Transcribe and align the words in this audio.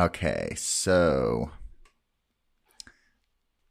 Okay, 0.00 0.54
so 0.56 1.50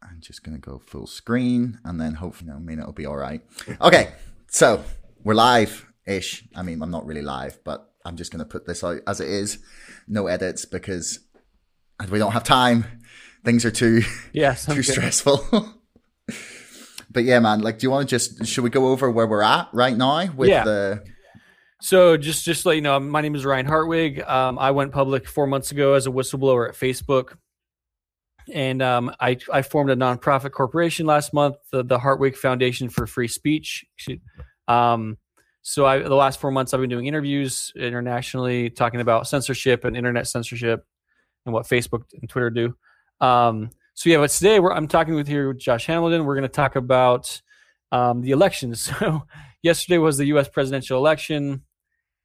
I'm 0.00 0.20
just 0.20 0.44
gonna 0.44 0.58
go 0.58 0.78
full 0.78 1.08
screen, 1.08 1.80
and 1.84 2.00
then 2.00 2.14
hopefully, 2.14 2.52
I 2.52 2.58
mean, 2.60 2.78
it'll 2.78 2.92
be 2.92 3.04
all 3.06 3.16
right. 3.16 3.42
Okay, 3.80 4.12
so 4.48 4.84
we're 5.24 5.34
live 5.34 5.86
ish. 6.06 6.44
I 6.54 6.62
mean, 6.62 6.80
I'm 6.82 6.90
not 6.92 7.04
really 7.04 7.22
live, 7.22 7.58
but 7.64 7.90
I'm 8.04 8.16
just 8.16 8.30
gonna 8.30 8.44
put 8.44 8.64
this 8.64 8.84
out 8.84 9.00
as 9.08 9.18
it 9.20 9.28
is, 9.28 9.58
no 10.06 10.28
edits 10.28 10.64
because 10.64 11.18
we 12.08 12.20
don't 12.20 12.30
have 12.32 12.44
time. 12.44 12.84
Things 13.44 13.64
are 13.64 13.72
too 13.72 14.02
yes 14.32 14.66
too 14.66 14.84
stressful. 14.84 15.44
but 17.10 17.24
yeah, 17.24 17.40
man, 17.40 17.60
like, 17.60 17.80
do 17.80 17.86
you 17.86 17.90
want 17.90 18.08
to 18.08 18.14
just 18.18 18.46
should 18.46 18.62
we 18.62 18.70
go 18.70 18.86
over 18.88 19.10
where 19.10 19.26
we're 19.26 19.42
at 19.42 19.68
right 19.72 19.96
now 19.96 20.32
with 20.32 20.48
Yeah. 20.48 20.62
the 20.62 21.04
So 21.82 22.18
just 22.18 22.44
just 22.44 22.66
let 22.66 22.74
you 22.74 22.82
know, 22.82 23.00
my 23.00 23.22
name 23.22 23.34
is 23.34 23.46
Ryan 23.46 23.64
Hartwig. 23.64 24.22
Um, 24.28 24.58
I 24.58 24.70
went 24.70 24.92
public 24.92 25.26
four 25.26 25.46
months 25.46 25.72
ago 25.72 25.94
as 25.94 26.06
a 26.06 26.10
whistleblower 26.10 26.68
at 26.68 26.74
Facebook, 26.74 27.38
and 28.52 28.82
um, 28.82 29.10
I 29.18 29.38
I 29.50 29.62
formed 29.62 29.90
a 29.90 29.96
nonprofit 29.96 30.52
corporation 30.52 31.06
last 31.06 31.32
month, 31.32 31.56
the, 31.72 31.82
the 31.82 31.98
Hartwig 31.98 32.36
Foundation 32.36 32.90
for 32.90 33.06
Free 33.06 33.28
Speech. 33.28 33.86
Um, 34.68 35.16
so 35.62 35.86
I 35.86 36.00
the 36.00 36.14
last 36.14 36.38
four 36.38 36.50
months 36.50 36.74
I've 36.74 36.80
been 36.80 36.90
doing 36.90 37.06
interviews 37.06 37.72
internationally, 37.74 38.68
talking 38.68 39.00
about 39.00 39.26
censorship 39.26 39.86
and 39.86 39.96
internet 39.96 40.28
censorship, 40.28 40.84
and 41.46 41.54
what 41.54 41.66
Facebook 41.66 42.02
and 42.12 42.28
Twitter 42.28 42.50
do. 42.50 42.74
Um, 43.22 43.70
so 43.94 44.10
yeah, 44.10 44.18
but 44.18 44.28
today 44.28 44.58
I'm 44.58 44.86
talking 44.86 45.14
with 45.14 45.26
here 45.26 45.48
with 45.48 45.58
Josh 45.58 45.86
Hamilton. 45.86 46.26
We're 46.26 46.36
going 46.36 46.42
to 46.42 46.48
talk 46.48 46.76
about 46.76 47.40
um, 47.90 48.20
the 48.20 48.32
elections. 48.32 48.92
So 49.00 49.22
yesterday 49.62 49.98
was 49.98 50.16
the 50.16 50.26
U.S. 50.26 50.48
presidential 50.48 50.96
election 50.96 51.62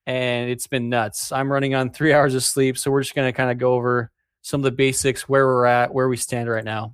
and 0.06 0.50
it's 0.50 0.68
been 0.68 0.90
nuts. 0.90 1.32
I'm 1.32 1.52
running 1.52 1.76
on 1.76 1.92
three 1.92 2.14
hours 2.14 2.36
of 2.36 2.44
sleep, 2.44 2.78
so 2.78 2.92
we're 2.92 3.02
just 3.02 3.16
going 3.16 3.28
to 3.28 3.36
kind 3.36 3.52
of 3.52 3.58
go 3.58 3.74
over 3.74 4.12
some 4.42 4.62
of 4.62 4.64
the 4.64 4.72
basics, 4.72 5.28
where 5.28 5.46
we're 5.46 5.66
at, 5.66 5.94
where 5.94 6.08
we 6.08 6.18
stand 6.18 6.50
right 6.50 6.64
now. 6.64 6.94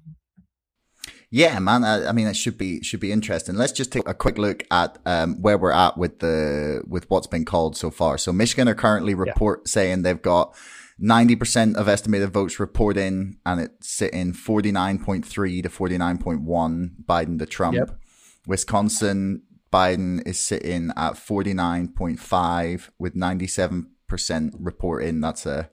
Yeah, 1.34 1.60
man. 1.60 1.86
I, 1.86 2.08
I 2.08 2.12
mean, 2.12 2.28
it 2.28 2.36
should 2.36 2.58
be 2.58 2.84
should 2.84 3.00
be 3.00 3.12
interesting. 3.12 3.56
Let's 3.56 3.72
just 3.72 3.92
take 3.92 4.08
a 4.08 4.14
quick 4.14 4.38
look 4.38 4.64
at 4.70 4.98
um, 5.06 5.42
where 5.42 5.58
we're 5.58 5.72
at 5.72 5.98
with 5.98 6.20
the 6.20 6.84
with 6.88 7.10
what's 7.10 7.28
been 7.28 7.46
called 7.46 7.78
so 7.78 7.90
far. 7.90 8.18
So 8.18 8.34
Michigan 8.34 8.68
are 8.68 8.76
currently 8.76 9.14
report 9.14 9.68
saying 9.68 10.02
they've 10.02 10.22
got 10.22 10.54
ninety 11.00 11.38
percent 11.38 11.78
of 11.78 11.88
estimated 11.88 12.34
votes 12.34 12.60
reporting, 12.60 13.38
and 13.46 13.62
it's 13.62 13.90
sitting 13.90 14.34
forty 14.34 14.74
nine 14.74 15.00
point 15.00 15.26
three 15.26 15.62
to 15.62 15.70
forty 15.70 15.98
nine 15.98 16.18
point 16.18 16.42
one 16.42 16.96
Biden 17.06 17.40
to 17.40 17.46
Trump. 17.46 17.78
Yep. 17.78 17.98
Wisconsin 18.46 19.44
Biden 19.72 20.26
is 20.28 20.40
sitting 20.40 20.92
at 20.96 21.18
forty 21.18 21.54
nine 21.54 21.88
point 21.90 22.20
five 22.20 22.92
with 23.00 23.16
ninety 23.16 23.48
seven 23.48 23.92
percent 24.08 24.54
reporting. 24.60 25.22
That's 25.22 25.46
a 25.46 25.70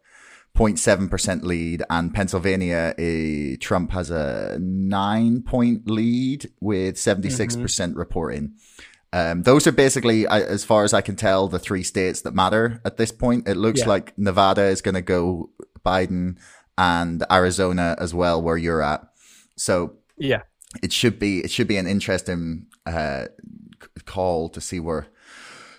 0.7% 0.57 1.43
lead 1.45 1.85
and 1.89 2.13
Pennsylvania 2.13 2.93
eh, 2.99 3.55
Trump 3.61 3.93
has 3.93 4.11
a 4.11 4.59
9 4.61 5.43
point 5.43 5.89
lead 5.89 6.51
with 6.61 6.97
76% 6.97 7.93
reporting. 7.97 8.55
Um, 9.13 9.43
those 9.45 9.69
are 9.69 9.73
basically 9.73 10.27
as 10.27 10.65
far 10.65 10.83
as 10.83 10.93
I 10.93 11.01
can 11.01 11.15
tell 11.15 11.47
the 11.47 11.61
three 11.61 11.85
states 11.85 12.23
that 12.23 12.35
matter 12.35 12.81
at 12.85 12.97
this 12.97 13.13
point. 13.13 13.47
It 13.47 13.57
looks 13.57 13.81
Yeah. 13.81 13.89
like 13.89 14.19
Nevada 14.19 14.63
is 14.65 14.83
going 14.83 14.97
to 14.97 15.03
go 15.03 15.51
Biden 15.87 16.39
and 16.77 17.25
Arizona 17.31 17.95
as 18.01 18.13
well 18.13 18.43
where 18.43 18.57
you're 18.57 18.83
at. 18.83 19.07
So 19.57 19.95
Yeah. 20.17 20.43
it 20.83 20.93
should 20.93 21.21
be 21.21 21.39
it 21.41 21.51
should 21.53 21.69
be 21.69 21.77
an 21.77 21.87
interesting 21.87 22.67
uh, 22.85 23.27
call 24.07 24.49
to 24.51 24.61
see 24.61 24.81
where 24.81 25.09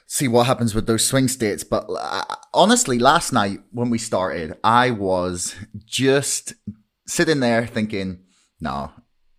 see 0.07 0.27
what 0.27 0.47
happens 0.47 0.73
with 0.73 0.87
those 0.87 1.05
swing 1.05 1.27
states. 1.27 1.63
But 1.63 1.85
uh, 1.89 2.23
honestly, 2.53 2.97
last 2.99 3.31
night 3.31 3.59
when 3.71 3.89
we 3.89 3.97
started, 3.99 4.57
I 4.63 4.91
was 4.91 5.55
just 5.85 6.53
sitting 7.07 7.39
there 7.39 7.67
thinking, 7.67 8.19
no. 8.59 8.91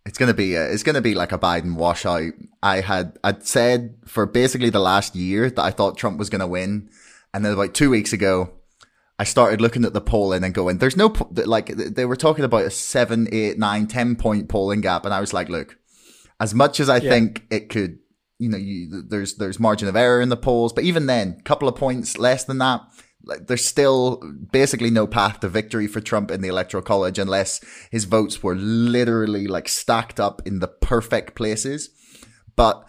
It's 0.05 0.17
gonna 0.17 0.33
be 0.33 0.55
a, 0.55 0.65
it's 0.71 0.81
gonna 0.81 1.01
be 1.01 1.13
like 1.13 1.31
a 1.31 1.37
Biden 1.37 1.75
washout. 1.75 2.31
I 2.63 2.81
had 2.81 3.19
I'd 3.23 3.45
said 3.45 3.97
for 4.05 4.25
basically 4.25 4.71
the 4.71 4.79
last 4.79 5.15
year 5.15 5.47
that 5.49 5.61
I 5.61 5.69
thought 5.69 5.95
Trump 5.97 6.17
was 6.17 6.29
gonna 6.29 6.47
win, 6.47 6.89
and 7.35 7.45
then 7.45 7.53
about 7.53 7.75
two 7.75 7.91
weeks 7.91 8.11
ago, 8.11 8.51
I 9.19 9.25
started 9.25 9.61
looking 9.61 9.85
at 9.85 9.93
the 9.93 10.01
polling 10.01 10.43
and 10.43 10.55
going, 10.55 10.79
"There's 10.79 10.97
no 10.97 11.13
like." 11.45 11.67
They 11.67 12.05
were 12.05 12.15
talking 12.15 12.43
about 12.43 12.63
a 12.65 12.71
seven, 12.71 13.27
eight, 13.31 13.59
nine, 13.59 13.85
ten 13.85 14.15
point 14.15 14.49
polling 14.49 14.81
gap, 14.81 15.05
and 15.05 15.13
I 15.13 15.19
was 15.19 15.33
like, 15.33 15.49
"Look, 15.49 15.77
as 16.39 16.55
much 16.55 16.79
as 16.79 16.89
I 16.89 16.97
Yeah. 16.97 17.09
think 17.11 17.43
it 17.51 17.69
could, 17.69 17.99
you 18.41 18.49
know, 18.49 18.57
you, 18.57 19.03
there's 19.03 19.35
there's 19.35 19.59
margin 19.59 19.87
of 19.87 19.95
error 19.95 20.19
in 20.19 20.29
the 20.29 20.37
polls, 20.37 20.73
but 20.73 20.83
even 20.83 21.05
then, 21.05 21.37
a 21.39 21.43
couple 21.43 21.67
of 21.67 21.75
points 21.75 22.17
less 22.17 22.43
than 22.43 22.57
that, 22.57 22.81
like 23.23 23.45
there's 23.45 23.63
still 23.63 24.19
basically 24.51 24.89
no 24.89 25.05
path 25.05 25.41
to 25.41 25.47
victory 25.47 25.85
for 25.85 26.01
Trump 26.01 26.31
in 26.31 26.41
the 26.41 26.47
electoral 26.47 26.81
college 26.81 27.19
unless 27.19 27.61
his 27.91 28.05
votes 28.05 28.41
were 28.41 28.55
literally 28.55 29.45
like 29.45 29.69
stacked 29.69 30.19
up 30.19 30.41
in 30.43 30.57
the 30.57 30.67
perfect 30.67 31.35
places. 31.35 31.91
But 32.55 32.83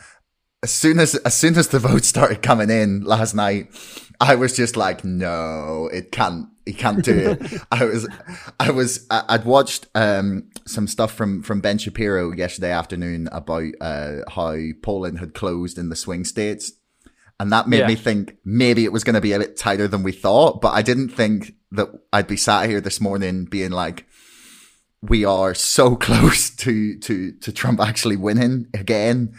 as 0.62 0.70
soon 0.70 0.98
as 0.98 1.16
as 1.16 1.34
soon 1.34 1.58
as 1.58 1.68
the 1.68 1.78
votes 1.78 2.08
started 2.08 2.40
coming 2.40 2.70
in 2.70 3.02
last 3.02 3.34
night, 3.34 3.68
I 4.18 4.36
was 4.36 4.56
just 4.56 4.74
like, 4.74 5.04
no, 5.04 5.90
it 5.92 6.12
can't. 6.12 6.46
He 6.64 6.72
can't 6.72 7.04
do 7.04 7.36
it. 7.38 7.60
I 7.72 7.84
was, 7.84 8.08
I 8.58 8.70
was, 8.70 9.06
I'd 9.10 9.44
watched 9.44 9.88
um, 9.96 10.48
some 10.66 10.86
stuff 10.86 11.12
from 11.12 11.42
from 11.42 11.60
Ben 11.60 11.78
Shapiro 11.78 12.32
yesterday 12.32 12.70
afternoon 12.72 13.28
about 13.32 13.68
uh, 13.80 14.18
how 14.30 14.56
Poland 14.82 15.18
had 15.18 15.34
closed 15.34 15.78
in 15.78 15.88
the 15.88 15.96
swing 15.96 16.24
states, 16.24 16.72
and 17.40 17.52
that 17.52 17.68
made 17.68 17.80
Yeah. 17.80 17.88
me 17.88 17.94
think 17.96 18.36
maybe 18.44 18.84
it 18.84 18.92
was 18.92 19.04
going 19.04 19.14
to 19.14 19.20
be 19.20 19.32
a 19.32 19.38
bit 19.38 19.56
tighter 19.56 19.88
than 19.88 20.02
we 20.02 20.12
thought. 20.12 20.60
But 20.60 20.74
I 20.74 20.82
didn't 20.82 21.10
think 21.10 21.54
that 21.72 21.88
I'd 22.12 22.26
be 22.28 22.36
sat 22.36 22.68
here 22.68 22.80
this 22.80 23.00
morning 23.00 23.44
being 23.46 23.70
like, 23.70 24.06
we 25.00 25.24
are 25.24 25.54
so 25.54 25.96
close 26.06 26.50
to 26.56 26.98
to 27.00 27.32
to 27.32 27.52
Trump 27.52 27.80
actually 27.80 28.16
winning 28.16 28.68
again. 28.74 29.34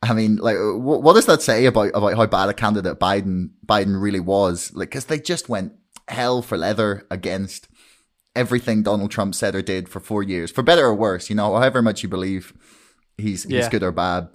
I 0.00 0.14
mean, 0.14 0.36
like, 0.36 0.56
what, 0.60 1.02
what 1.02 1.14
does 1.14 1.26
that 1.26 1.42
say 1.42 1.66
about 1.66 1.90
about 1.94 2.14
how 2.16 2.26
bad 2.26 2.48
a 2.48 2.54
candidate 2.54 3.00
Biden 3.00 3.50
Biden 3.66 4.00
really 4.00 4.20
was? 4.20 4.70
Like, 4.74 4.90
because 4.90 5.06
they 5.06 5.18
just 5.18 5.48
went 5.48 5.72
hell 6.06 6.40
for 6.40 6.56
leather 6.56 7.04
against 7.10 7.66
everything 8.38 8.82
Donald 8.82 9.10
Trump 9.10 9.34
said 9.34 9.54
or 9.54 9.62
did 9.62 9.88
for 9.88 10.00
four 10.00 10.22
years, 10.22 10.50
for 10.50 10.62
better 10.62 10.86
or 10.86 10.94
worse. 10.94 11.28
You 11.28 11.36
know, 11.36 11.54
however 11.56 11.82
much 11.82 12.02
you 12.02 12.08
believe 12.08 12.54
he's 13.16 13.42
he's 13.42 13.68
good 13.68 13.82
or 13.82 13.92
bad 13.92 14.28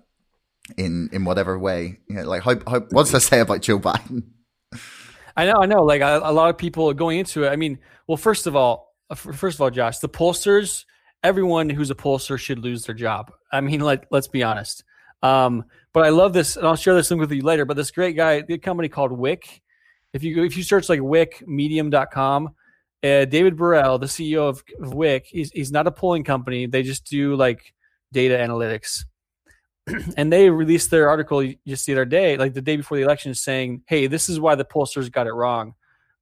in 0.78 1.10
in 1.12 1.26
whatever 1.26 1.58
way. 1.58 2.00
You 2.08 2.18
know, 2.18 2.24
like, 2.24 2.44
how, 2.44 2.56
how 2.68 2.82
what 2.92 3.04
does 3.04 3.12
that 3.12 3.22
say 3.22 3.40
about 3.40 3.62
Joe 3.62 3.80
Biden? 3.80 4.24
I 5.36 5.46
know, 5.46 5.56
I 5.62 5.66
know. 5.66 5.84
Like 5.84 6.02
a, 6.02 6.22
a 6.24 6.32
lot 6.32 6.50
of 6.50 6.58
people 6.58 6.94
going 6.94 7.20
into 7.20 7.44
it. 7.46 7.50
I 7.50 7.56
mean, 7.56 7.80
well, 8.08 8.18
first 8.18 8.46
of 8.46 8.56
all, 8.56 8.94
uh, 9.10 9.16
first 9.16 9.56
of 9.56 9.62
all, 9.62 9.72
Josh, 9.72 10.00
the 10.00 10.10
pollsters, 10.10 10.86
everyone 11.24 11.70
who's 11.70 11.90
a 11.90 11.96
pollster 11.96 12.38
should 12.38 12.60
lose 12.60 12.86
their 12.86 12.96
job. 12.96 13.32
I 13.52 13.62
mean, 13.62 13.80
like, 13.80 14.06
let's 14.12 14.28
be 14.28 14.44
honest. 14.44 14.84
Um, 15.24 15.66
but 15.94 16.06
I 16.06 16.10
love 16.10 16.34
this, 16.34 16.56
and 16.56 16.68
I'll 16.68 16.76
share 16.76 16.94
this 16.94 17.10
link 17.10 17.22
with 17.22 17.32
you 17.32 17.42
later. 17.42 17.66
But 17.66 17.78
this 17.78 17.92
great 17.92 18.16
guy, 18.16 18.42
the 18.42 18.58
company 18.58 18.90
called 18.90 19.12
Wick. 19.12 19.62
If 20.12 20.24
you 20.24 20.44
if 20.44 20.56
you 20.56 20.64
search 20.64 20.90
like 20.90 21.02
Wick 21.02 21.44
Medium.com, 21.48 22.50
uh, 23.04 23.26
David 23.26 23.58
Burrell, 23.58 24.00
the 24.00 24.06
CEO 24.06 24.48
of, 24.48 24.64
of 24.82 24.94
Wick, 24.94 25.26
he's 25.28 25.52
he's 25.52 25.72
not 25.72 25.88
a 25.88 25.92
polling 25.92 26.24
company. 26.24 26.66
They 26.66 26.84
just 26.84 27.06
do 27.06 27.36
like 27.36 27.74
data 28.12 28.36
analytics. 28.36 29.04
and 30.18 30.32
they 30.32 30.50
released 30.50 30.92
their 30.92 31.10
article 31.10 31.46
just 31.68 31.86
the 31.86 31.92
other 31.92 32.06
day, 32.06 32.38
like 32.38 32.54
the 32.54 32.62
day 32.62 32.78
before 32.78 32.98
the 32.98 33.04
election, 33.04 33.34
saying, 33.34 33.82
"Hey, 33.88 34.08
this 34.08 34.30
is 34.30 34.40
why 34.40 34.56
the 34.56 34.64
pollsters 34.64 35.12
got 35.12 35.28
it 35.28 35.34
wrong." 35.34 35.74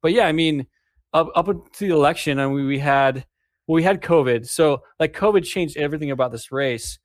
But 0.01 0.13
yeah, 0.13 0.25
I 0.25 0.31
mean, 0.31 0.65
up 1.13 1.29
up 1.35 1.47
until 1.47 1.87
the 1.89 1.93
election, 1.93 2.39
and 2.39 2.53
we, 2.53 2.65
we 2.65 2.79
had 2.79 3.25
well, 3.67 3.75
we 3.75 3.83
had 3.83 4.01
COVID, 4.01 4.47
so 4.47 4.81
like 4.99 5.13
COVID 5.13 5.43
changed 5.43 5.77
everything 5.77 6.09
about 6.09 6.31
this 6.31 6.51
race 6.51 6.97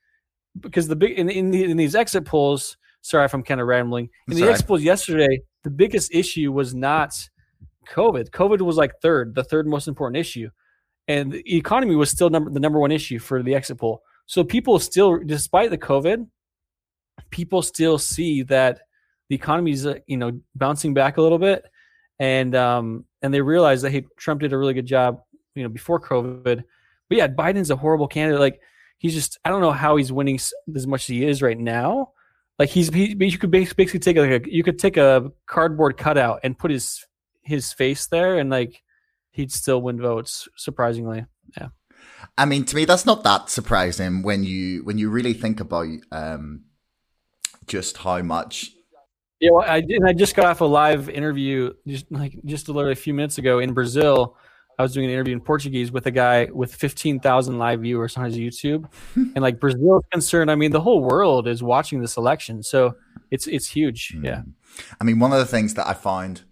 because 0.59 0.89
the 0.89 0.97
big 0.97 1.19
in 1.19 1.29
in, 1.29 1.51
the, 1.51 1.65
in 1.65 1.77
these 1.77 1.95
exit 1.95 2.25
polls. 2.25 2.79
Sorry 3.03 3.25
if 3.25 3.35
I'm 3.35 3.45
kind 3.45 3.61
of 3.61 3.69
rambling. 3.69 4.09
In 4.27 4.35
the 4.35 4.49
exit 4.49 4.67
polls 4.67 4.83
yesterday, 4.83 5.41
the 5.63 5.71
biggest 5.71 6.13
issue 6.13 6.51
was 6.51 6.75
not 6.75 7.15
COVID. 7.87 8.31
COVID 8.31 8.61
was 8.61 8.77
like 8.77 9.01
third, 9.01 9.35
the 9.35 9.45
third 9.45 9.67
most 9.67 9.89
important 9.89 10.19
issue, 10.19 10.51
and 11.09 11.33
the 11.33 11.57
economy 11.57 11.97
was 11.97 12.11
still 12.11 12.31
number 12.31 12.51
the 12.51 12.61
number 12.61 12.79
one 12.79 12.93
issue 12.93 13.19
for 13.19 13.43
the 13.43 13.55
exit 13.55 13.79
poll. 13.79 14.03
So 14.27 14.43
people 14.45 14.79
still, 14.79 15.19
despite 15.25 15.71
the 15.71 15.79
COVID, 15.79 16.27
people 17.31 17.63
still 17.63 17.99
see 17.99 18.43
that 18.45 18.81
the 19.29 19.37
economy 19.37 19.73
is 19.73 19.87
you 20.07 20.17
know 20.17 20.33
bouncing 20.55 20.95
back 20.95 21.17
a 21.17 21.23
little 21.23 21.39
bit, 21.39 21.65
and 22.19 22.55
um 22.55 23.05
and 23.23 23.33
they 23.33 23.41
realize 23.41 23.83
that 23.83 23.91
hey 23.91 24.05
Trump 24.17 24.41
did 24.41 24.53
a 24.53 24.59
really 24.59 24.75
good 24.75 24.87
job 24.87 25.21
you 25.55 25.63
know 25.63 25.69
before 25.69 26.01
COVID, 26.01 26.63
but 27.09 27.19
yeah 27.19 27.29
Biden's 27.29 27.71
a 27.71 27.77
horrible 27.77 28.09
candidate. 28.09 28.41
Like 28.41 28.61
he's 28.99 29.15
just 29.15 29.39
I 29.45 29.51
don't 29.51 29.61
know 29.61 29.73
how 29.73 29.97
he's 29.97 30.13
winning 30.13 30.39
as 30.75 30.87
much 30.87 31.03
as 31.03 31.07
he 31.07 31.25
is 31.25 31.43
right 31.43 31.59
now. 31.59 32.11
Like 32.59 32.71
he's 32.71 32.89
he, 32.89 33.17
you 33.19 33.39
could 33.39 33.51
basically 33.51 33.99
take 33.99 34.17
like 34.17 34.47
a 34.47 34.51
you 34.51 34.63
could 34.63 34.79
take 34.79 34.97
a 34.97 35.31
cardboard 35.47 35.97
cutout 35.97 36.41
and 36.43 36.59
put 36.59 36.71
his 36.71 37.05
his 37.47 37.73
face 37.73 38.07
there 38.07 38.39
and 38.39 38.51
like 38.51 38.83
he'd 39.31 39.53
still 39.53 39.81
win 39.81 40.01
votes 40.01 40.49
surprisingly. 40.57 41.25
Yeah. 41.57 41.69
I 42.37 42.45
mean, 42.45 42.65
to 42.67 42.77
me, 42.77 42.85
that's 42.85 43.07
not 43.07 43.25
that 43.25 43.51
surprising 43.51 44.23
when 44.23 44.45
you 44.45 44.85
when 44.85 44.99
you 44.99 45.11
really 45.11 45.33
think 45.33 45.61
about 45.61 45.89
um, 46.13 46.65
just 47.67 47.97
how 47.99 48.21
much. 48.23 48.71
Yeah, 49.41 49.51
well, 49.53 49.69
I 49.69 49.81
did. 49.81 50.03
I 50.05 50.13
just 50.13 50.35
got 50.35 50.47
off 50.47 50.61
a 50.61 50.65
live 50.65 51.09
interview 51.09 51.73
just 51.87 52.11
like 52.11 52.39
just 52.45 52.69
literally 52.69 52.93
a 52.93 52.97
few 52.97 53.15
minutes 53.15 53.39
ago 53.39 53.59
in 53.59 53.75
Brazil 53.75 54.37
I 54.79 54.83
was 54.83 54.93
doing 54.93 55.07
an 55.07 55.13
interview 55.13 55.33
in 55.33 55.41
Portuguese 55.41 55.91
with 55.91 56.07
a 56.07 56.11
guy 56.11 56.49
with 56.53 56.75
15,000 56.75 57.59
live 57.59 57.81
viewers 57.81 58.17
on 58.17 58.27
his 58.27 58.37
YouTube, 58.37 58.87
and 59.15 59.39
like 59.39 59.59
Brazil 59.59 59.99
is 59.99 60.05
concerned. 60.13 60.51
I 60.51 60.55
mean, 60.55 60.71
the 60.71 60.81
whole 60.81 61.03
world 61.03 61.49
is 61.49 61.63
watching 61.63 62.01
this 62.01 62.17
election, 62.17 62.63
so 62.63 62.95
it's 63.31 63.47
it's 63.47 63.69
huge. 63.69 64.15
Mm. 64.15 64.25
Yeah. 64.25 64.43
I 65.01 65.05
mean, 65.05 65.19
one 65.19 65.33
of 65.33 65.39
the 65.39 65.47
things 65.47 65.75
that 65.75 65.87
I 65.87 65.95
found, 65.95 66.43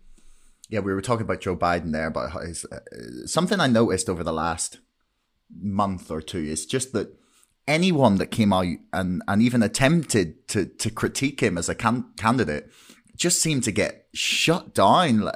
yeah, 0.74 0.80
we 0.80 0.92
were 0.92 1.00
talking 1.00 1.24
about 1.24 1.40
Joe 1.40 1.56
Biden 1.56 1.92
there, 1.92 2.10
but 2.10 2.30
his, 2.44 2.64
uh, 2.64 2.80
something 3.26 3.60
I 3.60 3.68
noticed 3.68 4.10
over 4.10 4.24
the 4.24 4.32
last 4.32 4.80
month 5.56 6.10
or 6.10 6.20
two 6.20 6.40
is 6.40 6.66
just 6.66 6.92
that 6.94 7.16
anyone 7.68 8.16
that 8.16 8.32
came 8.32 8.52
out 8.52 8.66
and, 8.92 9.22
and 9.28 9.40
even 9.40 9.62
attempted 9.62 10.48
to, 10.48 10.66
to 10.66 10.90
critique 10.90 11.40
him 11.40 11.56
as 11.56 11.68
a 11.68 11.76
can- 11.76 12.10
candidate 12.16 12.72
just 13.14 13.40
seemed 13.40 13.62
to 13.62 13.70
get 13.70 14.08
shut 14.14 14.74
down. 14.74 15.30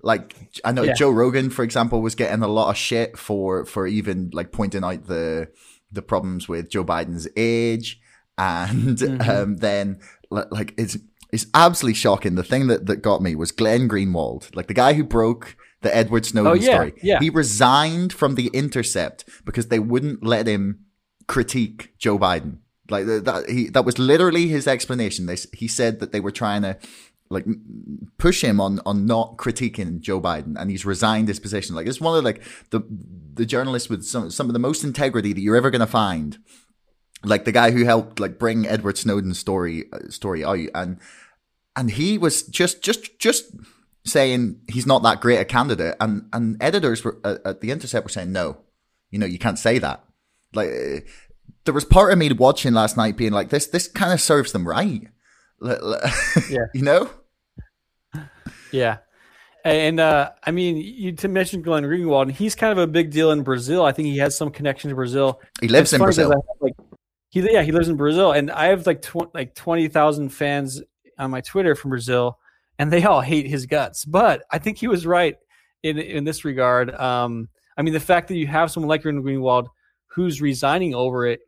Like 0.00 0.36
I 0.64 0.70
know 0.70 0.84
yeah. 0.84 0.92
Joe 0.92 1.10
Rogan, 1.10 1.50
for 1.50 1.64
example, 1.64 2.00
was 2.00 2.14
getting 2.14 2.44
a 2.44 2.48
lot 2.48 2.70
of 2.70 2.76
shit 2.76 3.18
for 3.18 3.64
for 3.64 3.88
even 3.88 4.30
like 4.32 4.52
pointing 4.52 4.84
out 4.84 5.06
the 5.08 5.48
the 5.90 6.02
problems 6.02 6.48
with 6.48 6.70
Joe 6.70 6.84
Biden's 6.84 7.26
age, 7.36 8.00
and 8.38 8.98
mm-hmm. 8.98 9.28
um, 9.28 9.56
then 9.56 9.98
like 10.30 10.74
it's 10.78 10.96
it's 11.32 11.46
absolutely 11.54 11.94
shocking. 11.94 12.34
The 12.34 12.44
thing 12.44 12.66
that 12.68 12.86
that 12.86 12.96
got 12.96 13.22
me 13.22 13.34
was 13.34 13.50
Glenn 13.50 13.88
Greenwald, 13.88 14.54
like 14.54 14.68
the 14.68 14.74
guy 14.74 14.92
who 14.92 15.02
broke 15.02 15.56
the 15.80 15.94
Edward 15.94 16.24
Snowden 16.24 16.52
oh, 16.52 16.54
yeah, 16.54 16.74
story. 16.74 16.92
Yeah. 17.02 17.18
He 17.20 17.30
resigned 17.30 18.12
from 18.12 18.36
the 18.36 18.48
Intercept 18.48 19.24
because 19.44 19.66
they 19.68 19.78
wouldn't 19.78 20.24
let 20.24 20.46
him 20.46 20.84
critique 21.26 21.94
Joe 21.98 22.18
Biden. 22.18 22.58
Like 22.88 23.06
that, 23.06 23.48
he 23.48 23.68
that 23.70 23.84
was 23.84 23.98
literally 23.98 24.48
his 24.48 24.66
explanation. 24.66 25.26
They, 25.26 25.36
he 25.52 25.68
said 25.68 26.00
that 26.00 26.12
they 26.12 26.20
were 26.20 26.30
trying 26.30 26.62
to 26.62 26.76
like 27.30 27.46
push 28.18 28.44
him 28.44 28.60
on 28.60 28.80
on 28.84 29.06
not 29.06 29.38
critiquing 29.38 30.00
Joe 30.00 30.20
Biden, 30.20 30.54
and 30.58 30.70
he's 30.70 30.84
resigned 30.84 31.28
his 31.28 31.40
position. 31.40 31.74
Like 31.74 31.86
it's 31.86 32.00
one 32.00 32.18
of 32.18 32.24
like 32.24 32.42
the 32.70 32.82
the 33.34 33.46
journalists 33.46 33.88
with 33.88 34.04
some 34.04 34.30
some 34.30 34.48
of 34.48 34.52
the 34.52 34.58
most 34.58 34.84
integrity 34.84 35.32
that 35.32 35.40
you're 35.40 35.56
ever 35.56 35.70
gonna 35.70 35.86
find. 35.86 36.38
Like 37.24 37.44
the 37.44 37.52
guy 37.52 37.70
who 37.70 37.84
helped 37.84 38.18
like 38.18 38.38
bring 38.38 38.66
Edward 38.66 38.98
Snowden's 38.98 39.38
story 39.38 39.84
uh, 39.92 40.08
story 40.08 40.44
out, 40.44 40.58
and 40.74 40.98
and 41.76 41.90
he 41.90 42.18
was 42.18 42.42
just 42.42 42.82
just 42.82 43.18
just 43.18 43.52
saying 44.04 44.60
he's 44.68 44.86
not 44.86 45.02
that 45.04 45.20
great 45.20 45.38
a 45.38 45.44
candidate, 45.44 45.96
and 46.00 46.28
and 46.32 46.56
editors 46.60 47.04
were 47.04 47.18
uh, 47.24 47.36
at 47.44 47.60
the 47.60 47.70
Intercept 47.70 48.04
were 48.04 48.10
saying 48.10 48.32
no, 48.32 48.58
you 49.10 49.18
know 49.18 49.26
you 49.26 49.38
can't 49.38 49.58
say 49.58 49.78
that. 49.78 50.04
Like 50.52 51.06
there 51.64 51.74
was 51.74 51.84
part 51.84 52.12
of 52.12 52.18
me 52.18 52.32
watching 52.32 52.74
last 52.74 52.96
night 52.96 53.16
being 53.16 53.32
like 53.32 53.50
this 53.50 53.66
this 53.66 53.88
kind 53.88 54.12
of 54.12 54.20
serves 54.20 54.52
them 54.52 54.66
right. 54.66 55.08
yeah, 55.62 56.58
you 56.74 56.82
know. 56.82 57.10
Yeah. 58.72 58.98
And 59.64 60.00
uh, 60.00 60.30
I 60.42 60.50
mean, 60.50 60.76
you 60.76 61.12
to 61.12 61.28
mention 61.28 61.62
Glenn 61.62 61.84
Greenwald, 61.84 62.22
and 62.22 62.32
he's 62.32 62.56
kind 62.56 62.72
of 62.72 62.78
a 62.78 62.86
big 62.88 63.12
deal 63.12 63.30
in 63.30 63.42
Brazil. 63.42 63.84
I 63.84 63.92
think 63.92 64.06
he 64.06 64.18
has 64.18 64.36
some 64.36 64.50
connection 64.50 64.90
to 64.90 64.96
Brazil. 64.96 65.40
He 65.60 65.68
lives 65.68 65.92
in 65.92 66.00
Brazil. 66.00 66.30
Have, 66.30 66.40
like, 66.60 66.74
he, 67.32 67.40
yeah, 67.52 67.62
he 67.62 67.72
lives 67.72 67.88
in 67.88 67.96
Brazil, 67.96 68.32
and 68.32 68.50
I 68.50 68.66
have 68.66 68.86
like 68.86 69.02
tw- 69.02 69.34
like 69.34 69.54
twenty 69.54 69.88
thousand 69.88 70.28
fans 70.28 70.80
on 71.18 71.30
my 71.30 71.40
Twitter 71.40 71.74
from 71.74 71.90
Brazil, 71.90 72.38
and 72.78 72.92
they 72.92 73.04
all 73.04 73.20
hate 73.20 73.46
his 73.46 73.66
guts. 73.66 74.04
But 74.04 74.44
I 74.50 74.58
think 74.58 74.78
he 74.78 74.86
was 74.86 75.06
right 75.06 75.36
in 75.82 75.98
in 75.98 76.24
this 76.24 76.44
regard. 76.44 76.94
Um, 76.94 77.48
I 77.76 77.82
mean, 77.82 77.94
the 77.94 78.00
fact 78.00 78.28
that 78.28 78.36
you 78.36 78.46
have 78.46 78.70
someone 78.70 78.88
like 78.88 79.02
Greenwald 79.02 79.68
who's 80.06 80.40
resigning 80.42 80.94
over 80.94 81.26
it, 81.26 81.40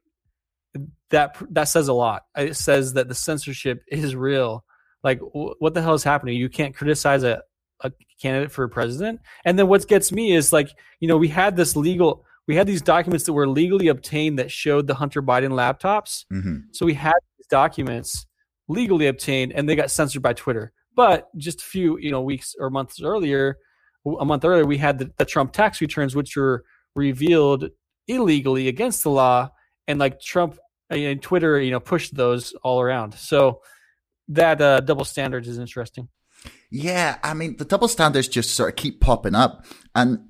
that 1.10 1.36
that 1.50 1.64
says 1.64 1.88
a 1.88 1.92
lot. 1.92 2.22
It 2.36 2.56
says 2.56 2.94
that 2.94 3.08
the 3.08 3.14
censorship 3.14 3.82
is 3.88 4.16
real 4.16 4.64
like, 5.04 5.20
what 5.32 5.74
the 5.74 5.82
hell 5.82 5.92
is 5.94 6.02
happening? 6.02 6.36
You 6.36 6.48
can't 6.48 6.74
criticize 6.74 7.22
a, 7.22 7.42
a 7.82 7.92
candidate 8.20 8.50
for 8.50 8.66
president. 8.68 9.20
And 9.44 9.58
then 9.58 9.68
what 9.68 9.86
gets 9.86 10.10
me 10.10 10.32
is 10.32 10.50
like, 10.50 10.70
you 10.98 11.06
know, 11.06 11.18
we 11.18 11.28
had 11.28 11.56
this 11.56 11.76
legal, 11.76 12.24
we 12.46 12.56
had 12.56 12.66
these 12.66 12.82
documents 12.82 13.24
that 13.24 13.32
were 13.32 13.48
legally 13.48 13.88
obtained 13.88 14.38
that 14.38 14.50
showed 14.50 14.86
the 14.86 14.94
Hunter 14.94 15.22
Biden 15.22 15.50
laptops. 15.50 16.24
Mm-hmm. 16.32 16.58
So 16.72 16.86
we 16.86 16.94
had 16.94 17.14
these 17.38 17.46
documents 17.48 18.26
legally 18.68 19.06
obtained 19.06 19.52
and 19.52 19.68
they 19.68 19.76
got 19.76 19.90
censored 19.90 20.22
by 20.22 20.32
Twitter. 20.32 20.72
But 20.96 21.28
just 21.36 21.60
a 21.60 21.64
few, 21.64 21.98
you 21.98 22.10
know, 22.10 22.22
weeks 22.22 22.54
or 22.58 22.70
months 22.70 23.02
earlier, 23.02 23.58
a 24.06 24.24
month 24.24 24.44
earlier, 24.44 24.66
we 24.66 24.78
had 24.78 24.98
the, 24.98 25.10
the 25.16 25.24
Trump 25.24 25.52
tax 25.52 25.80
returns, 25.80 26.14
which 26.14 26.36
were 26.36 26.64
revealed 26.94 27.70
illegally 28.06 28.68
against 28.68 29.02
the 29.02 29.10
law. 29.10 29.50
And 29.88 29.98
like 29.98 30.20
Trump 30.20 30.58
and 30.90 31.20
Twitter, 31.20 31.60
you 31.60 31.70
know, 31.70 31.80
pushed 31.80 32.14
those 32.14 32.52
all 32.62 32.80
around. 32.80 33.14
So, 33.14 33.60
that 34.28 34.60
uh, 34.60 34.80
double 34.80 35.04
standards 35.04 35.48
is 35.48 35.58
interesting. 35.58 36.08
Yeah, 36.70 37.18
I 37.22 37.34
mean 37.34 37.56
the 37.56 37.64
double 37.64 37.88
standards 37.88 38.28
just 38.28 38.50
sort 38.54 38.70
of 38.70 38.76
keep 38.76 39.00
popping 39.00 39.34
up, 39.34 39.64
and 39.94 40.28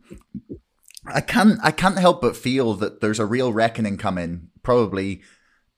I 1.07 1.21
can't 1.21 1.59
I 1.63 1.71
can't 1.71 1.99
help 1.99 2.21
but 2.21 2.37
feel 2.37 2.75
that 2.75 3.01
there's 3.01 3.21
a 3.21 3.27
real 3.27 3.53
reckoning 3.53 3.99
coming, 3.99 4.49
probably 4.63 5.23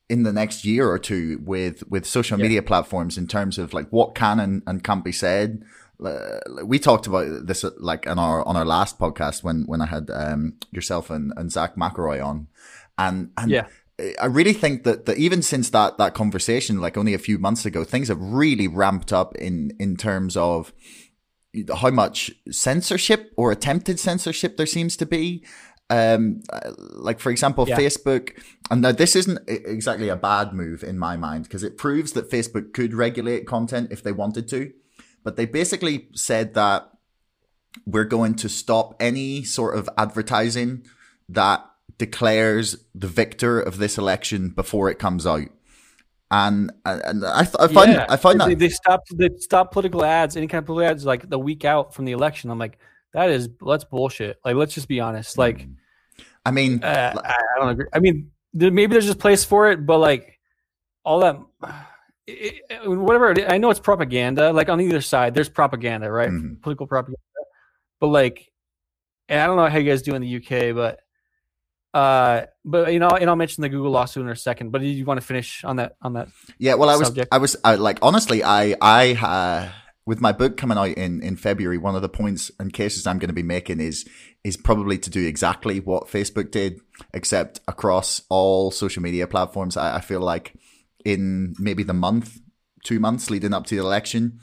in 0.09 0.23
the 0.23 0.33
next 0.33 0.65
year 0.65 0.89
or 0.89 0.99
two, 0.99 1.41
with 1.45 1.83
with 1.89 2.07
social 2.07 2.39
yeah. 2.39 2.43
media 2.43 2.63
platforms 2.63 3.19
in 3.19 3.27
terms 3.27 3.59
of 3.59 3.73
like 3.75 3.89
what 3.91 4.15
can 4.15 4.41
and, 4.41 4.63
and 4.67 4.85
can't 4.85 5.05
be 5.05 5.13
said. 5.13 5.63
Uh, 6.05 6.39
we 6.65 6.79
talked 6.79 7.07
about 7.07 7.47
this 7.47 7.65
like 7.79 8.07
on 8.07 8.19
our 8.19 8.47
on 8.47 8.57
our 8.57 8.65
last 8.65 8.99
podcast 8.99 9.43
when 9.43 9.65
when 9.67 9.81
I 9.81 9.87
had 9.87 10.11
um, 10.11 10.55
yourself 10.71 11.11
and, 11.11 11.33
and 11.37 11.51
Zach 11.51 11.77
McElroy 11.77 12.25
on, 12.25 12.49
and 12.99 13.31
and 13.37 13.51
yeah. 13.51 13.67
I 14.21 14.27
really 14.27 14.53
think 14.53 14.85
that, 14.85 15.07
that 15.07 15.17
even 15.17 15.41
since 15.41 15.71
that, 15.71 15.97
that 15.97 16.13
conversation, 16.13 16.83
like 16.83 16.99
only 16.99 17.15
a 17.15 17.19
few 17.19 17.39
months 17.39 17.65
ago, 17.65 17.83
things 17.83 18.09
have 18.09 18.21
really 18.21 18.69
ramped 18.69 19.11
up 19.11 19.35
in, 19.37 19.73
in 19.79 19.97
terms 19.97 20.37
of 20.37 20.75
how 21.77 21.91
much 21.91 22.31
censorship 22.51 23.33
or 23.37 23.53
attempted 23.53 23.99
censorship 23.99 24.57
there 24.57 24.67
seems 24.67 24.97
to 24.97 25.07
be. 25.07 25.45
Um, 25.89 26.43
like 26.95 27.21
for 27.21 27.31
example, 27.31 27.69
yeah. 27.69 27.79
Facebook, 27.79 28.37
and 28.71 28.83
now 28.83 28.93
this 28.93 29.15
isn't 29.15 29.39
exactly 29.47 30.09
a 30.09 30.17
bad 30.17 30.53
move 30.53 30.83
in 30.83 30.99
my 30.99 31.17
mind 31.17 31.45
because 31.45 31.63
it 31.63 31.79
proves 31.79 32.13
that 32.13 32.31
Facebook 32.31 32.73
could 32.73 32.93
regulate 32.93 33.47
content 33.47 33.93
if 33.93 34.03
they 34.03 34.11
wanted 34.11 34.49
to, 34.49 34.73
but 35.23 35.37
they 35.37 35.47
basically 35.47 36.09
said 36.13 36.55
that 36.55 36.91
we're 37.87 38.05
going 38.05 38.35
to 38.37 38.49
stop 38.49 38.97
any 38.99 39.45
sort 39.45 39.77
of 39.79 39.89
advertising 39.97 40.85
that 41.29 41.65
declares 41.99 42.85
the 42.95 43.07
victor 43.07 43.61
of 43.61 43.79
this 43.79 43.97
election 43.97 44.49
before 44.51 44.91
it 44.91 44.99
comes 44.99 45.27
out. 45.27 45.49
And 46.31 46.73
and 46.85 47.25
I, 47.25 47.45
th- 47.45 47.55
I 47.61 47.69
find 47.69 47.93
yeah. 47.93 48.07
I 48.09 48.17
find 48.17 48.41
they, 48.41 48.49
that 48.49 48.59
they 48.59 48.69
stop 48.69 49.07
they 49.15 49.31
stop 49.39 49.71
political 49.71 50.05
ads 50.05 50.37
any 50.37 50.49
kind 50.49 50.61
of 50.61 50.67
political 50.67 50.91
ads 50.91 51.05
like 51.05 51.29
the 51.29 51.39
week 51.39 51.65
out 51.65 51.95
from 51.95 52.05
the 52.05 52.13
election. 52.13 52.51
I'm 52.51 52.59
like 52.59 52.79
that 53.13 53.31
is 53.31 53.49
that's 53.65 53.85
bullshit. 53.85 54.39
Like 54.45 54.57
let's 54.57 54.75
just 54.75 54.89
be 54.89 55.01
honest. 55.01 55.39
Like, 55.39 55.59
mm. 55.59 55.77
I 56.45 56.51
mean, 56.51 56.83
uh, 56.83 57.15
I, 57.25 57.31
I, 57.31 57.61
don't 57.61 57.69
agree. 57.71 57.87
I 57.93 58.01
mean, 58.01 58.31
maybe 58.53 58.87
there's 58.87 59.07
just 59.07 59.19
place 59.19 59.45
for 59.45 59.71
it, 59.71 59.87
but 59.87 59.99
like 59.99 60.39
all 61.05 61.21
that. 61.21 61.39
It, 62.29 62.65
whatever 62.85 63.37
I 63.49 63.59
know 63.59 63.71
it's 63.71 63.79
propaganda. 63.79 64.53
Like 64.53 64.69
on 64.69 64.81
either 64.81 65.01
side, 65.01 65.33
there's 65.33 65.49
propaganda, 65.49 66.11
right? 66.11 66.29
Mm-hmm. 66.29 66.55
Political 66.55 66.89
propaganda. 66.89 67.21
But 68.01 68.09
like, 68.09 68.51
I 69.29 69.47
don't 69.47 69.57
know 69.57 69.69
how 69.69 69.79
you 69.79 69.89
guys 69.89 70.03
do 70.03 70.17
in 70.17 70.23
the 70.23 70.37
UK, 70.39 70.75
but 70.75 70.99
uh, 71.97 72.45
but 72.63 72.93
you 72.93 72.99
know, 72.99 73.09
and 73.09 73.31
I'll 73.31 73.37
mention 73.37 73.63
the 73.63 73.71
Google 73.71 73.91
lawsuit 73.91 74.23
in 74.23 74.31
a 74.31 74.37
second. 74.37 74.71
But 74.71 74.83
you 74.83 75.03
want 75.07 75.19
to 75.19 75.27
finish 75.27 75.65
on 75.65 75.77
that 75.77 75.97
on 76.03 76.13
that? 76.13 76.29
Yeah. 76.59 76.75
Well, 76.75 76.91
I 76.91 76.97
was 76.97 77.07
subject? 77.09 77.29
I 77.33 77.39
was 77.39 77.57
I, 77.65 77.77
like 77.77 77.99
honestly, 78.03 78.45
I 78.45 78.77
I 78.83 79.15
uh, 79.15 79.73
with 80.05 80.21
my 80.21 80.33
book 80.33 80.59
coming 80.59 80.77
out 80.77 80.91
in 80.91 81.23
in 81.23 81.37
February, 81.37 81.79
one 81.79 81.97
of 81.97 82.03
the 82.03 82.11
points 82.11 82.51
and 82.61 82.71
cases 82.71 83.07
I'm 83.07 83.19
going 83.19 83.31
to 83.31 83.35
be 83.35 83.43
making 83.43 83.81
is 83.81 84.07
is 84.45 84.59
probably 84.59 84.99
to 84.99 85.09
do 85.09 85.27
exactly 85.27 85.81
what 85.81 86.07
Facebook 86.07 86.51
did, 86.51 86.81
except 87.15 87.61
across 87.67 88.21
all 88.29 88.71
social 88.71 89.03
media 89.03 89.27
platforms. 89.27 89.79
I, 89.79 89.97
I 89.97 90.01
feel 90.03 90.21
like 90.21 90.53
in 91.03 91.55
maybe 91.59 91.83
the 91.83 91.95
month, 91.95 92.41
two 92.85 93.01
months 93.01 93.31
leading 93.31 93.55
up 93.55 93.65
to 93.69 93.75
the 93.75 93.81
election, 93.81 94.39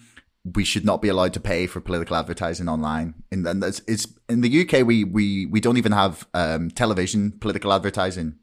we 0.45 0.63
should 0.63 0.83
not 0.83 1.01
be 1.01 1.07
allowed 1.07 1.33
to 1.33 1.39
pay 1.39 1.67
for 1.67 1.79
political 1.79 2.15
advertising 2.15 2.67
online. 2.67 3.13
And, 3.31 3.47
and 3.47 3.63
it's, 3.63 3.81
it's 3.87 4.07
in 4.27 4.41
the 4.41 4.61
UK, 4.61 4.85
we, 4.85 5.03
we, 5.03 5.45
we 5.45 5.61
don't 5.61 5.77
even 5.77 5.93
have 5.93 6.27
um, 6.33 6.69
television 6.69 7.31
political 7.39 7.71
advertising. 7.71 8.35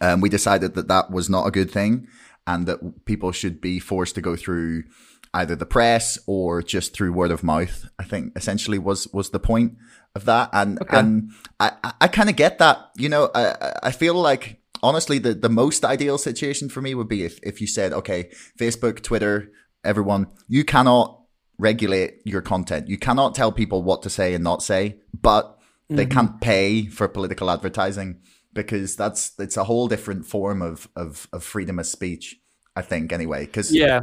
Um, 0.00 0.20
we 0.20 0.28
decided 0.28 0.74
that 0.74 0.88
that 0.88 1.10
was 1.10 1.30
not 1.30 1.46
a 1.46 1.52
good 1.52 1.70
thing 1.70 2.08
and 2.46 2.66
that 2.66 3.04
people 3.04 3.30
should 3.30 3.60
be 3.60 3.78
forced 3.78 4.16
to 4.16 4.20
go 4.20 4.34
through 4.34 4.84
either 5.32 5.54
the 5.54 5.66
press 5.66 6.18
or 6.26 6.60
just 6.60 6.92
through 6.92 7.12
word 7.12 7.30
of 7.30 7.44
mouth. 7.44 7.88
I 7.98 8.02
think 8.02 8.32
essentially 8.36 8.78
was, 8.78 9.06
was 9.12 9.30
the 9.30 9.38
point 9.38 9.74
of 10.16 10.24
that. 10.24 10.50
And, 10.52 10.80
okay. 10.82 10.98
and 10.98 11.30
I, 11.60 11.72
I 12.00 12.08
kind 12.08 12.28
of 12.28 12.34
get 12.34 12.58
that, 12.58 12.90
you 12.96 13.08
know, 13.08 13.30
I, 13.32 13.74
I 13.84 13.90
feel 13.92 14.14
like 14.14 14.60
honestly, 14.82 15.18
the, 15.18 15.34
the 15.34 15.48
most 15.48 15.84
ideal 15.84 16.18
situation 16.18 16.68
for 16.68 16.82
me 16.82 16.94
would 16.94 17.08
be 17.08 17.24
if, 17.24 17.38
if 17.42 17.60
you 17.60 17.66
said, 17.66 17.92
okay, 17.92 18.30
Facebook, 18.58 19.02
Twitter, 19.02 19.52
everyone, 19.84 20.28
you 20.48 20.64
cannot 20.64 21.20
regulate 21.58 22.22
your 22.24 22.40
content. 22.40 22.88
You 22.88 22.98
cannot 22.98 23.34
tell 23.34 23.52
people 23.52 23.82
what 23.82 24.02
to 24.02 24.10
say 24.10 24.34
and 24.34 24.42
not 24.42 24.62
say, 24.62 24.96
but 25.20 25.58
they 25.88 26.04
mm-hmm. 26.04 26.12
can't 26.12 26.40
pay 26.40 26.86
for 26.86 27.08
political 27.08 27.50
advertising 27.50 28.20
because 28.52 28.96
that's 28.96 29.32
it's 29.38 29.56
a 29.56 29.64
whole 29.64 29.88
different 29.88 30.26
form 30.26 30.62
of 30.62 30.88
of, 30.96 31.28
of 31.32 31.44
freedom 31.44 31.78
of 31.78 31.86
speech. 31.86 32.36
I 32.76 32.82
think 32.82 33.12
anyway, 33.12 33.46
because 33.46 33.74
yeah, 33.74 34.00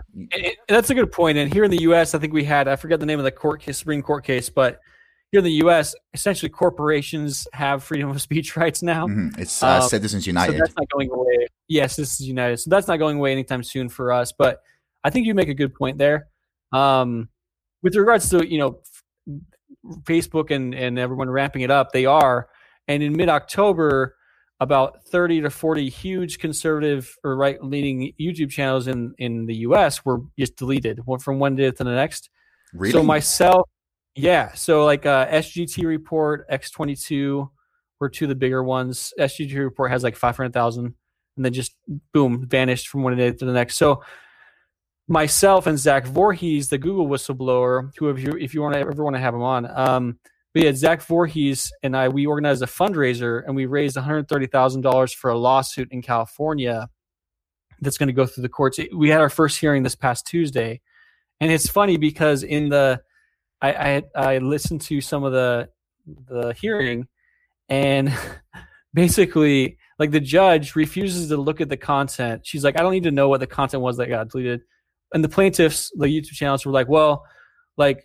that's 0.67 0.89
a 0.89 0.95
good 0.95 1.11
point. 1.11 1.37
And 1.37 1.51
here 1.51 1.63
in 1.63 1.71
the 1.71 1.81
U.S., 1.83 2.13
I 2.13 2.19
think 2.19 2.33
we 2.33 2.43
had 2.43 2.67
I 2.67 2.75
forget 2.75 2.99
the 2.99 3.05
name 3.05 3.19
of 3.19 3.25
the 3.25 3.31
court 3.31 3.61
case, 3.61 3.77
Supreme 3.77 4.01
Court 4.01 4.23
case, 4.25 4.49
but 4.49 4.79
here 5.31 5.39
in 5.39 5.43
the 5.43 5.53
U.S., 5.53 5.95
essentially 6.13 6.49
corporations 6.49 7.47
have 7.53 7.83
freedom 7.83 8.09
of 8.09 8.21
speech 8.21 8.55
rights 8.57 8.83
now. 8.83 9.07
Mm-hmm. 9.07 9.41
It's 9.41 9.63
uh, 9.63 9.81
um, 9.81 9.89
Citizens 9.89 10.27
United. 10.27 10.53
So 10.53 10.59
that's 10.59 10.75
not 10.77 10.89
going 10.89 11.09
away. 11.09 11.47
Yes, 11.67 11.95
Citizens 11.95 12.27
United. 12.27 12.57
So 12.57 12.69
that's 12.69 12.87
not 12.87 12.97
going 12.97 13.17
away 13.17 13.31
anytime 13.31 13.63
soon 13.63 13.89
for 13.89 14.11
us. 14.11 14.33
But 14.37 14.61
I 15.07 15.09
think 15.09 15.25
you 15.25 15.33
make 15.33 15.47
a 15.47 15.53
good 15.53 15.73
point 15.73 15.97
there. 15.97 16.27
Um, 16.73 17.29
with 17.81 17.95
regards 17.95 18.29
to 18.31 18.45
you 18.45 18.57
know 18.57 18.81
Facebook 20.03 20.51
and 20.51 20.75
and 20.75 20.99
everyone 20.99 21.29
ramping 21.29 21.61
it 21.61 21.71
up, 21.71 21.93
they 21.93 22.05
are. 22.05 22.49
And 22.89 23.01
in 23.01 23.15
mid 23.15 23.29
October, 23.29 24.17
about 24.59 25.05
30 25.05 25.41
to 25.41 25.49
40 25.49 25.87
huge 25.87 26.39
conservative 26.39 27.15
or 27.23 27.37
right 27.37 27.63
leaning 27.63 28.11
YouTube 28.19 28.49
channels 28.49 28.87
in 28.87 29.13
in 29.17 29.45
the 29.45 29.55
US 29.67 30.03
were 30.03 30.19
just 30.37 30.57
deleted 30.57 30.99
from 31.21 31.39
one 31.39 31.55
day 31.55 31.71
to 31.71 31.83
the 31.83 31.85
next. 31.85 32.29
Really? 32.73 32.91
So 32.91 33.01
myself, 33.01 33.69
yeah. 34.13 34.53
So 34.55 34.83
like 34.83 35.05
uh, 35.05 35.27
SGT 35.27 35.85
report, 35.85 36.49
X22 36.49 37.49
were 38.01 38.09
two 38.09 38.25
of 38.25 38.29
the 38.29 38.35
bigger 38.35 38.61
ones. 38.61 39.13
SGT 39.17 39.57
report 39.57 39.89
has 39.89 40.03
like 40.03 40.17
500,000 40.17 40.93
and 41.37 41.45
then 41.45 41.53
just 41.53 41.75
boom, 42.13 42.45
vanished 42.45 42.89
from 42.89 43.03
one 43.03 43.15
day 43.15 43.31
to 43.31 43.45
the 43.45 43.53
next. 43.53 43.77
So 43.77 44.03
myself 45.07 45.67
and 45.67 45.79
Zach 45.79 46.05
Vorhies, 46.05 46.69
the 46.69 46.77
Google 46.77 47.07
whistleblower, 47.07 47.91
who 47.97 48.09
if 48.09 48.21
you 48.21 48.37
if 48.37 48.53
you 48.53 48.61
want 48.61 48.73
to 48.73 48.79
ever 48.79 49.03
want 49.03 49.15
to 49.15 49.21
have 49.21 49.33
him 49.33 49.41
on, 49.41 49.65
um, 49.77 50.19
we 50.53 50.63
had 50.63 50.77
Zach 50.77 51.01
Vorhies 51.01 51.71
and 51.83 51.95
I. 51.95 52.09
We 52.09 52.25
organized 52.25 52.61
a 52.61 52.67
fundraiser 52.67 53.43
and 53.45 53.55
we 53.55 53.65
raised 53.65 53.95
one 53.95 54.05
hundred 54.05 54.27
thirty 54.27 54.47
thousand 54.47 54.81
dollars 54.81 55.13
for 55.13 55.29
a 55.29 55.37
lawsuit 55.37 55.91
in 55.91 56.01
California 56.01 56.89
that's 57.81 57.97
going 57.97 58.07
to 58.07 58.13
go 58.13 58.25
through 58.25 58.41
the 58.41 58.49
courts. 58.49 58.79
We 58.93 59.09
had 59.09 59.21
our 59.21 59.29
first 59.29 59.59
hearing 59.59 59.83
this 59.83 59.95
past 59.95 60.25
Tuesday, 60.27 60.81
and 61.39 61.51
it's 61.51 61.69
funny 61.69 61.97
because 61.97 62.43
in 62.43 62.69
the 62.69 63.01
I 63.61 63.71
I, 63.71 64.03
I 64.15 64.37
listened 64.39 64.81
to 64.81 64.99
some 65.01 65.23
of 65.23 65.31
the 65.31 65.69
the 66.27 66.53
hearing, 66.53 67.07
and 67.69 68.13
basically 68.93 69.77
like 69.99 70.11
the 70.11 70.19
judge 70.19 70.75
refuses 70.75 71.29
to 71.29 71.37
look 71.37 71.61
at 71.61 71.69
the 71.69 71.77
content. 71.77 72.45
She's 72.45 72.63
like, 72.63 72.79
I 72.79 72.83
don't 72.83 72.91
need 72.91 73.03
to 73.03 73.11
know 73.11 73.29
what 73.29 73.39
the 73.39 73.47
content 73.47 73.81
was 73.81 73.97
that 73.97 74.09
got 74.09 74.29
deleted 74.29 74.61
and 75.13 75.23
the 75.23 75.29
plaintiffs, 75.29 75.91
the 75.95 76.07
YouTube 76.07 76.33
channels 76.33 76.65
were 76.65 76.71
like, 76.71 76.87
well, 76.87 77.23
like 77.77 78.03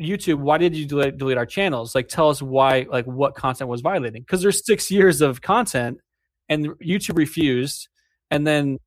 YouTube, 0.00 0.38
why 0.38 0.58
did 0.58 0.76
you 0.76 0.86
delete, 0.86 1.18
delete 1.18 1.36
our 1.36 1.46
channels? 1.46 1.94
Like, 1.94 2.08
tell 2.08 2.30
us 2.30 2.40
why, 2.40 2.86
like, 2.88 3.04
what 3.06 3.34
content 3.34 3.68
was 3.68 3.80
violating? 3.80 4.22
Because 4.22 4.42
there's 4.42 4.64
six 4.64 4.90
years 4.90 5.20
of 5.20 5.42
content, 5.42 5.98
and 6.48 6.68
YouTube 6.80 7.18
refused, 7.18 7.88
and 8.30 8.46
then, 8.46 8.78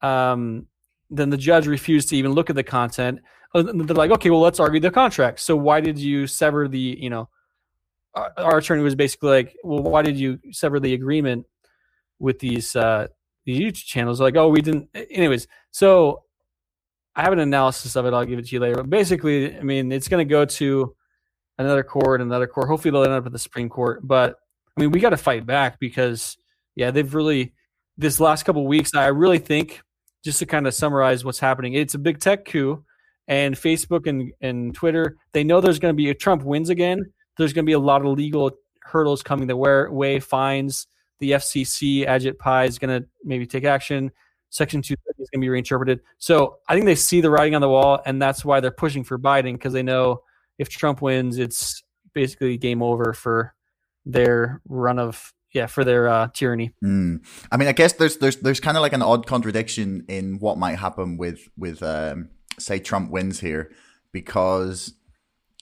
um, 0.00 0.66
then 1.10 1.30
the 1.30 1.36
judge 1.36 1.66
refused 1.66 2.10
to 2.10 2.16
even 2.16 2.32
look 2.32 2.50
at 2.50 2.56
the 2.56 2.62
content. 2.62 3.20
And 3.54 3.88
they're 3.88 3.96
like, 3.96 4.10
okay, 4.10 4.30
well, 4.30 4.40
let's 4.40 4.60
argue 4.60 4.78
the 4.78 4.90
contract. 4.90 5.40
So 5.40 5.56
why 5.56 5.80
did 5.80 5.98
you 5.98 6.26
sever 6.26 6.68
the, 6.68 6.78
you 6.78 7.10
know, 7.10 7.28
our, 8.14 8.32
our 8.36 8.58
attorney 8.58 8.82
was 8.82 8.94
basically 8.94 9.30
like, 9.30 9.56
well, 9.64 9.82
why 9.82 10.02
did 10.02 10.18
you 10.18 10.38
sever 10.52 10.78
the 10.78 10.94
agreement 10.94 11.46
with 12.18 12.38
these 12.38 12.76
uh, 12.76 13.08
these 13.44 13.58
YouTube 13.58 13.86
channels? 13.86 14.20
Like, 14.20 14.36
oh, 14.36 14.48
we 14.48 14.60
didn't. 14.60 14.88
Anyways, 14.94 15.48
so 15.70 16.24
I 17.18 17.22
have 17.22 17.32
an 17.32 17.40
analysis 17.40 17.96
of 17.96 18.06
it. 18.06 18.14
I'll 18.14 18.24
give 18.24 18.38
it 18.38 18.46
to 18.46 18.54
you 18.54 18.60
later. 18.60 18.76
But 18.76 18.90
basically, 18.90 19.58
I 19.58 19.62
mean, 19.62 19.90
it's 19.90 20.06
going 20.06 20.24
to 20.24 20.30
go 20.30 20.44
to 20.44 20.94
another 21.58 21.82
court, 21.82 22.20
another 22.20 22.46
court. 22.46 22.68
Hopefully, 22.68 22.92
they'll 22.92 23.02
end 23.02 23.12
up 23.12 23.26
at 23.26 23.32
the 23.32 23.40
Supreme 23.40 23.68
Court. 23.68 24.06
But 24.06 24.36
I 24.76 24.80
mean, 24.80 24.92
we 24.92 25.00
got 25.00 25.10
to 25.10 25.16
fight 25.16 25.44
back 25.44 25.80
because, 25.80 26.38
yeah, 26.76 26.92
they've 26.92 27.12
really 27.12 27.54
this 27.96 28.20
last 28.20 28.44
couple 28.44 28.64
weeks. 28.68 28.94
I 28.94 29.08
really 29.08 29.40
think, 29.40 29.82
just 30.24 30.38
to 30.38 30.46
kind 30.46 30.68
of 30.68 30.74
summarize 30.74 31.24
what's 31.24 31.40
happening, 31.40 31.74
it's 31.74 31.94
a 31.94 31.98
big 31.98 32.20
tech 32.20 32.44
coup, 32.44 32.84
and 33.26 33.56
Facebook 33.56 34.06
and 34.06 34.32
and 34.40 34.72
Twitter. 34.72 35.16
They 35.32 35.42
know 35.42 35.60
there's 35.60 35.80
going 35.80 35.92
to 35.92 35.96
be 35.96 36.10
if 36.10 36.18
Trump 36.18 36.44
wins 36.44 36.70
again. 36.70 37.04
There's 37.36 37.52
going 37.52 37.64
to 37.64 37.68
be 37.68 37.72
a 37.72 37.80
lot 37.80 38.00
of 38.00 38.12
legal 38.16 38.52
hurdles 38.82 39.24
coming 39.24 39.48
their 39.48 39.90
way, 39.90 40.20
fines. 40.20 40.86
The 41.18 41.32
FCC, 41.32 42.06
Ajit 42.06 42.38
Pai 42.38 42.68
is 42.68 42.78
going 42.78 43.02
to 43.02 43.08
maybe 43.24 43.44
take 43.44 43.64
action. 43.64 44.12
Section 44.50 44.82
230 44.82 45.22
is 45.22 45.30
going 45.30 45.40
to 45.40 45.44
be 45.44 45.48
reinterpreted. 45.48 46.00
So 46.18 46.58
I 46.68 46.74
think 46.74 46.86
they 46.86 46.94
see 46.94 47.20
the 47.20 47.30
writing 47.30 47.54
on 47.54 47.60
the 47.60 47.68
wall, 47.68 48.00
and 48.04 48.20
that's 48.20 48.44
why 48.44 48.60
they're 48.60 48.70
pushing 48.70 49.04
for 49.04 49.18
Biden 49.18 49.52
because 49.52 49.72
they 49.72 49.82
know 49.82 50.22
if 50.58 50.68
Trump 50.68 51.02
wins, 51.02 51.38
it's 51.38 51.82
basically 52.14 52.56
game 52.56 52.82
over 52.82 53.12
for 53.12 53.54
their 54.04 54.60
run 54.66 54.98
of 54.98 55.34
yeah 55.52 55.66
for 55.66 55.84
their 55.84 56.08
uh, 56.08 56.28
tyranny. 56.34 56.72
Mm. 56.82 57.24
I 57.50 57.56
mean, 57.56 57.68
I 57.68 57.72
guess 57.72 57.94
there's 57.94 58.16
there's 58.18 58.36
there's 58.36 58.60
kind 58.60 58.76
of 58.76 58.82
like 58.82 58.92
an 58.92 59.02
odd 59.02 59.26
contradiction 59.26 60.04
in 60.08 60.38
what 60.38 60.58
might 60.58 60.78
happen 60.78 61.16
with 61.16 61.48
with 61.56 61.82
um, 61.82 62.30
say 62.58 62.78
Trump 62.78 63.10
wins 63.10 63.40
here 63.40 63.70
because 64.12 64.94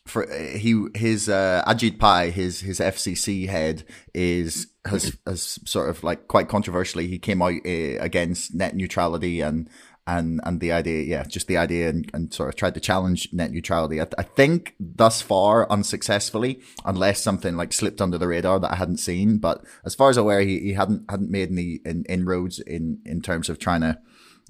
for 0.06 0.26
he 0.32 0.86
his 0.94 1.28
uh, 1.28 1.62
Ajit 1.66 1.98
Pai, 1.98 2.30
his 2.30 2.60
his 2.60 2.78
FCC 2.80 3.48
head 3.48 3.84
is 4.14 4.68
has 4.86 5.16
has 5.26 5.58
sort 5.64 5.90
of 5.90 6.02
like 6.04 6.28
quite 6.28 6.48
controversially 6.48 7.08
he 7.08 7.18
came 7.18 7.42
out 7.42 7.54
uh, 7.66 7.98
against 8.00 8.54
net 8.54 8.74
neutrality 8.74 9.40
and 9.40 9.68
and 10.06 10.40
and 10.44 10.60
the 10.60 10.70
idea 10.70 11.02
yeah 11.02 11.24
just 11.24 11.48
the 11.48 11.56
idea 11.56 11.88
and, 11.88 12.08
and 12.14 12.32
sort 12.32 12.48
of 12.48 12.54
tried 12.54 12.74
to 12.74 12.80
challenge 12.80 13.28
net 13.32 13.50
neutrality. 13.50 14.00
I, 14.00 14.06
I 14.16 14.22
think 14.22 14.76
thus 14.78 15.20
far 15.20 15.70
unsuccessfully 15.70 16.60
unless 16.84 17.20
something 17.20 17.56
like 17.56 17.72
slipped 17.72 18.00
under 18.00 18.16
the 18.16 18.28
radar 18.28 18.60
that 18.60 18.72
I 18.72 18.76
hadn't 18.76 18.98
seen 18.98 19.38
but 19.38 19.64
as 19.84 19.96
far 19.96 20.10
as 20.10 20.16
I'm 20.16 20.22
aware 20.22 20.40
he, 20.40 20.60
he 20.60 20.72
hadn't 20.74 21.10
hadn't 21.10 21.30
made 21.30 21.50
any 21.50 21.80
in, 21.84 22.04
inroads 22.08 22.60
in 22.60 23.00
in 23.04 23.20
terms 23.20 23.48
of 23.48 23.58
trying 23.58 23.80
to 23.80 23.98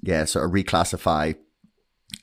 yeah 0.02 0.26
sort 0.26 0.44
of 0.44 0.50
reclassify 0.50 1.34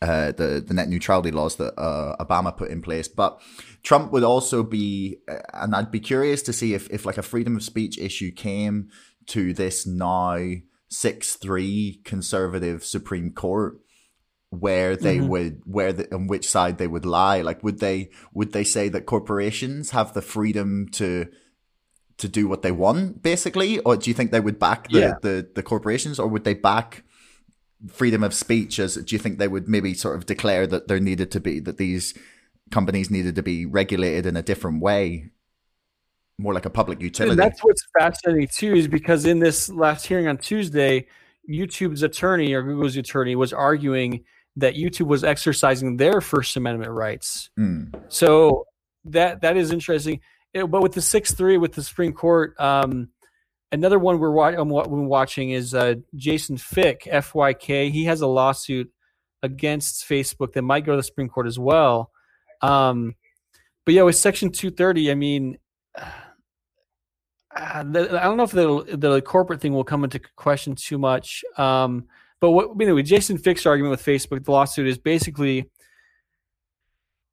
uh, 0.02 0.32
the 0.32 0.64
the 0.66 0.74
net 0.74 0.90
neutrality 0.90 1.32
laws 1.32 1.56
that 1.58 1.74
uh, 1.80 2.16
Obama 2.24 2.56
put 2.56 2.70
in 2.70 2.82
place. 2.82 3.08
But 3.08 3.42
Trump 3.84 4.12
would 4.12 4.24
also 4.24 4.64
be, 4.64 5.18
uh, 5.30 5.40
and 5.54 5.76
I'd 5.76 5.92
be 5.92 6.00
curious 6.00 6.42
to 6.44 6.54
see 6.54 6.74
if 6.74 6.90
if 6.90 7.06
like 7.06 7.18
a 7.18 7.24
freedom 7.24 7.56
of 7.56 7.64
speech 7.64 7.98
issue 7.98 8.32
came 8.32 8.90
to 9.28 9.54
this 9.54 9.86
now 9.86 10.40
six 10.90 11.36
three 11.36 12.02
conservative 12.04 12.84
Supreme 12.86 13.32
Court 13.32 13.80
where 14.60 14.96
they 14.96 15.18
mm-hmm. 15.18 15.28
would 15.30 15.62
where 15.66 15.92
the, 15.94 16.14
on 16.14 16.28
which 16.28 16.48
side 16.48 16.78
they 16.78 16.88
would 16.88 17.06
lie 17.06 17.42
like 17.42 17.64
would 17.64 17.80
they 17.80 18.10
would 18.34 18.54
they 18.54 18.64
say 18.64 18.88
that 18.88 19.08
corporations 19.08 19.90
have 19.90 20.14
the 20.14 20.22
freedom 20.22 20.88
to 20.92 21.26
to 22.20 22.28
do 22.28 22.48
what 22.48 22.62
they 22.62 22.72
want 22.72 23.24
basically 23.24 23.80
or 23.80 23.98
do 23.98 24.12
you 24.12 24.14
think 24.14 24.30
they 24.30 24.40
would 24.40 24.60
back 24.60 24.88
the 24.90 25.00
yeah. 25.00 25.14
the, 25.24 25.50
the 25.56 25.64
corporations 25.64 26.20
or 26.20 26.28
would 26.28 26.44
they 26.44 26.54
back 26.54 27.04
freedom 27.90 28.24
of 28.24 28.34
speech 28.34 28.80
as 28.80 28.96
do 28.96 29.16
you 29.16 29.20
think 29.20 29.38
they 29.38 29.48
would 29.48 29.68
maybe 29.68 29.94
sort 29.94 30.16
of 30.16 30.26
declare 30.26 30.66
that 30.68 30.88
there 30.88 31.00
needed 31.00 31.32
to 31.32 31.40
be 31.40 31.60
that 31.60 31.78
these 31.78 32.14
companies 32.72 33.10
needed 33.10 33.36
to 33.36 33.44
be 33.44 33.66
regulated 33.66 34.26
in 34.26 34.38
a 34.38 34.42
different 34.42 34.82
way? 34.82 35.32
More 36.38 36.54
like 36.54 36.66
a 36.66 36.70
public 36.70 37.02
utility. 37.02 37.32
and 37.32 37.40
that's 37.40 37.64
what's 37.64 37.84
fascinating 37.98 38.48
too 38.48 38.74
is 38.74 38.88
because 38.88 39.26
in 39.26 39.40
this 39.40 39.70
last 39.70 40.08
hearing 40.08 40.28
on 40.28 40.38
tuesday 40.38 41.06
youtube's 41.48 42.02
attorney 42.02 42.54
or 42.54 42.64
google's 42.64 42.98
attorney 42.98 43.36
was 43.36 43.54
arguing 43.54 44.24
that 44.56 44.74
youtube 44.74 45.06
was 45.06 45.24
exercising 45.24 45.98
their 45.98 46.22
first 46.22 46.58
amendment 46.58 46.92
rights. 46.92 47.52
Mm. 47.60 47.94
so 48.10 48.66
that 49.06 49.42
that 49.42 49.58
is 49.58 49.72
interesting. 49.72 50.22
It, 50.54 50.66
but 50.66 50.82
with 50.82 50.94
the 50.94 51.02
6-3 51.02 51.60
with 51.60 51.74
the 51.74 51.84
supreme 51.84 52.14
court 52.14 52.60
um, 52.60 53.10
Another 53.74 53.98
one 53.98 54.20
we're 54.20 54.54
I'm 54.54 54.70
watching 54.70 55.50
is 55.50 55.74
uh, 55.74 55.96
Jason 56.16 56.58
Fick, 56.58 57.06
FYK. 57.12 57.90
He 57.90 58.06
has 58.06 58.22
a 58.22 58.28
lawsuit 58.28 58.92
against 59.42 60.08
Facebook 60.08 60.54
that 60.54 60.62
might 60.62 60.86
go 60.86 60.92
to 60.92 60.98
the 60.98 61.04
Supreme 61.04 61.28
Court 61.28 61.48
as 61.48 61.58
well. 61.58 62.12
Um, 62.62 63.16
but 63.84 63.96
yeah, 63.96 64.04
with 64.04 64.16
Section 64.16 64.52
230, 64.52 65.10
I 65.10 65.16
mean, 65.16 65.58
uh, 65.98 66.04
I 67.56 67.82
don't 67.84 68.38
know 68.38 68.44
if 68.44 68.52
the, 68.52 68.96
the 68.96 69.22
corporate 69.24 69.60
thing 69.60 69.74
will 69.74 69.84
come 69.84 70.04
into 70.04 70.22
question 70.36 70.76
too 70.76 71.00
much. 71.00 71.44
Um, 71.58 72.06
but 72.40 72.52
what, 72.52 72.80
anyway, 72.80 73.02
Jason 73.02 73.40
Fyk's 73.40 73.66
argument 73.66 73.90
with 73.90 74.06
Facebook, 74.06 74.46
the 74.46 74.52
lawsuit 74.52 74.86
is 74.86 75.00
basically 75.00 75.68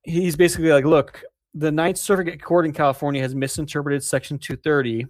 he's 0.04 0.36
basically 0.36 0.70
like, 0.70 0.86
look, 0.86 1.22
the 1.52 1.70
Ninth 1.70 1.98
Circuit 1.98 2.42
Court 2.42 2.64
in 2.64 2.72
California 2.72 3.20
has 3.20 3.34
misinterpreted 3.34 4.02
Section 4.02 4.38
230 4.38 5.06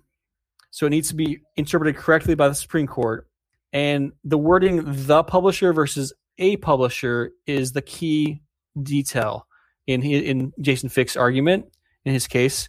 so 0.71 0.87
it 0.87 0.91
needs 0.91 1.09
to 1.09 1.15
be 1.15 1.41
interpreted 1.57 1.97
correctly 1.97 2.35
by 2.35 2.49
the 2.49 2.55
Supreme 2.55 2.87
Court. 2.87 3.27
And 3.73 4.13
the 4.25 4.39
wording 4.39 4.83
the 4.85 5.23
publisher 5.23 5.73
versus 5.73 6.13
a 6.39 6.57
publisher 6.57 7.33
is 7.47 7.73
the 7.73 7.83
key 7.83 8.43
detail 8.81 9.47
in 9.87 10.03
in 10.03 10.53
Jason 10.61 10.89
Fyk's 10.89 11.17
argument 11.17 11.67
in 12.05 12.13
his 12.13 12.27
case. 12.27 12.69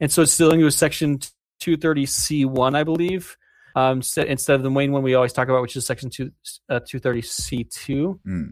And 0.00 0.10
so 0.10 0.22
it's 0.22 0.32
still 0.32 0.50
into 0.52 0.70
section 0.70 1.18
230C1, 1.60 2.74
I 2.74 2.84
believe, 2.84 3.36
um, 3.76 3.98
instead 3.98 4.50
of 4.50 4.62
the 4.62 4.70
main 4.70 4.92
one 4.92 5.02
we 5.02 5.14
always 5.14 5.32
talk 5.32 5.48
about, 5.48 5.62
which 5.62 5.76
is 5.76 5.86
section 5.86 6.10
two, 6.10 6.32
uh, 6.68 6.80
230C2. 6.80 8.18
Mm. 8.26 8.50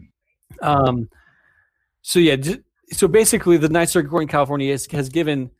Um, 0.61 1.09
so 2.01 2.19
yeah, 2.19 2.37
so 2.91 3.07
basically 3.07 3.57
the 3.57 3.69
Ninth 3.69 3.89
Circuit 3.89 4.09
Court 4.09 4.23
in 4.23 4.27
California 4.27 4.71
has 4.71 5.09
given 5.09 5.51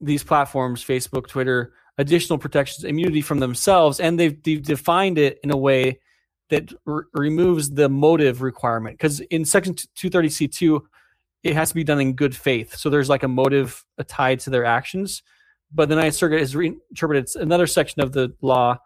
these 0.00 0.24
platforms, 0.24 0.84
Facebook, 0.84 1.28
Twitter, 1.28 1.72
additional 2.00 2.38
protections, 2.38 2.84
immunity 2.84 3.20
from 3.20 3.40
themselves, 3.40 4.00
and 4.00 4.18
they've, 4.18 4.42
they've 4.42 4.62
defined 4.62 5.18
it 5.18 5.38
in 5.44 5.50
a 5.50 5.56
way 5.56 6.00
that 6.48 6.72
removes 7.12 7.70
the 7.70 7.88
motive 7.88 8.42
requirement. 8.42 8.98
Because 8.98 9.20
in 9.20 9.44
Section 9.44 9.74
230C2, 9.74 10.80
it 11.42 11.54
has 11.54 11.68
to 11.68 11.74
be 11.74 11.84
done 11.84 12.00
in 12.00 12.14
good 12.14 12.34
faith. 12.34 12.76
So 12.76 12.90
there's 12.90 13.08
like 13.08 13.22
a 13.22 13.28
motive 13.28 13.84
tied 14.08 14.40
to 14.40 14.50
their 14.50 14.64
actions. 14.64 15.22
But 15.72 15.88
the 15.88 15.96
Ninth 15.96 16.14
Circuit 16.14 16.40
has 16.40 16.56
reinterpreted 16.56 17.28
another 17.36 17.66
section 17.66 18.02
of 18.02 18.12
the 18.12 18.34
law 18.40 18.78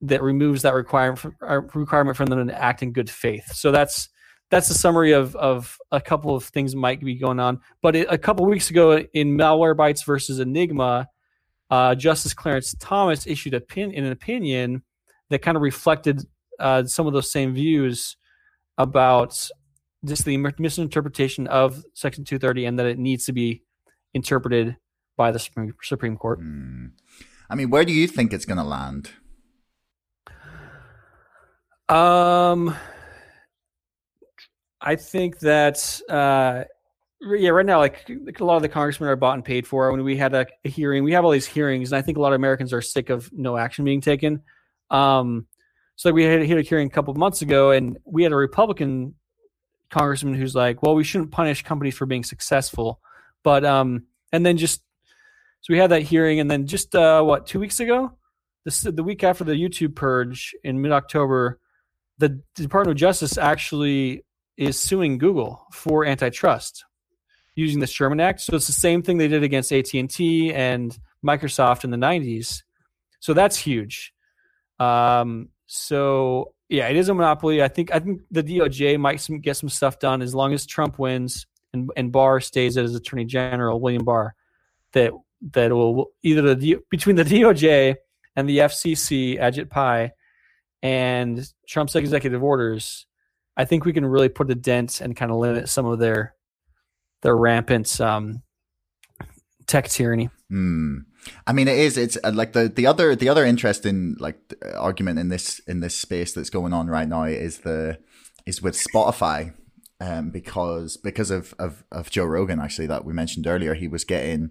that 0.00 0.22
removes 0.22 0.62
that 0.62 0.74
requirement 0.74 1.18
from, 1.18 1.36
uh, 1.46 1.60
requirement 1.74 2.16
from 2.16 2.26
them 2.26 2.48
to 2.48 2.62
act 2.62 2.82
in 2.82 2.92
good 2.92 3.10
faith. 3.10 3.52
So 3.54 3.70
that's 3.70 4.08
that's 4.50 4.70
a 4.70 4.74
summary 4.74 5.12
of 5.12 5.36
of 5.36 5.76
a 5.92 6.00
couple 6.00 6.34
of 6.34 6.44
things 6.44 6.74
might 6.74 7.00
be 7.00 7.14
going 7.14 7.38
on. 7.38 7.60
But 7.82 7.94
it, 7.94 8.06
a 8.10 8.18
couple 8.18 8.46
weeks 8.46 8.70
ago 8.70 8.98
in 9.12 9.36
Malware 9.36 9.76
Malwarebytes 9.76 10.04
versus 10.04 10.40
Enigma, 10.40 11.08
uh, 11.70 11.94
Justice 11.94 12.34
Clarence 12.34 12.74
Thomas 12.78 13.26
issued 13.26 13.54
a 13.54 13.60
pin 13.60 13.92
in 13.92 14.04
an 14.04 14.12
opinion 14.12 14.82
that 15.30 15.42
kind 15.42 15.56
of 15.56 15.62
reflected 15.62 16.22
uh, 16.58 16.84
some 16.84 17.06
of 17.06 17.12
those 17.12 17.30
same 17.30 17.54
views 17.54 18.16
about 18.76 19.48
just 20.04 20.24
the 20.24 20.36
misinterpretation 20.58 21.46
of 21.46 21.84
Section 21.94 22.24
230 22.24 22.64
and 22.64 22.78
that 22.78 22.86
it 22.86 22.98
needs 22.98 23.24
to 23.26 23.32
be 23.32 23.62
interpreted 24.14 24.76
by 25.16 25.32
the 25.32 25.38
Supreme, 25.38 25.74
Supreme 25.82 26.16
Court. 26.16 26.40
Mm. 26.40 26.92
I 27.50 27.54
mean, 27.54 27.70
where 27.70 27.84
do 27.84 27.92
you 27.92 28.06
think 28.06 28.32
it's 28.32 28.44
going 28.44 28.58
to 28.58 28.64
land? 28.64 29.10
Um, 31.88 32.74
I 34.80 34.96
think 34.96 35.40
that 35.40 36.00
uh, 36.08 36.64
yeah, 37.20 37.50
right 37.50 37.66
now, 37.66 37.78
like, 37.78 38.08
like, 38.24 38.40
a 38.40 38.44
lot 38.44 38.56
of 38.56 38.62
the 38.62 38.68
congressmen 38.68 39.08
are 39.08 39.16
bought 39.16 39.34
and 39.34 39.44
paid 39.44 39.66
for. 39.66 39.90
When 39.90 40.04
we 40.04 40.16
had 40.16 40.34
a, 40.34 40.46
a, 40.64 40.68
hearing, 40.68 41.02
we 41.02 41.12
have 41.12 41.24
all 41.24 41.30
these 41.30 41.46
hearings, 41.46 41.90
and 41.92 41.98
I 41.98 42.02
think 42.02 42.16
a 42.16 42.20
lot 42.20 42.32
of 42.32 42.36
Americans 42.36 42.72
are 42.72 42.80
sick 42.80 43.10
of 43.10 43.32
no 43.32 43.56
action 43.56 43.84
being 43.84 44.00
taken. 44.00 44.42
Um, 44.90 45.46
so 45.96 46.12
we 46.12 46.22
had, 46.22 46.46
had 46.46 46.58
a 46.58 46.62
hearing 46.62 46.86
a 46.86 46.90
couple 46.90 47.10
of 47.10 47.18
months 47.18 47.42
ago, 47.42 47.72
and 47.72 47.98
we 48.04 48.22
had 48.22 48.32
a 48.32 48.36
Republican 48.36 49.16
congressman 49.90 50.34
who's 50.34 50.54
like, 50.54 50.82
"Well, 50.82 50.94
we 50.94 51.02
shouldn't 51.02 51.32
punish 51.32 51.64
companies 51.64 51.96
for 51.96 52.06
being 52.06 52.22
successful," 52.22 53.00
but 53.42 53.64
um, 53.64 54.04
and 54.32 54.46
then 54.46 54.56
just 54.56 54.82
so 55.60 55.72
we 55.72 55.78
had 55.78 55.90
that 55.90 56.02
hearing, 56.02 56.38
and 56.38 56.48
then 56.48 56.66
just 56.66 56.94
uh, 56.94 57.20
what 57.22 57.46
two 57.46 57.58
weeks 57.58 57.80
ago, 57.80 58.12
this 58.64 58.82
the 58.82 59.02
week 59.02 59.24
after 59.24 59.42
the 59.42 59.54
YouTube 59.54 59.96
purge 59.96 60.54
in 60.62 60.80
mid 60.80 60.92
October, 60.92 61.58
the 62.18 62.40
Department 62.54 62.92
of 62.92 63.00
Justice 63.00 63.36
actually 63.36 64.24
is 64.56 64.78
suing 64.78 65.18
Google 65.18 65.66
for 65.72 66.04
antitrust 66.04 66.84
using 67.58 67.80
the 67.80 67.86
Sherman 67.86 68.20
Act. 68.20 68.40
So 68.40 68.54
it's 68.54 68.66
the 68.66 68.72
same 68.72 69.02
thing 69.02 69.18
they 69.18 69.28
did 69.28 69.42
against 69.42 69.72
AT 69.72 69.92
and 69.94 70.08
T 70.08 70.54
and 70.54 70.96
Microsoft 71.26 71.84
in 71.84 71.90
the 71.90 71.96
'90s. 71.96 72.62
So 73.20 73.34
that's 73.34 73.56
huge. 73.56 74.12
Um, 74.78 75.48
so 75.66 76.54
yeah, 76.68 76.88
it 76.88 76.96
is 76.96 77.08
a 77.08 77.14
monopoly. 77.14 77.62
I 77.62 77.68
think 77.68 77.92
I 77.92 77.98
think 77.98 78.22
the 78.30 78.42
DOJ 78.42 78.98
might 78.98 79.20
some, 79.20 79.40
get 79.40 79.56
some 79.56 79.68
stuff 79.68 79.98
done 79.98 80.22
as 80.22 80.34
long 80.34 80.52
as 80.52 80.66
Trump 80.66 80.98
wins 80.98 81.46
and 81.72 81.90
and 81.96 82.12
Barr 82.12 82.40
stays 82.40 82.78
as 82.78 82.94
Attorney 82.94 83.24
General, 83.24 83.80
William 83.80 84.04
Barr. 84.04 84.34
That 84.92 85.12
that 85.52 85.72
will 85.72 86.06
either 86.22 86.54
the 86.54 86.76
between 86.90 87.16
the 87.16 87.24
DOJ 87.24 87.96
and 88.36 88.48
the 88.48 88.58
FCC, 88.58 89.40
Ajit 89.40 89.68
Pai, 89.68 90.12
and 90.80 91.44
Trump's 91.66 91.96
executive 91.96 92.42
orders, 92.42 93.06
I 93.56 93.64
think 93.64 93.84
we 93.84 93.92
can 93.92 94.06
really 94.06 94.28
put 94.28 94.50
a 94.50 94.54
dent 94.54 95.00
and 95.00 95.16
kind 95.16 95.32
of 95.32 95.38
limit 95.38 95.68
some 95.68 95.86
of 95.86 95.98
their 95.98 96.34
their 97.22 97.36
rampant 97.36 98.00
um, 98.00 98.42
tech 99.66 99.88
tyranny. 99.88 100.30
Hmm. 100.48 100.98
I 101.46 101.52
mean, 101.52 101.68
it 101.68 101.78
is. 101.78 101.98
It's 101.98 102.16
uh, 102.24 102.32
like 102.32 102.52
the 102.52 102.68
the 102.68 102.86
other 102.86 103.14
the 103.14 103.28
other 103.28 103.44
interesting 103.44 104.16
like 104.18 104.38
argument 104.74 105.18
in 105.18 105.28
this 105.28 105.60
in 105.60 105.80
this 105.80 105.94
space 105.94 106.32
that's 106.32 106.50
going 106.50 106.72
on 106.72 106.88
right 106.88 107.08
now 107.08 107.24
is 107.24 107.58
the 107.58 107.98
is 108.46 108.62
with 108.62 108.74
Spotify, 108.74 109.52
um, 110.00 110.30
because 110.30 110.96
because 110.96 111.30
of, 111.30 111.54
of 111.58 111.84
of 111.92 112.10
Joe 112.10 112.24
Rogan 112.24 112.60
actually 112.60 112.86
that 112.86 113.04
we 113.04 113.12
mentioned 113.12 113.46
earlier, 113.46 113.74
he 113.74 113.88
was 113.88 114.04
getting 114.04 114.50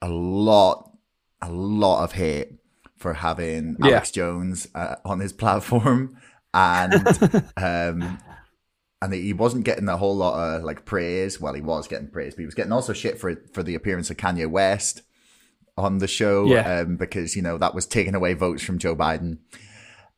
a 0.00 0.08
lot 0.08 0.92
a 1.40 1.50
lot 1.50 2.04
of 2.04 2.12
hate 2.12 2.58
for 2.96 3.14
having 3.14 3.76
yeah. 3.80 3.92
Alex 3.92 4.12
Jones 4.12 4.68
uh, 4.74 4.96
on 5.04 5.20
his 5.20 5.32
platform, 5.32 6.16
and 6.54 6.94
um, 7.56 8.18
and 9.02 9.12
he 9.12 9.32
wasn't 9.32 9.64
getting 9.64 9.88
a 9.88 9.96
whole 9.96 10.16
lot 10.16 10.38
of 10.38 10.62
like 10.62 10.84
praise. 10.84 11.40
Well, 11.40 11.54
he 11.54 11.60
was 11.60 11.88
getting 11.88 12.06
praise, 12.06 12.34
but 12.34 12.40
he 12.40 12.46
was 12.46 12.54
getting 12.54 12.72
also 12.72 12.92
shit 12.92 13.18
for 13.18 13.34
for 13.52 13.64
the 13.64 13.74
appearance 13.74 14.10
of 14.10 14.16
Kanye 14.16 14.48
West 14.48 15.02
on 15.76 15.98
the 15.98 16.06
show 16.06 16.46
yeah. 16.46 16.80
um, 16.80 16.96
because 16.96 17.34
you 17.34 17.42
know 17.42 17.58
that 17.58 17.74
was 17.74 17.84
taking 17.84 18.14
away 18.14 18.34
votes 18.34 18.62
from 18.62 18.78
Joe 18.78 18.94
Biden. 18.94 19.38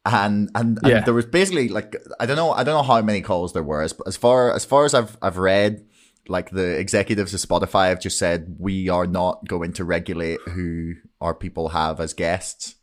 And, 0.06 0.50
and 0.54 0.78
and, 0.82 0.92
yeah. 0.92 1.00
there 1.00 1.14
was 1.14 1.24
basically 1.24 1.70
like 1.70 1.96
I 2.20 2.26
don't 2.26 2.36
know 2.36 2.52
I 2.52 2.62
don't 2.62 2.74
know 2.74 2.82
how 2.82 3.00
many 3.00 3.22
calls 3.22 3.54
there 3.54 3.62
were 3.62 3.80
as, 3.80 3.94
as 4.06 4.18
far 4.18 4.54
as 4.54 4.66
far 4.66 4.84
as 4.84 4.92
I've 4.92 5.16
I've 5.22 5.38
read 5.38 5.86
like 6.28 6.50
the 6.50 6.78
executives 6.78 7.32
of 7.32 7.40
Spotify 7.40 7.88
have 7.88 8.00
just 8.00 8.18
said 8.18 8.56
we 8.58 8.90
are 8.90 9.06
not 9.06 9.48
going 9.48 9.72
to 9.74 9.84
regulate 9.84 10.40
who 10.40 10.92
our 11.22 11.34
people 11.34 11.70
have 11.70 12.00
as 12.00 12.12
guests 12.12 12.74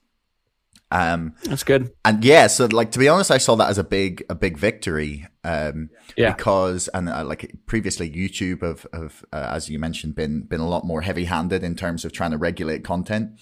um, 0.92 1.36
That's 1.44 1.64
good. 1.64 1.94
And 2.04 2.24
yeah, 2.24 2.48
so 2.48 2.66
like 2.66 2.92
to 2.92 3.00
be 3.00 3.08
honest, 3.08 3.32
I 3.32 3.38
saw 3.38 3.56
that 3.56 3.70
as 3.70 3.78
a 3.78 3.84
big 3.84 4.24
a 4.30 4.36
big 4.36 4.58
victory. 4.58 5.26
Um, 5.44 5.90
yeah. 6.18 6.34
Because 6.34 6.90
and 6.90 7.10
uh, 7.10 7.24
like 7.24 7.56
previously, 7.66 8.12
YouTube 8.12 8.62
have 8.62 8.86
have 8.94 9.26
uh, 9.32 9.52
as 9.54 9.70
you 9.70 9.80
mentioned 9.80 10.16
been 10.16 10.42
been 10.42 10.60
a 10.60 10.68
lot 10.68 10.86
more 10.86 11.02
heavy 11.02 11.26
handed 11.26 11.64
in 11.64 11.76
terms 11.76 12.04
of 12.04 12.12
trying 12.12 12.32
to 12.32 12.38
regulate 12.38 12.84
content. 12.84 13.40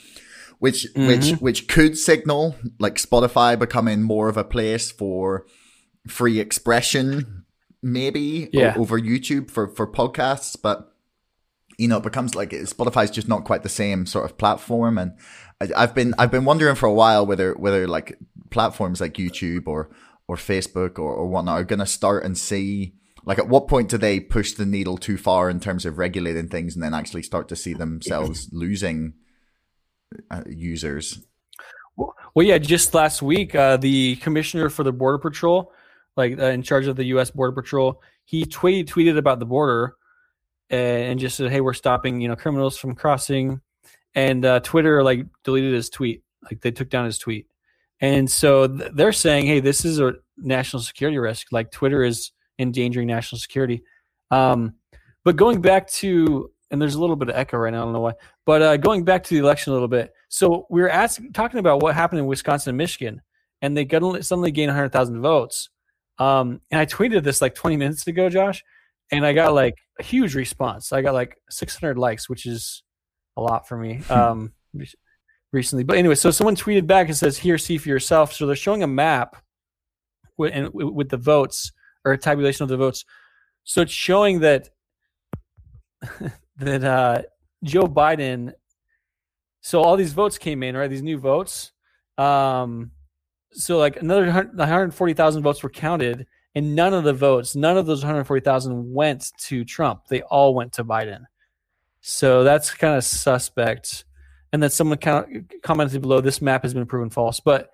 Which 0.59 0.85
mm-hmm. 0.93 1.07
which 1.07 1.31
which 1.39 1.67
could 1.67 1.97
signal 1.97 2.55
like 2.79 2.95
Spotify 2.95 3.57
becoming 3.57 4.03
more 4.03 4.29
of 4.29 4.37
a 4.37 4.43
place 4.43 4.91
for 4.91 5.45
free 6.07 6.39
expression, 6.39 7.45
maybe 7.81 8.49
yeah. 8.53 8.73
o- 8.75 8.81
over 8.81 8.99
YouTube 8.99 9.49
for 9.49 9.67
for 9.69 9.87
podcasts, 9.87 10.55
but 10.61 10.93
you 11.79 11.87
know, 11.87 11.97
it 11.97 12.03
becomes 12.03 12.35
like 12.35 12.51
Spotify's 12.51 13.09
just 13.09 13.29
not 13.29 13.45
quite 13.45 13.63
the 13.63 13.69
same 13.69 14.05
sort 14.05 14.25
of 14.25 14.37
platform. 14.37 14.97
And 14.97 15.13
I, 15.61 15.81
have 15.81 15.93
been 15.93 16.13
I've 16.17 16.31
been 16.31 16.45
wondering 16.45 16.75
for 16.75 16.85
a 16.85 16.93
while 16.93 17.25
whether 17.25 17.53
whether 17.53 17.87
like 17.87 18.17
platforms 18.49 19.01
like 19.01 19.15
YouTube 19.15 19.67
or 19.67 19.89
or 20.27 20.35
Facebook 20.35 20.97
or, 20.97 21.13
or 21.13 21.27
whatnot 21.27 21.59
are 21.59 21.63
going 21.65 21.79
to 21.79 21.85
start 21.85 22.23
and 22.23 22.37
see 22.37 22.93
like 23.25 23.39
at 23.39 23.49
what 23.49 23.67
point 23.67 23.89
do 23.89 23.97
they 23.97 24.19
push 24.19 24.53
the 24.53 24.65
needle 24.65 24.97
too 24.97 25.17
far 25.17 25.49
in 25.49 25.59
terms 25.59 25.85
of 25.85 25.97
regulating 25.97 26.47
things 26.47 26.75
and 26.75 26.83
then 26.83 26.93
actually 26.93 27.23
start 27.23 27.49
to 27.49 27.55
see 27.55 27.73
themselves 27.73 28.47
losing 28.53 29.13
uh, 30.31 30.43
users? 30.47 31.19
Well 31.97 32.47
yeah 32.47 32.57
just 32.57 32.93
last 32.93 33.21
week 33.21 33.53
uh, 33.53 33.77
the 33.77 34.15
commissioner 34.17 34.69
for 34.69 34.83
the 34.83 34.93
border 34.93 35.17
patrol 35.17 35.73
like 36.15 36.39
uh, 36.39 36.45
in 36.45 36.63
charge 36.63 36.87
of 36.87 36.95
the 36.95 37.03
us 37.05 37.31
border 37.31 37.61
patrol 37.61 38.01
he 38.23 38.45
tweet, 38.45 38.87
tweeted 38.87 39.17
about 39.17 39.39
the 39.39 39.45
border 39.45 39.95
and 40.69 41.19
just 41.19 41.35
said 41.35 41.51
hey 41.51 41.59
we're 41.59 41.73
stopping 41.73 42.21
you 42.21 42.29
know 42.29 42.35
criminals 42.37 42.77
from 42.77 42.95
crossing 42.95 43.59
and 44.15 44.45
uh, 44.45 44.59
Twitter 44.61 45.03
like 45.03 45.25
deleted 45.43 45.73
his 45.73 45.89
tweet. 45.89 46.23
Like 46.43 46.61
they 46.61 46.71
took 46.71 46.89
down 46.89 47.05
his 47.05 47.17
tweet, 47.17 47.47
and 47.99 48.29
so 48.29 48.67
th- 48.67 48.91
they're 48.93 49.11
saying, 49.11 49.45
"Hey, 49.45 49.59
this 49.59 49.85
is 49.85 49.99
a 49.99 50.13
national 50.37 50.81
security 50.81 51.17
risk. 51.17 51.47
Like 51.51 51.71
Twitter 51.71 52.03
is 52.03 52.31
endangering 52.57 53.07
national 53.07 53.39
security." 53.39 53.83
Um, 54.31 54.75
but 55.23 55.35
going 55.35 55.61
back 55.61 55.87
to 55.89 56.51
and 56.71 56.81
there's 56.81 56.95
a 56.95 57.01
little 57.01 57.15
bit 57.15 57.29
of 57.29 57.35
echo 57.35 57.57
right 57.57 57.71
now. 57.71 57.81
I 57.81 57.83
don't 57.85 57.93
know 57.93 58.01
why, 58.01 58.13
but 58.45 58.61
uh, 58.61 58.77
going 58.77 59.03
back 59.03 59.23
to 59.25 59.33
the 59.33 59.39
election 59.39 59.71
a 59.71 59.73
little 59.73 59.87
bit. 59.87 60.13
So 60.29 60.67
we 60.69 60.81
were 60.81 60.89
asking, 60.89 61.33
talking 61.33 61.59
about 61.59 61.81
what 61.81 61.95
happened 61.95 62.19
in 62.19 62.25
Wisconsin 62.25 62.71
and 62.71 62.77
Michigan, 62.77 63.21
and 63.61 63.75
they 63.75 63.85
got, 63.85 64.23
suddenly 64.23 64.51
gained 64.51 64.69
100,000 64.69 65.21
votes. 65.21 65.69
Um, 66.19 66.61
and 66.69 66.79
I 66.79 66.85
tweeted 66.85 67.23
this 67.23 67.41
like 67.41 67.55
20 67.55 67.77
minutes 67.77 68.05
ago, 68.07 68.29
Josh, 68.29 68.63
and 69.11 69.25
I 69.25 69.33
got 69.33 69.53
like 69.53 69.75
a 69.99 70.03
huge 70.03 70.35
response. 70.35 70.93
I 70.93 71.01
got 71.01 71.13
like 71.13 71.37
600 71.49 71.97
likes, 71.97 72.29
which 72.29 72.45
is 72.45 72.83
a 73.39 73.43
lot 73.43 73.67
for 73.67 73.77
me 73.77 74.01
um, 74.09 74.53
recently. 75.51 75.83
But 75.83 75.97
anyway, 75.97 76.15
so 76.15 76.31
someone 76.31 76.55
tweeted 76.55 76.87
back 76.87 77.07
and 77.07 77.17
says, 77.17 77.37
"Here, 77.37 77.57
see 77.57 77.77
for 77.77 77.89
yourself." 77.89 78.33
So 78.33 78.45
they're 78.45 78.55
showing 78.55 78.83
a 78.83 78.87
map 78.87 79.37
with 80.37 80.53
and 80.53 80.69
with 80.73 81.09
the 81.09 81.17
votes 81.17 81.71
or 82.05 82.13
a 82.13 82.17
tabulation 82.17 82.63
of 82.63 82.69
the 82.69 82.77
votes. 82.77 83.05
So 83.63 83.81
it's 83.81 83.91
showing 83.91 84.39
that 84.39 84.69
that 86.57 86.83
uh, 86.83 87.21
Joe 87.63 87.87
Biden. 87.87 88.53
So 89.61 89.81
all 89.81 89.97
these 89.97 90.13
votes 90.13 90.37
came 90.37 90.63
in, 90.63 90.75
right? 90.75 90.89
These 90.89 91.03
new 91.03 91.17
votes. 91.17 91.71
Um, 92.17 92.91
so 93.51 93.77
like 93.77 94.01
another 94.01 94.25
140,000 94.31 95.43
votes 95.43 95.63
were 95.63 95.69
counted, 95.69 96.27
and 96.55 96.75
none 96.75 96.93
of 96.93 97.03
the 97.03 97.13
votes, 97.13 97.55
none 97.55 97.77
of 97.77 97.85
those 97.85 98.01
140,000 98.01 98.93
went 98.93 99.31
to 99.39 99.65
Trump. 99.65 100.07
They 100.07 100.21
all 100.21 100.53
went 100.53 100.73
to 100.73 100.85
Biden. 100.85 101.23
So 102.01 102.43
that's 102.43 102.71
kind 102.71 102.95
of 102.95 103.03
suspect. 103.03 104.05
And 104.51 104.63
then 104.63 104.69
someone 104.69 104.97
kind 104.97 105.47
of 105.51 105.61
commented 105.61 106.01
below, 106.01 106.21
this 106.21 106.41
map 106.41 106.63
has 106.63 106.73
been 106.73 106.85
proven 106.85 107.09
false. 107.09 107.39
But 107.39 107.69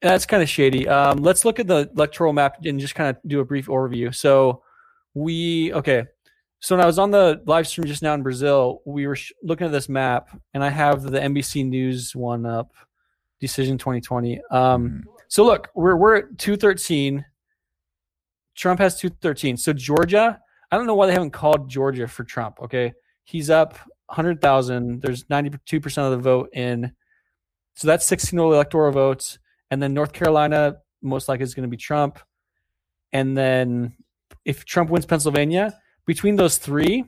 that's 0.00 0.26
kind 0.26 0.42
of 0.42 0.48
shady. 0.48 0.86
Um, 0.86 1.18
let's 1.18 1.44
look 1.44 1.58
at 1.58 1.66
the 1.66 1.90
electoral 1.94 2.32
map 2.32 2.64
and 2.64 2.78
just 2.78 2.94
kind 2.94 3.10
of 3.10 3.22
do 3.26 3.40
a 3.40 3.44
brief 3.44 3.66
overview. 3.66 4.14
So 4.14 4.62
we, 5.14 5.72
okay. 5.72 6.04
So 6.60 6.76
when 6.76 6.82
I 6.82 6.86
was 6.86 6.98
on 6.98 7.10
the 7.10 7.40
live 7.46 7.68
stream 7.68 7.86
just 7.86 8.02
now 8.02 8.14
in 8.14 8.22
Brazil, 8.22 8.82
we 8.84 9.06
were 9.06 9.16
sh- 9.16 9.32
looking 9.42 9.66
at 9.66 9.72
this 9.72 9.88
map, 9.88 10.28
and 10.54 10.64
I 10.64 10.70
have 10.70 11.02
the 11.02 11.20
NBC 11.20 11.64
News 11.64 12.16
one 12.16 12.46
up, 12.46 12.72
Decision 13.40 13.78
2020. 13.78 14.40
Um, 14.50 14.88
mm-hmm. 14.88 14.98
So 15.28 15.44
look, 15.44 15.68
we're 15.76 15.94
we're 15.94 16.16
at 16.16 16.38
213. 16.38 17.24
Trump 18.56 18.80
has 18.80 18.98
213. 18.98 19.56
So 19.56 19.72
Georgia, 19.72 20.40
I 20.70 20.76
don't 20.76 20.86
know 20.86 20.94
why 20.94 21.06
they 21.06 21.12
haven't 21.12 21.30
called 21.30 21.68
Georgia 21.68 22.06
for 22.08 22.24
Trump. 22.24 22.60
Okay, 22.62 22.92
he's 23.24 23.50
up 23.50 23.78
hundred 24.10 24.40
thousand. 24.40 25.02
There's 25.02 25.28
ninety 25.28 25.50
two 25.66 25.80
percent 25.80 26.06
of 26.06 26.12
the 26.12 26.22
vote 26.22 26.50
in, 26.52 26.92
so 27.74 27.86
that's 27.88 28.06
sixteen 28.06 28.38
electoral 28.38 28.92
votes, 28.92 29.38
and 29.70 29.82
then 29.82 29.94
North 29.94 30.12
Carolina 30.12 30.76
most 31.02 31.28
likely 31.28 31.44
is 31.44 31.54
going 31.54 31.68
to 31.68 31.70
be 31.70 31.76
Trump, 31.76 32.18
and 33.12 33.36
then 33.36 33.94
if 34.44 34.64
Trump 34.64 34.90
wins 34.90 35.06
Pennsylvania, 35.06 35.78
between 36.06 36.36
those 36.36 36.56
three, 36.58 37.04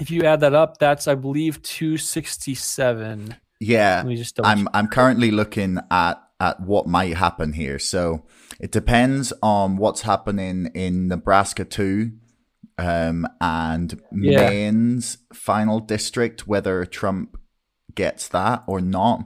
if 0.00 0.10
you 0.10 0.22
add 0.22 0.40
that 0.40 0.54
up, 0.54 0.78
that's 0.78 1.06
I 1.06 1.14
believe 1.14 1.62
two 1.62 1.96
sixty 1.96 2.54
seven. 2.54 3.36
Yeah, 3.60 4.04
I'm 4.42 4.68
I'm 4.74 4.88
currently 4.88 5.30
looking 5.30 5.78
at 5.90 6.14
at 6.40 6.60
what 6.60 6.86
might 6.86 7.16
happen 7.16 7.52
here. 7.52 7.78
So 7.78 8.26
it 8.60 8.70
depends 8.72 9.32
on 9.42 9.76
what's 9.76 10.02
happening 10.02 10.70
in 10.74 11.08
Nebraska 11.08 11.64
too, 11.64 12.12
um, 12.78 13.26
and 13.40 14.00
yeah. 14.12 14.48
Maine's 14.48 15.18
final 15.32 15.80
district, 15.80 16.46
whether 16.46 16.84
Trump 16.84 17.38
gets 17.94 18.28
that 18.28 18.62
or 18.66 18.80
not. 18.80 19.24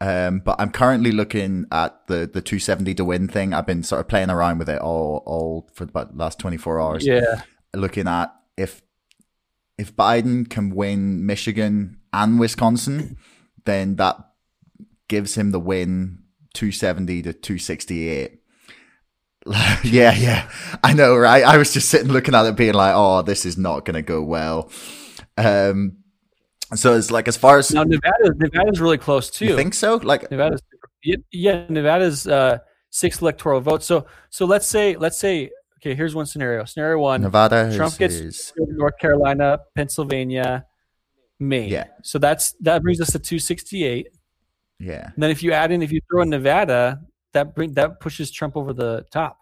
Um, 0.00 0.40
but 0.40 0.56
I'm 0.60 0.70
currently 0.70 1.10
looking 1.10 1.66
at 1.72 2.06
the 2.06 2.30
the 2.32 2.40
270 2.40 2.94
to 2.94 3.04
win 3.04 3.26
thing. 3.26 3.52
I've 3.52 3.66
been 3.66 3.82
sort 3.82 4.00
of 4.00 4.08
playing 4.08 4.30
around 4.30 4.58
with 4.58 4.68
it 4.68 4.80
all 4.80 5.22
all 5.26 5.68
for 5.74 5.84
about 5.84 6.12
the 6.12 6.18
last 6.18 6.38
24 6.38 6.80
hours. 6.80 7.06
Yeah, 7.06 7.42
looking 7.74 8.06
at 8.06 8.32
if 8.56 8.82
if 9.76 9.94
Biden 9.94 10.48
can 10.48 10.70
win 10.70 11.26
Michigan 11.26 11.98
and 12.12 12.38
Wisconsin, 12.38 13.16
then 13.64 13.96
that 13.96 14.16
gives 15.08 15.36
him 15.36 15.50
the 15.50 15.60
win 15.60 16.22
270 16.54 17.22
to 17.22 17.32
268. 17.32 18.40
yeah, 19.84 20.14
yeah, 20.14 20.50
I 20.82 20.92
know, 20.92 21.16
right? 21.16 21.44
I 21.44 21.56
was 21.56 21.72
just 21.72 21.88
sitting 21.88 22.08
looking 22.08 22.34
at 22.34 22.46
it, 22.46 22.56
being 22.56 22.74
like, 22.74 22.94
"Oh, 22.94 23.22
this 23.22 23.46
is 23.46 23.56
not 23.56 23.84
going 23.84 23.94
to 23.94 24.02
go 24.02 24.22
well." 24.22 24.70
Um, 25.36 25.98
so 26.74 26.94
it's 26.94 27.10
like 27.10 27.28
as 27.28 27.36
far 27.36 27.58
as 27.58 27.70
now, 27.72 27.84
Nevada, 27.84 28.34
Nevada's 28.36 28.80
really 28.80 28.98
close 28.98 29.30
too. 29.30 29.46
You 29.46 29.56
think 29.56 29.74
so? 29.74 29.96
Like 29.96 30.30
Nevada's, 30.30 30.60
yeah, 31.02 31.66
Nevada's 31.68 32.26
uh, 32.26 32.58
six 32.90 33.22
electoral 33.22 33.60
votes. 33.60 33.86
So, 33.86 34.06
so 34.30 34.44
let's 34.44 34.66
say, 34.66 34.96
let's 34.96 35.18
say, 35.18 35.50
okay, 35.78 35.94
here's 35.94 36.14
one 36.14 36.26
scenario. 36.26 36.64
Scenario 36.64 36.98
one: 36.98 37.22
Nevada, 37.22 37.74
Trump 37.74 37.92
is, 37.92 37.98
gets 37.98 38.14
is... 38.14 38.52
North 38.56 38.98
Carolina, 38.98 39.60
Pennsylvania, 39.74 40.66
Maine. 41.38 41.70
Yeah. 41.70 41.86
So 42.02 42.18
that's 42.18 42.52
that 42.60 42.82
brings 42.82 43.00
us 43.00 43.12
to 43.12 43.18
268. 43.18 44.08
Yeah. 44.80 45.10
And 45.14 45.22
then 45.22 45.30
if 45.30 45.42
you 45.42 45.52
add 45.52 45.72
in, 45.72 45.82
if 45.82 45.90
you 45.90 46.00
throw 46.10 46.22
in 46.22 46.28
Nevada, 46.28 47.00
that 47.32 47.54
bring 47.54 47.74
that 47.74 48.00
pushes 48.00 48.30
Trump 48.30 48.56
over 48.56 48.72
the 48.72 49.04
top. 49.10 49.38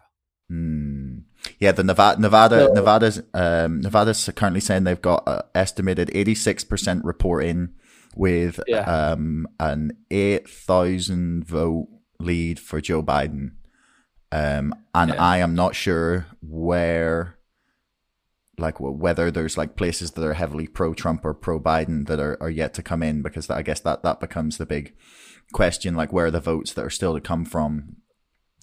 Hmm. 0.48 1.18
Yeah, 1.58 1.72
the 1.72 1.84
Nevada, 1.84 2.20
Nevada, 2.20 2.66
so, 2.66 2.72
Nevada's, 2.72 3.22
um, 3.34 3.80
Nevada's 3.80 4.28
currently 4.34 4.60
saying 4.60 4.84
they've 4.84 5.00
got 5.00 5.26
uh, 5.26 5.42
estimated 5.54 6.10
eighty 6.14 6.34
six 6.34 6.64
percent 6.64 7.04
reporting 7.04 7.70
with 8.14 8.60
yeah. 8.66 9.10
um 9.12 9.46
an 9.60 9.92
eight 10.10 10.48
thousand 10.48 11.44
vote 11.44 11.88
lead 12.18 12.58
for 12.58 12.80
Joe 12.80 13.02
Biden. 13.02 13.52
Um, 14.32 14.74
and 14.94 15.10
yeah. 15.10 15.22
I 15.22 15.38
am 15.38 15.54
not 15.54 15.74
sure 15.74 16.26
where, 16.42 17.38
like, 18.58 18.80
whether 18.80 19.30
there's 19.30 19.56
like 19.56 19.76
places 19.76 20.10
that 20.12 20.24
are 20.24 20.34
heavily 20.34 20.66
pro 20.66 20.94
Trump 20.94 21.24
or 21.24 21.32
pro 21.32 21.60
Biden 21.60 22.06
that 22.08 22.18
are, 22.18 22.36
are 22.40 22.50
yet 22.50 22.74
to 22.74 22.82
come 22.82 23.02
in 23.02 23.22
because 23.22 23.48
I 23.50 23.62
guess 23.62 23.80
that 23.80 24.02
that 24.02 24.18
becomes 24.18 24.58
the 24.58 24.66
big 24.66 24.94
question 25.52 25.94
like 25.94 26.12
where 26.12 26.26
are 26.26 26.30
the 26.30 26.40
votes 26.40 26.72
that 26.74 26.84
are 26.84 26.90
still 26.90 27.14
to 27.14 27.20
come 27.20 27.44
from? 27.44 27.96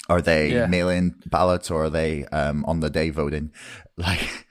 Are 0.10 0.22
they 0.22 0.52
yeah. 0.52 0.68
mail-in 0.68 1.16
ballots 1.28 1.72
or 1.72 1.86
are 1.86 1.90
they 1.90 2.26
um, 2.26 2.66
on 2.66 2.82
the 2.82 2.90
day 2.90 3.10
voting? 3.10 3.52
Like 3.96 4.48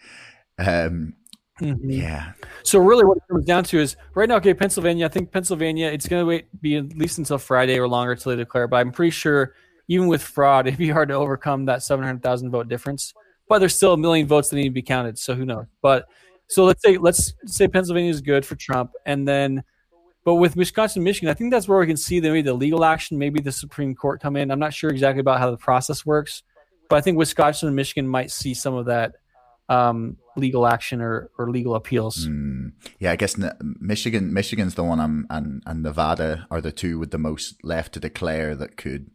um, 0.57 1.15
mm-hmm. 1.61 1.91
yeah. 1.91 2.35
So 2.63 2.79
really 2.79 3.05
what 3.05 3.17
it 3.17 3.25
comes 3.29 3.45
down 3.45 3.65
to 3.65 3.81
is 3.81 3.97
right 4.15 4.29
now 4.29 4.37
okay 4.37 4.55
pennsylvania 4.55 5.07
i 5.07 5.09
think 5.09 5.33
pennsylvania 5.33 5.89
it's 5.89 6.07
going 6.07 6.23
to 6.23 6.27
wait 6.27 6.47
be 6.63 6.77
at 6.77 6.97
least 6.97 7.19
until 7.19 7.39
friday 7.39 7.77
or 7.77 7.89
longer 7.89 8.13
until 8.13 8.31
they 8.31 8.37
declare 8.37 8.69
but 8.69 8.77
i'm 8.77 8.93
pretty 8.93 9.11
sure 9.11 9.55
even 9.89 10.07
with 10.07 10.23
fraud 10.23 10.67
it'd 10.69 10.79
be 10.79 10.91
hard 10.91 11.09
to 11.09 11.15
overcome 11.15 11.67
that 11.67 11.83
700000 11.83 12.51
vote 12.51 12.69
difference. 12.69 13.13
But 13.49 13.59
there's 13.59 13.75
still 13.75 13.93
a 13.93 13.99
million 13.99 14.27
votes 14.27 14.49
that 14.49 14.57
need 14.57 14.65
to 14.65 14.71
be 14.71 14.83
counted 14.83 15.19
so 15.19 15.35
who 15.35 15.45
knows? 15.45 15.67
But 15.83 16.07
so 16.49 16.65
let's 16.65 16.83
say 16.83 16.99
let's 16.99 17.35
say 17.47 17.69
pennsylvania 17.69 18.11
is 18.11 18.21
good 18.21 18.45
for 18.45 18.57
trump 18.57 18.93
and 19.07 19.27
then 19.27 19.65
but 20.25 20.37
with 20.37 20.57
Wisconsin, 20.57 21.03
Michigan, 21.03 21.29
I 21.29 21.35
think 21.35 21.53
that's 21.53 21.67
where 21.67 21.79
we 21.79 21.87
can 21.87 21.97
see 21.97 22.21
maybe 22.21 22.43
the 22.43 22.55
legal 22.55 22.85
action, 22.85 23.19
maybe 23.19 23.41
the 23.41 23.53
Supreme 23.53 23.95
Court 23.95 24.21
come 24.21 24.37
in. 24.37 24.51
I'm 24.51 24.59
not 24.59 24.73
sure 24.73 24.91
exactly 24.91 25.21
about 25.21 25.41
how 25.41 25.51
the 25.51 25.57
process 25.57 26.07
works, 26.07 26.43
but 26.89 26.97
I 26.97 27.01
think 27.01 27.19
Wisconsin 27.19 27.69
and 27.69 27.77
Michigan 27.77 28.07
might 28.07 28.31
see 28.31 28.55
some 28.55 28.75
of 28.75 28.87
that 28.87 29.15
um, 29.69 30.19
legal 30.37 30.67
action 30.67 31.01
or, 31.01 31.31
or 31.39 31.51
legal 31.51 31.75
appeals. 31.75 32.27
Mm, 32.27 32.73
yeah, 32.99 33.13
I 33.13 33.17
guess 33.17 33.37
Michigan 33.81 34.33
Michigan's 34.33 34.75
the 34.75 34.85
one 34.85 35.01
I'm, 35.01 35.27
and 35.31 35.63
and 35.67 35.83
Nevada 35.83 36.47
are 36.51 36.61
the 36.61 36.73
two 36.73 36.99
with 36.99 37.11
the 37.11 37.19
most 37.19 37.65
left 37.65 37.95
to 37.95 38.01
declare 38.01 38.55
that 38.55 38.77
could 38.77 39.11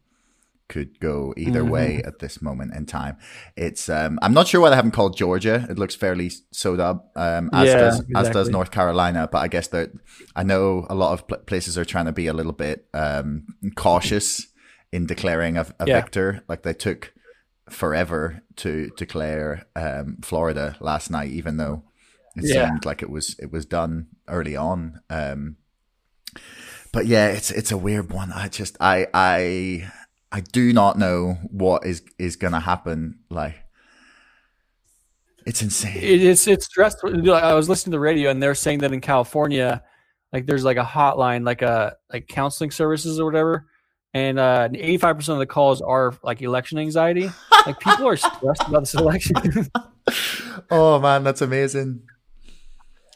could 0.69 0.99
go 0.99 1.33
either 1.37 1.61
mm-hmm. 1.61 1.71
way 1.71 2.01
at 2.03 2.19
this 2.19 2.41
moment 2.41 2.73
in 2.75 2.85
time. 2.85 3.17
It's 3.55 3.89
um, 3.89 4.19
I'm 4.21 4.33
not 4.33 4.47
sure 4.47 4.61
why 4.61 4.69
they 4.69 4.75
haven't 4.75 4.91
called 4.91 5.17
Georgia. 5.17 5.65
It 5.69 5.79
looks 5.79 5.95
fairly 5.95 6.31
sewed 6.51 6.79
up, 6.79 7.11
um, 7.15 7.49
as 7.53 7.67
yeah, 7.67 7.77
does 7.77 7.99
exactly. 7.99 8.15
as 8.15 8.29
does 8.29 8.49
North 8.49 8.71
Carolina. 8.71 9.29
But 9.31 9.39
I 9.39 9.47
guess 9.47 9.67
that 9.69 9.91
I 10.35 10.43
know 10.43 10.85
a 10.89 10.95
lot 10.95 11.13
of 11.13 11.45
places 11.45 11.77
are 11.77 11.85
trying 11.85 12.05
to 12.05 12.11
be 12.11 12.27
a 12.27 12.33
little 12.33 12.53
bit 12.53 12.87
um, 12.93 13.47
cautious 13.75 14.47
in 14.91 15.05
declaring 15.05 15.57
a, 15.57 15.65
a 15.79 15.87
yeah. 15.87 16.01
victor. 16.01 16.43
Like 16.47 16.63
they 16.63 16.73
took 16.73 17.13
forever 17.69 18.41
to 18.57 18.89
declare 18.97 19.65
um, 19.75 20.17
Florida 20.21 20.75
last 20.79 21.09
night, 21.09 21.31
even 21.31 21.57
though 21.57 21.83
it 22.35 22.45
yeah. 22.45 22.67
seemed 22.67 22.85
like 22.85 23.01
it 23.01 23.09
was 23.09 23.35
it 23.39 23.51
was 23.51 23.65
done 23.65 24.07
early 24.27 24.55
on. 24.55 25.01
Um, 25.09 25.57
but 26.91 27.05
yeah, 27.05 27.27
it's 27.27 27.51
it's 27.51 27.71
a 27.71 27.77
weird 27.77 28.11
one. 28.11 28.31
I 28.31 28.47
just 28.47 28.77
I 28.79 29.07
I 29.13 29.91
I 30.31 30.41
do 30.41 30.73
not 30.73 30.97
know 30.97 31.37
what 31.49 31.85
is 31.85 32.01
is 32.17 32.35
going 32.35 32.53
to 32.53 32.59
happen. 32.59 33.19
Like, 33.29 33.55
it's 35.45 35.61
insane. 35.61 35.97
It, 35.97 36.21
it's 36.21 36.47
it's 36.47 36.65
stressful. 36.65 37.31
I 37.33 37.53
was 37.53 37.69
listening 37.69 37.91
to 37.91 37.95
the 37.95 37.99
radio, 37.99 38.29
and 38.29 38.41
they're 38.41 38.55
saying 38.55 38.79
that 38.79 38.91
in 38.91 39.01
California, 39.01 39.83
like 40.33 40.45
there's 40.45 40.63
like 40.63 40.77
a 40.77 40.83
hotline, 40.83 41.45
like 41.45 41.61
a 41.61 41.95
like 42.11 42.27
counseling 42.27 42.71
services 42.71 43.19
or 43.19 43.25
whatever, 43.25 43.67
and 44.13 44.39
uh, 44.39 44.69
85% 44.69 45.29
of 45.29 45.39
the 45.39 45.45
calls 45.45 45.81
are 45.81 46.13
like 46.23 46.41
election 46.41 46.77
anxiety. 46.77 47.29
like 47.65 47.79
people 47.79 48.07
are 48.07 48.17
stressed 48.17 48.63
about 48.67 48.81
this 48.81 48.95
election. 48.95 49.35
oh 50.71 50.99
man, 50.99 51.23
that's 51.23 51.41
amazing. 51.41 52.01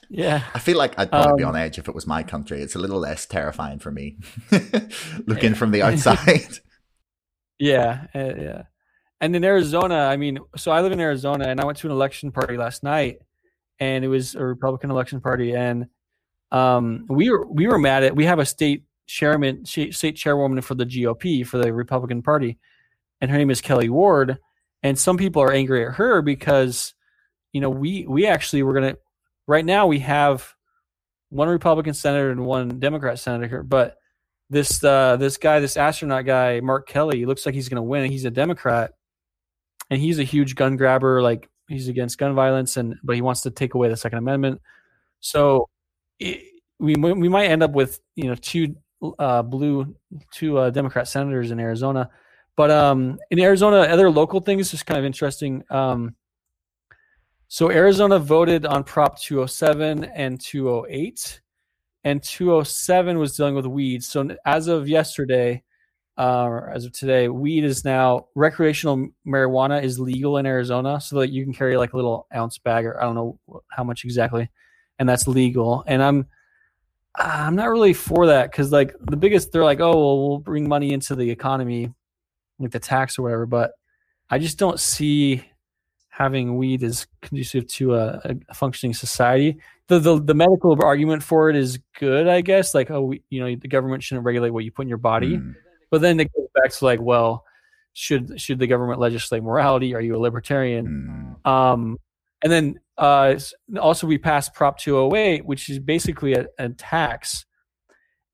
Yeah. 0.10 0.43
I 0.54 0.60
feel 0.60 0.78
like 0.78 1.00
I'd 1.00 1.10
probably 1.10 1.32
um, 1.32 1.38
be 1.38 1.43
on 1.43 1.56
edge 1.56 1.80
if 1.80 1.88
it 1.88 1.95
was 1.95 2.06
my 2.06 2.21
country. 2.21 2.62
It's 2.62 2.76
a 2.76 2.80
little 2.80 3.00
less 3.00 3.26
terrifying 3.26 3.80
for 3.80 3.91
me 3.91 4.17
looking 5.26 5.54
from 5.56 5.71
the 5.71 5.82
outside. 5.84 6.60
Yeah, 7.62 8.08
uh, 8.15 8.34
yeah. 8.38 8.63
And 9.21 9.36
in 9.36 9.43
Arizona, 9.43 9.95
I 9.95 10.17
mean, 10.17 10.39
so 10.58 10.71
I 10.71 10.82
live 10.82 10.93
in 10.93 11.00
Arizona, 11.00 11.47
and 11.47 11.62
I 11.62 11.65
went 11.65 11.78
to 11.80 11.88
an 11.88 11.91
election 11.93 12.32
party 12.32 12.58
last 12.58 12.82
night, 12.82 13.19
and 13.80 14.04
it 14.04 14.08
was 14.08 14.34
a 14.34 14.43
Republican 14.43 14.89
election 14.89 15.21
party, 15.21 15.54
and 15.56 15.86
um, 16.52 17.06
we 17.08 17.30
were 17.30 17.45
we 17.45 17.67
were 17.67 17.78
mad 17.78 18.04
at. 18.04 18.15
We 18.15 18.26
have 18.26 18.39
a 18.39 18.47
state 18.47 18.86
chairman, 19.06 19.65
state 19.65 20.15
chairwoman 20.15 20.62
for 20.62 20.74
the 20.74 20.88
GOP 20.88 21.45
for 21.45 21.60
the 21.60 21.71
Republican 21.71 22.24
Party, 22.24 22.58
and 23.21 23.30
her 23.30 23.38
name 23.38 23.52
is 23.52 23.62
Kelli 23.62 23.89
Ward, 23.91 24.39
and 24.82 24.97
some 24.97 25.17
people 25.17 25.43
are 25.43 25.54
angry 25.54 25.86
at 25.86 25.93
her 25.93 26.24
because, 26.24 26.95
you 27.54 27.62
know, 27.62 27.69
we 27.69 28.08
we 28.08 28.26
actually 28.26 28.63
we're 28.63 28.74
gonna 28.74 28.95
right 29.45 29.63
now 29.65 29.86
we 29.86 30.00
have 30.00 30.56
one 31.30 31.47
Republican 31.47 31.93
senator 31.93 32.32
and 32.32 32.43
one 32.43 32.80
Democrat 32.80 33.19
senator, 33.19 33.47
here, 33.47 33.63
but 33.63 33.97
this 34.51 34.83
uh, 34.83 35.15
this 35.15 35.37
guy, 35.37 35.61
this 35.61 35.77
astronaut 35.77 36.25
guy, 36.25 36.59
Mark 36.59 36.87
Kelly, 36.87 37.25
looks 37.25 37.45
like 37.45 37.55
he's 37.55 37.69
going 37.69 37.77
to 37.77 37.81
win. 37.81 38.11
He's 38.11 38.25
a 38.25 38.29
Democrat, 38.29 38.91
and 39.89 39.99
he's 39.99 40.19
a 40.19 40.23
huge 40.23 40.55
gun 40.55 40.75
grabber. 40.75 41.21
Like 41.21 41.49
he's 41.69 41.87
against 41.87 42.17
gun 42.17 42.35
violence, 42.35 42.75
and 42.75 42.95
but 43.01 43.15
he 43.15 43.21
wants 43.21 43.41
to 43.41 43.49
take 43.49 43.75
away 43.75 43.87
the 43.87 43.95
Second 43.95 44.19
Amendment. 44.19 44.61
So 45.21 45.69
it, 46.19 46.43
we 46.79 46.95
we 46.95 47.29
might 47.29 47.45
end 47.45 47.63
up 47.63 47.71
with 47.71 48.01
you 48.15 48.25
know 48.25 48.35
two 48.35 48.75
uh, 49.17 49.41
blue, 49.41 49.95
two 50.33 50.57
uh, 50.57 50.69
Democrat 50.69 51.07
senators 51.07 51.51
in 51.51 51.59
Arizona. 51.59 52.09
But 52.57 52.71
um, 52.71 53.17
in 53.29 53.39
Arizona, 53.39 53.77
other 53.77 54.11
local 54.11 54.41
things 54.41 54.69
just 54.69 54.85
kind 54.85 54.99
of 54.99 55.05
interesting. 55.05 55.63
Um, 55.69 56.15
so 57.47 57.71
Arizona 57.71 58.19
voted 58.19 58.65
on 58.65 58.83
Prop 58.83 59.17
207 59.19 60.03
and 60.03 60.39
208 60.39 61.40
and 62.03 62.21
207 62.23 63.17
was 63.17 63.35
dealing 63.35 63.55
with 63.55 63.65
weeds. 63.65 64.07
So 64.07 64.35
as 64.45 64.67
of 64.67 64.87
yesterday, 64.87 65.63
uh, 66.17 66.43
or 66.43 66.69
as 66.69 66.85
of 66.85 66.93
today, 66.93 67.27
weed 67.29 67.63
is 67.63 67.85
now 67.85 68.27
recreational 68.35 69.09
marijuana 69.25 69.81
is 69.83 69.99
legal 69.99 70.37
in 70.37 70.45
Arizona, 70.45 70.99
so 70.99 71.19
that 71.19 71.29
you 71.29 71.43
can 71.43 71.53
carry 71.53 71.77
like 71.77 71.93
a 71.93 71.95
little 71.95 72.27
ounce 72.35 72.57
bag, 72.57 72.85
or 72.85 72.99
I 72.99 73.05
don't 73.05 73.15
know 73.15 73.39
how 73.69 73.83
much 73.83 74.03
exactly, 74.03 74.49
and 74.99 75.07
that's 75.07 75.27
legal. 75.27 75.83
And 75.87 76.03
I'm 76.03 76.27
I'm 77.15 77.55
not 77.55 77.69
really 77.69 77.93
for 77.93 78.27
that 78.27 78.51
because 78.51 78.71
like 78.71 78.95
the 78.99 79.17
biggest 79.17 79.51
they're 79.51 79.63
like, 79.63 79.79
oh, 79.79 79.91
well, 79.91 80.27
we'll 80.27 80.39
bring 80.39 80.67
money 80.67 80.93
into 80.93 81.15
the 81.15 81.29
economy, 81.29 81.93
like 82.59 82.71
the 82.71 82.79
tax 82.79 83.17
or 83.17 83.23
whatever, 83.23 83.45
but 83.45 83.71
I 84.29 84.39
just 84.39 84.57
don't 84.57 84.79
see 84.79 85.45
having 86.09 86.57
weed 86.57 86.83
is 86.83 87.07
conducive 87.21 87.67
to 87.67 87.95
a, 87.95 88.35
a 88.49 88.53
functioning 88.53 88.93
society. 88.93 89.59
The, 89.91 89.99
the 89.99 90.21
the 90.21 90.34
medical 90.34 90.82
argument 90.82 91.21
for 91.21 91.49
it 91.49 91.58
is 91.58 91.77
good, 91.99 92.25
I 92.25 92.39
guess. 92.39 92.73
Like, 92.73 92.89
oh, 92.89 93.01
we, 93.01 93.23
you 93.30 93.41
know, 93.41 93.54
the 93.58 93.67
government 93.67 94.04
shouldn't 94.04 94.25
regulate 94.25 94.51
what 94.51 94.63
you 94.63 94.71
put 94.71 94.84
in 94.84 94.88
your 94.88 94.97
body. 94.97 95.36
Mm. 95.36 95.54
But 95.89 95.99
then 95.99 96.17
it 96.17 96.32
goes 96.34 96.47
back 96.56 96.71
to 96.71 96.86
like, 96.86 97.01
well, 97.01 97.43
should 97.91 98.39
should 98.39 98.58
the 98.58 98.67
government 98.67 99.01
legislate 99.01 99.43
morality? 99.43 99.93
Are 99.93 99.99
you 99.99 100.15
a 100.15 100.17
libertarian? 100.17 101.36
Mm. 101.43 101.49
Um, 101.51 101.97
and 102.41 102.49
then 102.49 102.80
uh, 102.97 103.36
also 103.82 104.08
we 104.08 104.17
passed 104.17 104.54
Prop 104.54 104.80
208, 104.80 105.45
which 105.45 105.69
is 105.69 105.77
basically 105.77 106.36
a, 106.36 106.47
a 106.58 106.69
tax, 106.69 107.45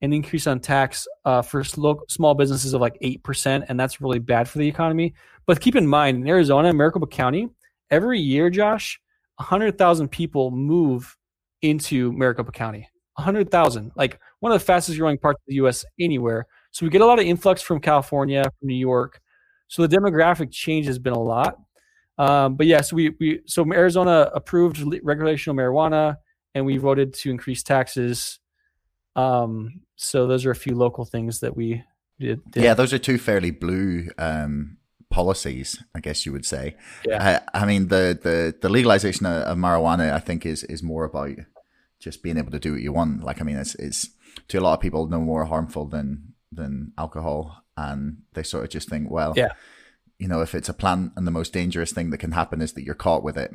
an 0.03 0.13
increase 0.13 0.45
on 0.45 0.59
tax 0.59 1.07
uh, 1.25 1.41
for 1.41 1.63
slow, 1.63 2.01
small 2.07 2.35
businesses 2.35 2.75
of 2.75 2.81
like 2.81 2.99
eight 3.01 3.23
percent, 3.23 3.65
and 3.67 3.79
that's 3.79 3.99
really 3.99 4.19
bad 4.19 4.47
for 4.47 4.59
the 4.59 4.67
economy. 4.67 5.15
But 5.47 5.59
keep 5.59 5.75
in 5.75 5.87
mind, 5.87 6.21
in 6.21 6.27
Arizona, 6.27 6.71
Maricopa 6.71 7.07
County, 7.07 7.49
every 7.89 8.19
year, 8.19 8.51
Josh, 8.51 9.01
hundred 9.39 9.79
thousand 9.79 10.09
people 10.09 10.51
move 10.51 11.17
into 11.61 12.11
Maricopa 12.13 12.51
County. 12.51 12.87
hundred 13.17 13.49
thousand, 13.49 13.91
like 13.95 14.19
one 14.39 14.51
of 14.51 14.59
the 14.59 14.65
fastest 14.65 14.97
growing 14.97 15.17
parts 15.17 15.37
of 15.37 15.47
the 15.47 15.55
U.S. 15.55 15.83
anywhere. 15.99 16.45
So 16.71 16.85
we 16.85 16.89
get 16.89 17.01
a 17.01 17.05
lot 17.05 17.19
of 17.19 17.25
influx 17.25 17.61
from 17.61 17.79
California, 17.79 18.43
from 18.43 18.67
New 18.67 18.75
York. 18.75 19.19
So 19.67 19.85
the 19.85 19.95
demographic 19.95 20.51
change 20.51 20.85
has 20.85 20.99
been 20.99 21.13
a 21.13 21.21
lot. 21.21 21.57
Um, 22.17 22.55
but 22.55 22.67
yes, 22.67 22.91
we, 22.91 23.15
we 23.19 23.41
so 23.45 23.65
Arizona 23.71 24.31
approved 24.33 24.83
recreational 25.03 25.55
marijuana, 25.55 26.17
and 26.55 26.65
we 26.65 26.77
voted 26.77 27.13
to 27.15 27.29
increase 27.29 27.63
taxes. 27.63 28.39
Um, 29.15 29.81
so 29.95 30.27
those 30.27 30.45
are 30.45 30.51
a 30.51 30.55
few 30.55 30.75
local 30.75 31.05
things 31.05 31.39
that 31.41 31.55
we 31.55 31.83
did. 32.19 32.39
did. 32.51 32.63
Yeah, 32.63 32.73
those 32.73 32.93
are 32.93 32.99
two 32.99 33.17
fairly 33.17 33.51
blue 33.51 34.09
um, 34.17 34.76
policies, 35.09 35.81
I 35.95 35.99
guess 35.99 36.25
you 36.25 36.31
would 36.31 36.45
say. 36.45 36.75
Yeah. 37.05 37.41
I, 37.53 37.61
I 37.61 37.65
mean, 37.65 37.87
the, 37.87 38.17
the 38.21 38.55
the 38.59 38.69
legalization 38.69 39.25
of, 39.25 39.43
of 39.43 39.57
marijuana, 39.57 40.13
I 40.13 40.19
think, 40.19 40.45
is 40.45 40.63
is 40.63 40.83
more 40.83 41.05
about 41.05 41.31
just 41.99 42.21
being 42.21 42.37
able 42.37 42.51
to 42.51 42.59
do 42.59 42.73
what 42.73 42.81
you 42.81 42.93
want. 42.93 43.23
Like, 43.23 43.41
I 43.41 43.43
mean, 43.43 43.57
it's 43.57 43.75
it's 43.75 44.09
to 44.49 44.57
a 44.57 44.61
lot 44.61 44.73
of 44.73 44.81
people 44.81 45.07
no 45.07 45.19
more 45.19 45.45
harmful 45.45 45.85
than 45.85 46.33
than 46.51 46.93
alcohol, 46.97 47.63
and 47.75 48.23
they 48.33 48.43
sort 48.43 48.63
of 48.63 48.69
just 48.69 48.89
think, 48.89 49.09
well, 49.09 49.33
yeah 49.35 49.53
you 50.19 50.27
know, 50.27 50.41
if 50.41 50.55
it's 50.55 50.69
a 50.69 50.73
plant 50.73 51.13
and 51.15 51.27
the 51.27 51.31
most 51.31 51.53
dangerous 51.53 51.91
thing 51.91 52.09
that 52.09 52.17
can 52.17 52.31
happen 52.31 52.61
is 52.61 52.73
that 52.73 52.83
you're 52.83 52.95
caught 52.95 53.23
with 53.23 53.37
it, 53.37 53.51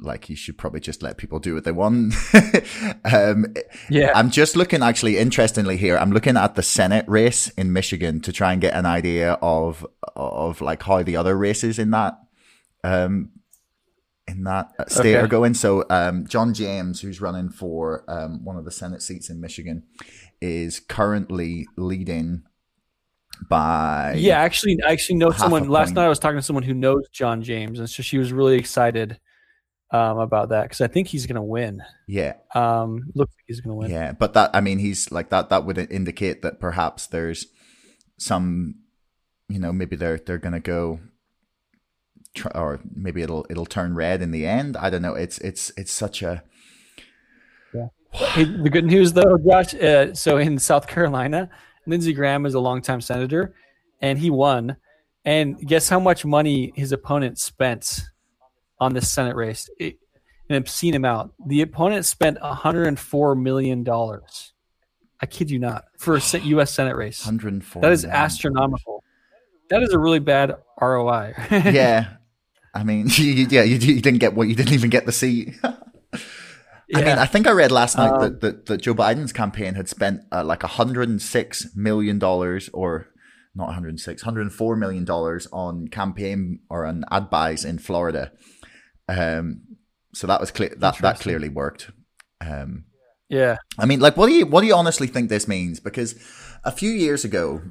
like 0.00 0.28
you 0.28 0.36
should 0.36 0.58
probably 0.58 0.80
just 0.80 1.02
let 1.02 1.16
people 1.16 1.38
do 1.38 1.54
what 1.54 1.64
they 1.64 1.72
want. 1.72 2.14
um, 3.04 3.54
yeah. 3.88 4.12
I'm 4.14 4.30
just 4.30 4.56
looking 4.56 4.82
actually 4.82 5.16
interestingly 5.16 5.76
here. 5.76 5.96
I'm 5.96 6.12
looking 6.12 6.36
at 6.36 6.54
the 6.54 6.62
Senate 6.62 7.04
race 7.08 7.48
in 7.50 7.72
Michigan 7.72 8.20
to 8.20 8.32
try 8.32 8.52
and 8.52 8.60
get 8.60 8.74
an 8.74 8.86
idea 8.86 9.32
of, 9.42 9.86
of 10.14 10.60
like 10.60 10.82
how 10.82 11.02
the 11.02 11.16
other 11.16 11.36
races 11.36 11.78
in 11.78 11.90
that, 11.92 12.18
um, 12.84 13.30
in 14.28 14.44
that 14.44 14.90
state 14.90 15.16
okay. 15.16 15.24
are 15.24 15.28
going. 15.28 15.54
So, 15.54 15.84
um, 15.88 16.26
John 16.26 16.52
James, 16.52 17.00
who's 17.00 17.20
running 17.20 17.48
for, 17.48 18.04
um, 18.08 18.44
one 18.44 18.56
of 18.56 18.64
the 18.64 18.70
Senate 18.72 19.00
seats 19.00 19.30
in 19.30 19.40
Michigan 19.40 19.84
is 20.40 20.80
currently 20.80 21.66
leading 21.76 22.42
by 23.50 24.14
yeah 24.16 24.38
actually 24.38 24.78
i 24.86 24.90
actually 24.90 25.16
know 25.16 25.30
someone 25.30 25.68
last 25.68 25.94
night 25.94 26.06
i 26.06 26.08
was 26.08 26.18
talking 26.18 26.38
to 26.38 26.42
someone 26.42 26.62
who 26.62 26.72
knows 26.72 27.06
john 27.12 27.42
james 27.42 27.78
and 27.78 27.90
so 27.90 28.02
she 28.02 28.16
was 28.16 28.32
really 28.32 28.56
excited 28.56 29.20
um, 29.90 30.18
about 30.18 30.48
that 30.50 30.64
because 30.64 30.80
i 30.80 30.86
think 30.86 31.08
he's 31.08 31.26
gonna 31.26 31.42
win. 31.42 31.82
Yeah. 32.06 32.34
Um 32.54 33.10
looks 33.14 33.34
like 33.34 33.44
he's 33.46 33.60
gonna 33.60 33.76
win. 33.76 33.90
Yeah 33.90 34.12
but 34.12 34.34
that 34.34 34.50
i 34.54 34.60
mean 34.60 34.78
he's 34.78 35.10
like 35.12 35.30
that 35.30 35.48
that 35.50 35.64
would 35.64 35.78
indicate 35.78 36.42
that 36.42 36.60
perhaps 36.60 37.06
there's 37.06 37.46
some 38.18 38.76
you 39.48 39.58
know 39.58 39.72
maybe 39.72 39.96
they're 39.96 40.18
they're 40.18 40.38
gonna 40.38 40.60
go 40.60 41.00
or 42.54 42.80
maybe 42.94 43.22
it'll 43.22 43.46
it'll 43.48 43.66
turn 43.66 43.94
red 43.94 44.20
in 44.20 44.30
the 44.30 44.46
end. 44.46 44.76
I 44.76 44.90
don't 44.90 45.02
know. 45.02 45.14
It's 45.14 45.38
it's 45.38 45.72
it's 45.76 45.92
such 45.92 46.22
a 46.22 46.42
yeah. 47.72 47.86
Hey, 48.12 48.44
the 48.44 48.70
good 48.70 48.84
news 48.84 49.12
though 49.12 49.36
josh 49.46 49.74
uh, 49.74 50.14
so 50.14 50.38
in 50.38 50.58
south 50.58 50.86
carolina 50.86 51.50
Lindsey 51.86 52.12
Graham 52.12 52.46
is 52.46 52.54
a 52.54 52.60
longtime 52.60 53.00
senator, 53.00 53.54
and 54.00 54.18
he 54.18 54.30
won. 54.30 54.76
And 55.24 55.58
guess 55.58 55.88
how 55.88 55.98
much 55.98 56.24
money 56.24 56.72
his 56.76 56.92
opponent 56.92 57.38
spent 57.38 58.02
on 58.78 58.94
this 58.94 59.10
Senate 59.10 59.36
race? 59.36 59.68
It, 59.78 59.98
seen 60.66 60.94
him 60.94 61.04
out. 61.04 61.32
The 61.44 61.62
opponent 61.62 62.04
spent 62.04 62.40
104 62.40 63.34
million 63.34 63.82
dollars. 63.82 64.52
I 65.20 65.26
kid 65.26 65.50
you 65.50 65.58
not 65.58 65.84
for 65.98 66.16
a 66.16 66.38
U.S. 66.38 66.72
Senate 66.72 66.94
race. 66.94 67.24
104. 67.24 67.82
That 67.82 67.92
is 67.92 68.04
astronomical. 68.04 69.02
That 69.70 69.82
is 69.82 69.92
a 69.92 69.98
really 69.98 70.18
bad 70.18 70.54
ROI. 70.80 71.34
yeah, 71.50 72.16
I 72.76 72.84
mean, 72.84 73.06
you, 73.16 73.46
yeah, 73.50 73.62
you, 73.62 73.76
you, 73.76 74.00
didn't 74.00 74.18
get 74.18 74.34
what 74.34 74.48
you 74.48 74.54
didn't 74.54 74.74
even 74.74 74.90
get 74.90 75.06
the 75.06 75.12
seat. 75.12 75.54
Yeah. 75.62 75.76
I 76.94 77.02
mean, 77.02 77.18
I 77.18 77.26
think 77.26 77.48
I 77.48 77.50
read 77.50 77.72
last 77.72 77.96
night 77.96 78.12
um, 78.12 78.20
that, 78.20 78.40
that, 78.42 78.66
that 78.66 78.82
Joe 78.82 78.94
Biden's 78.94 79.32
campaign 79.32 79.74
had 79.74 79.88
spent 79.88 80.20
uh, 80.30 80.44
like 80.44 80.62
106 80.62 81.74
million 81.74 82.20
dollars, 82.20 82.70
or 82.72 83.08
not 83.56 83.66
106, 83.66 84.22
104 84.22 84.76
million 84.76 85.04
dollars 85.04 85.48
on 85.52 85.88
campaign 85.88 86.60
or 86.70 86.86
on 86.86 87.04
ad 87.10 87.28
buys 87.28 87.64
in 87.64 87.78
Florida. 87.78 88.30
Um, 89.08 89.62
so 90.14 90.26
that 90.26 90.40
was 90.40 90.50
clear. 90.50 90.74
That 90.76 90.98
that 90.98 91.20
clearly 91.20 91.48
worked. 91.48 91.90
Um, 92.40 92.84
yeah. 93.28 93.56
I 93.78 93.86
mean, 93.86 94.00
like, 94.00 94.16
what 94.16 94.28
do 94.28 94.34
you 94.34 94.46
what 94.46 94.60
do 94.60 94.66
you 94.66 94.74
honestly 94.74 95.06
think 95.06 95.28
this 95.28 95.48
means? 95.48 95.80
Because 95.80 96.14
a 96.64 96.72
few 96.72 96.90
years 96.90 97.24
ago, 97.24 97.62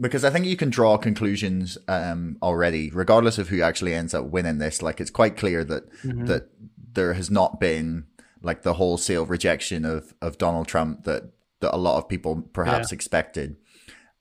because 0.00 0.24
I 0.24 0.30
think 0.30 0.46
you 0.46 0.56
can 0.56 0.70
draw 0.70 0.96
conclusions 0.96 1.78
um, 1.88 2.38
already, 2.42 2.90
regardless 2.90 3.38
of 3.38 3.48
who 3.48 3.62
actually 3.62 3.94
ends 3.94 4.14
up 4.14 4.26
winning 4.26 4.58
this. 4.58 4.82
Like, 4.82 5.00
it's 5.00 5.10
quite 5.10 5.36
clear 5.36 5.64
that 5.64 5.90
mm-hmm. 6.02 6.26
that 6.26 6.48
there 6.92 7.14
has 7.14 7.30
not 7.30 7.60
been 7.60 8.06
like 8.42 8.62
the 8.62 8.74
wholesale 8.74 9.26
rejection 9.26 9.84
of 9.84 10.14
of 10.20 10.38
Donald 10.38 10.68
Trump 10.68 11.04
that 11.04 11.30
that 11.60 11.74
a 11.74 11.78
lot 11.78 11.98
of 11.98 12.08
people 12.08 12.42
perhaps 12.52 12.90
yeah. 12.90 12.96
expected, 12.96 13.56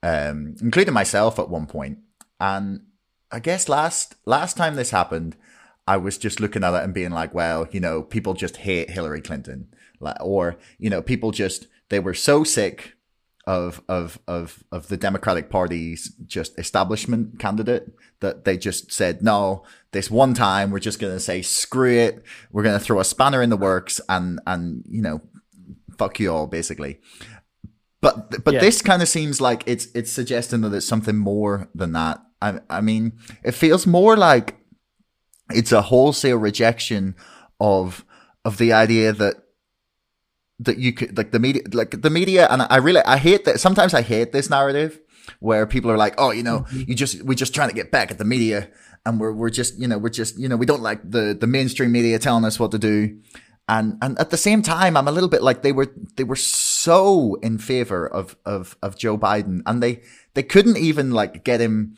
um, 0.04 0.56
including 0.62 0.94
myself 0.94 1.40
at 1.40 1.50
one 1.50 1.68
point. 1.68 2.00
And 2.40 2.82
I 3.32 3.40
guess 3.40 3.70
last 3.70 4.16
last 4.26 4.58
time 4.58 4.76
this 4.76 4.92
happened, 4.92 5.36
I 5.88 5.98
was 5.98 6.18
just 6.18 6.40
looking 6.40 6.64
at 6.64 6.74
it 6.74 6.84
and 6.84 6.94
being 6.94 7.12
like, 7.12 7.34
well, 7.34 7.68
you 7.72 7.80
know, 7.80 8.02
people 8.02 8.34
just 8.34 8.58
hate 8.58 8.90
Hillary 8.90 9.22
Clinton, 9.22 9.68
like, 10.00 10.18
or 10.20 10.58
you 10.80 10.90
know, 10.90 11.02
people 11.02 11.32
just 11.32 11.68
they 11.90 12.00
were 12.00 12.14
so 12.14 12.44
sick 12.44 12.94
of 13.48 13.82
of 13.88 14.18
of 14.28 14.64
of 14.72 14.88
the 14.88 14.98
Democratic 14.98 15.50
Party's 15.50 16.14
just 16.26 16.58
establishment 16.58 17.40
candidate 17.40 17.94
that 18.20 18.44
they 18.44 18.58
just 18.58 18.92
said 18.92 19.22
no. 19.22 19.64
This 19.92 20.10
one 20.10 20.34
time, 20.34 20.72
we're 20.72 20.80
just 20.80 21.00
going 21.00 21.14
to 21.14 21.20
say 21.20 21.42
screw 21.42 21.98
it. 21.98 22.24
We're 22.52 22.64
going 22.64 22.78
to 22.78 22.84
throw 22.84 23.00
a 23.00 23.06
spanner 23.06 23.42
in 23.42 23.50
the 23.50 23.58
works 23.58 24.02
and 24.10 24.40
and 24.48 24.84
you 24.88 25.02
know, 25.02 25.22
fuck 25.98 26.20
you 26.20 26.34
all, 26.34 26.48
basically. 26.48 27.00
But 28.02 28.44
but 28.44 28.56
yeah. 28.56 28.60
this 28.60 28.82
kind 28.82 29.02
of 29.02 29.08
seems 29.08 29.40
like 29.40 29.64
it's 29.68 29.88
it's 29.94 30.12
suggesting 30.12 30.62
that 30.62 30.74
it's 30.74 30.88
something 30.88 31.18
more 31.18 31.70
than 31.76 31.92
that. 31.94 32.22
I 32.42 32.60
I 32.70 32.82
mean, 32.82 33.14
it 33.44 33.54
feels 33.54 33.86
more 33.86 34.18
like 34.18 34.56
it's 35.52 35.72
a 35.72 35.82
wholesale 35.82 36.38
rejection 36.38 37.16
of 37.60 38.06
of 38.44 38.58
the 38.58 38.74
idea 38.74 39.14
that 39.14 39.36
that 40.60 40.78
you 40.78 40.94
could 40.94 41.18
like 41.18 41.32
the 41.32 41.40
media 41.40 41.62
like 41.74 42.02
the 42.02 42.10
media 42.10 42.48
and 42.50 42.62
I 42.62 42.78
really 42.78 43.02
I 43.02 43.18
hate 43.18 43.46
that 43.46 43.60
sometimes 43.60 43.94
I 43.94 44.02
hate 44.02 44.32
this 44.32 44.50
narrative 44.50 45.00
where 45.40 45.66
people 45.66 45.92
are 45.92 45.98
like, 45.98 46.16
oh, 46.18 46.32
you 46.32 46.44
know, 46.44 46.62
mm-hmm. 46.62 46.84
you 46.88 46.96
just 46.96 47.22
we're 47.24 47.34
just 47.34 47.54
trying 47.54 47.70
to 47.70 47.76
get 47.76 47.92
back 47.92 48.12
at 48.12 48.18
the 48.18 48.26
media 48.26 48.70
and 49.06 49.20
we're 49.20 49.32
we're 49.32 49.50
just 49.50 49.78
you 49.80 49.88
know 49.88 49.98
we're 49.98 50.10
just 50.10 50.38
you 50.38 50.48
know 50.48 50.56
we 50.56 50.66
don't 50.66 50.82
like 50.82 51.10
the 51.10 51.38
the 51.40 51.48
mainstream 51.48 51.92
media 51.92 52.20
telling 52.20 52.46
us 52.46 52.60
what 52.60 52.72
to 52.72 52.80
do. 52.80 53.18
And 53.68 53.98
and 54.02 54.18
at 54.20 54.30
the 54.30 54.38
same 54.38 54.62
time, 54.62 54.96
I'm 54.96 55.08
a 55.08 55.12
little 55.12 55.30
bit 55.30 55.42
like 55.42 55.64
they 55.64 55.72
were 55.72 55.92
they 56.16 56.24
were 56.24 56.36
so 56.36 57.36
in 57.42 57.58
favor 57.58 58.08
of 58.08 58.36
of 58.46 58.78
of 58.84 58.96
Joe 58.98 59.18
Biden, 59.18 59.62
and 59.66 59.82
they 59.82 60.02
they 60.36 60.44
couldn't 60.44 60.78
even 60.78 61.12
like 61.12 61.44
get 61.44 61.60
him 61.60 61.96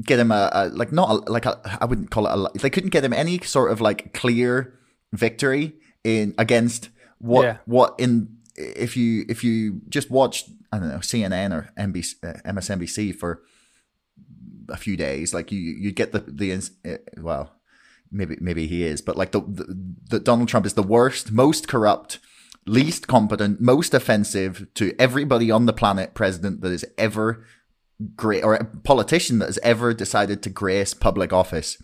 get 0.00 0.18
him 0.18 0.30
a, 0.30 0.50
a 0.52 0.68
like 0.68 0.92
not 0.92 1.10
a, 1.10 1.14
like 1.30 1.46
a, 1.46 1.78
I 1.80 1.84
wouldn't 1.84 2.10
call 2.10 2.26
it 2.26 2.54
a 2.54 2.58
they 2.58 2.70
couldn't 2.70 2.90
get 2.90 3.04
him 3.04 3.12
any 3.12 3.40
sort 3.40 3.72
of 3.72 3.80
like 3.80 4.12
clear 4.14 4.78
victory 5.12 5.74
in 6.04 6.34
against 6.38 6.88
what 7.18 7.42
yeah. 7.42 7.56
what 7.66 7.94
in 7.98 8.36
if 8.56 8.96
you 8.96 9.24
if 9.28 9.44
you 9.44 9.80
just 9.88 10.10
watch 10.10 10.44
I 10.72 10.78
don't 10.78 10.88
know 10.88 10.98
CNN 10.98 11.52
or 11.52 11.70
NBC, 11.78 12.14
uh, 12.24 12.40
MSNBC 12.50 13.14
for 13.14 13.42
a 14.68 14.76
few 14.76 14.96
days, 14.96 15.34
like 15.34 15.52
you 15.52 15.60
you 15.60 15.92
get 15.92 16.12
the 16.12 16.20
the 16.20 16.52
uh, 16.52 16.96
well 17.20 17.52
maybe 18.10 18.36
maybe 18.40 18.66
he 18.66 18.84
is, 18.84 19.00
but 19.00 19.16
like 19.16 19.32
the, 19.32 19.40
the, 19.40 19.94
the 20.08 20.20
Donald 20.20 20.48
Trump 20.48 20.66
is 20.66 20.74
the 20.74 20.82
worst, 20.82 21.32
most 21.32 21.68
corrupt, 21.68 22.18
least 22.66 23.08
competent, 23.08 23.60
most 23.60 23.94
offensive 23.94 24.66
to 24.74 24.94
everybody 24.98 25.50
on 25.50 25.66
the 25.66 25.72
planet 25.72 26.14
president 26.14 26.60
that 26.60 26.70
has 26.70 26.84
ever 26.98 27.44
great 28.16 28.44
or 28.44 28.54
a 28.54 28.64
politician 28.64 29.38
that 29.38 29.46
has 29.46 29.58
ever 29.62 29.94
decided 29.94 30.42
to 30.42 30.50
grace 30.50 30.94
public 30.94 31.32
office, 31.32 31.80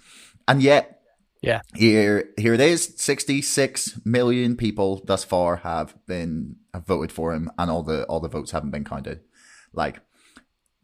and 0.47 0.63
yet 0.63 0.95
yeah. 1.41 1.61
Here 1.77 2.31
here 2.37 2.53
it 2.55 2.61
is. 2.61 2.95
66 2.97 4.01
million 4.05 4.57
people 4.57 5.01
thus 5.05 5.23
far 5.23 5.57
have 5.57 5.95
been 6.07 6.57
have 6.75 6.85
voted 6.85 7.13
for 7.13 7.33
him 7.33 7.49
and 7.57 7.71
all 7.71 7.85
the 7.85 8.05
all 8.07 8.19
the 8.19 8.29
votes 8.29 8.51
haven't 8.51 8.73
been 8.73 8.85
counted. 8.85 9.21
Like 9.73 10.01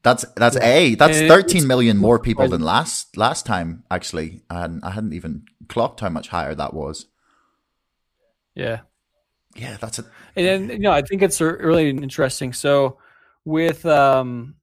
That's 0.05 0.25
that's 0.37 0.55
Yeah. 0.55 0.65
a 0.67 0.95
that's 0.95 1.19
And 1.19 1.29
thirteen 1.29 1.67
more 1.97 2.21
people 2.21 2.47
than 2.49 2.61
last 2.61 3.17
last 3.17 3.47
time. 3.47 3.83
Actually, 3.91 4.43
and 4.49 4.81
I 4.85 4.91
hadn't 4.91 5.13
even 5.15 5.45
clocked 5.69 6.01
how 6.01 6.09
much 6.11 6.29
higher 6.29 6.55
that 6.55 6.73
was. 6.73 7.07
Yeah. 8.55 8.81
Yeah, 9.57 9.77
that's 9.81 9.99
it. 9.99 10.07
And 10.37 10.47
then, 10.47 10.69
you 10.71 10.79
know, 10.79 10.93
I 10.93 11.03
think 11.03 11.23
it's 11.23 11.41
really 11.41 11.89
interesting. 11.91 12.53
So, 12.53 12.99
with, 13.45 13.87
um, 13.87 14.55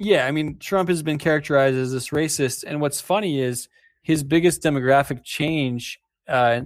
yeah, 0.00 0.26
I 0.26 0.30
mean, 0.30 0.56
Trump 0.58 0.88
has 0.88 1.02
been 1.02 1.18
characterized 1.18 1.76
as 1.76 1.92
this 1.92 2.08
racist, 2.08 2.64
and 2.66 2.80
what's 2.80 3.02
funny 3.02 3.38
is 3.38 3.68
his 4.02 4.22
biggest 4.22 4.62
demographic 4.62 5.22
change 5.24 6.00
uh, 6.26 6.62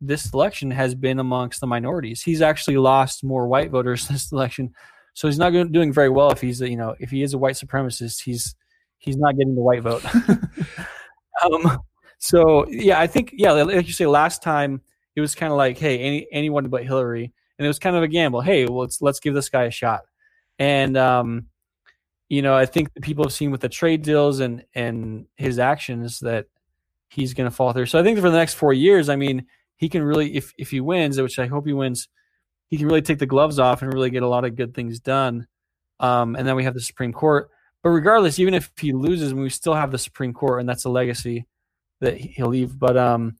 this 0.00 0.32
election 0.32 0.70
has 0.70 0.94
been 0.94 1.18
amongst 1.18 1.60
the 1.60 1.66
minorities. 1.66 2.22
He's 2.22 2.40
actually 2.40 2.78
lost 2.78 3.22
more 3.22 3.46
white 3.46 3.70
voters 3.70 4.08
this 4.08 4.32
election, 4.32 4.72
so 5.12 5.28
he's 5.28 5.38
not 5.38 5.50
doing 5.50 5.92
very 5.92 6.08
well. 6.08 6.30
If 6.30 6.40
he's, 6.40 6.62
you 6.62 6.78
know, 6.78 6.96
if 6.98 7.10
he 7.10 7.22
is 7.22 7.34
a 7.34 7.38
white 7.38 7.56
supremacist, 7.56 8.22
he's 8.22 8.54
he's 8.96 9.18
not 9.18 9.36
getting 9.36 9.54
the 9.54 9.60
white 9.60 9.82
vote. 9.82 10.02
um, 11.44 11.78
so 12.18 12.66
yeah, 12.70 12.98
I 12.98 13.06
think 13.06 13.34
yeah, 13.34 13.52
like 13.52 13.86
you 13.86 13.92
say, 13.92 14.06
last 14.06 14.42
time 14.42 14.80
it 15.14 15.20
was 15.20 15.34
kind 15.34 15.52
of 15.52 15.58
like, 15.58 15.76
hey, 15.76 15.98
any 15.98 16.26
anyone 16.32 16.68
but 16.70 16.84
Hillary, 16.84 17.34
and 17.58 17.66
it 17.66 17.68
was 17.68 17.78
kind 17.78 17.96
of 17.96 18.02
a 18.02 18.08
gamble. 18.08 18.40
Hey, 18.40 18.64
well, 18.64 18.78
let's 18.78 19.02
let's 19.02 19.20
give 19.20 19.34
this 19.34 19.50
guy 19.50 19.64
a 19.64 19.70
shot. 19.70 20.04
And 20.58 20.96
um, 20.96 21.48
you 22.32 22.40
know, 22.40 22.54
I 22.54 22.64
think 22.64 22.88
people 23.02 23.24
have 23.24 23.32
seen 23.34 23.50
with 23.50 23.60
the 23.60 23.68
trade 23.68 24.00
deals 24.00 24.40
and 24.40 24.64
and 24.74 25.26
his 25.36 25.58
actions 25.58 26.20
that 26.20 26.46
he's 27.10 27.34
going 27.34 27.48
to 27.48 27.54
fall 27.54 27.74
through. 27.74 27.84
So 27.84 28.00
I 28.00 28.02
think 28.02 28.18
for 28.18 28.30
the 28.30 28.38
next 28.38 28.54
four 28.54 28.72
years, 28.72 29.10
I 29.10 29.16
mean, 29.16 29.44
he 29.76 29.90
can 29.90 30.02
really, 30.02 30.34
if 30.34 30.54
if 30.56 30.70
he 30.70 30.80
wins, 30.80 31.20
which 31.20 31.38
I 31.38 31.46
hope 31.46 31.66
he 31.66 31.74
wins, 31.74 32.08
he 32.68 32.78
can 32.78 32.86
really 32.86 33.02
take 33.02 33.18
the 33.18 33.26
gloves 33.26 33.58
off 33.58 33.82
and 33.82 33.92
really 33.92 34.08
get 34.08 34.22
a 34.22 34.28
lot 34.28 34.46
of 34.46 34.56
good 34.56 34.72
things 34.72 34.98
done. 34.98 35.46
Um, 36.00 36.34
and 36.34 36.48
then 36.48 36.56
we 36.56 36.64
have 36.64 36.72
the 36.72 36.80
Supreme 36.80 37.12
Court. 37.12 37.50
But 37.82 37.90
regardless, 37.90 38.38
even 38.38 38.54
if 38.54 38.72
he 38.80 38.94
loses, 38.94 39.34
we 39.34 39.50
still 39.50 39.74
have 39.74 39.90
the 39.90 39.98
Supreme 39.98 40.32
Court, 40.32 40.60
and 40.60 40.66
that's 40.66 40.86
a 40.86 40.88
legacy 40.88 41.44
that 42.00 42.16
he'll 42.16 42.48
leave. 42.48 42.78
But 42.78 42.96
um, 42.96 43.36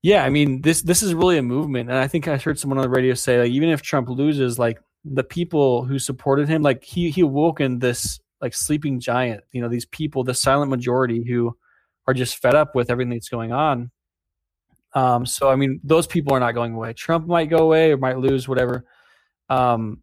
yeah, 0.00 0.24
I 0.24 0.30
mean 0.30 0.62
this 0.62 0.80
this 0.80 1.02
is 1.02 1.12
really 1.12 1.36
a 1.36 1.42
movement, 1.42 1.90
and 1.90 1.98
I 1.98 2.08
think 2.08 2.28
I 2.28 2.38
heard 2.38 2.58
someone 2.58 2.78
on 2.78 2.84
the 2.84 2.88
radio 2.88 3.12
say 3.12 3.38
like 3.42 3.50
even 3.50 3.68
if 3.68 3.82
Trump 3.82 4.08
loses, 4.08 4.58
like 4.58 4.80
the 5.12 5.24
people 5.24 5.84
who 5.84 5.98
supported 5.98 6.48
him, 6.48 6.62
like 6.62 6.84
he 6.84 7.10
he 7.10 7.22
awoken 7.22 7.78
this 7.78 8.20
like 8.40 8.54
sleeping 8.54 9.00
giant. 9.00 9.44
You 9.52 9.62
know, 9.62 9.68
these 9.68 9.86
people, 9.86 10.24
the 10.24 10.34
silent 10.34 10.70
majority 10.70 11.24
who 11.26 11.56
are 12.06 12.14
just 12.14 12.40
fed 12.40 12.54
up 12.54 12.74
with 12.74 12.90
everything 12.90 13.10
that's 13.10 13.28
going 13.28 13.52
on. 13.52 13.90
Um, 14.94 15.26
so 15.26 15.48
I 15.48 15.56
mean, 15.56 15.80
those 15.84 16.06
people 16.06 16.34
are 16.34 16.40
not 16.40 16.52
going 16.52 16.74
away. 16.74 16.92
Trump 16.92 17.26
might 17.26 17.50
go 17.50 17.58
away 17.58 17.92
or 17.92 17.96
might 17.96 18.18
lose, 18.18 18.48
whatever. 18.48 18.84
Um, 19.48 20.02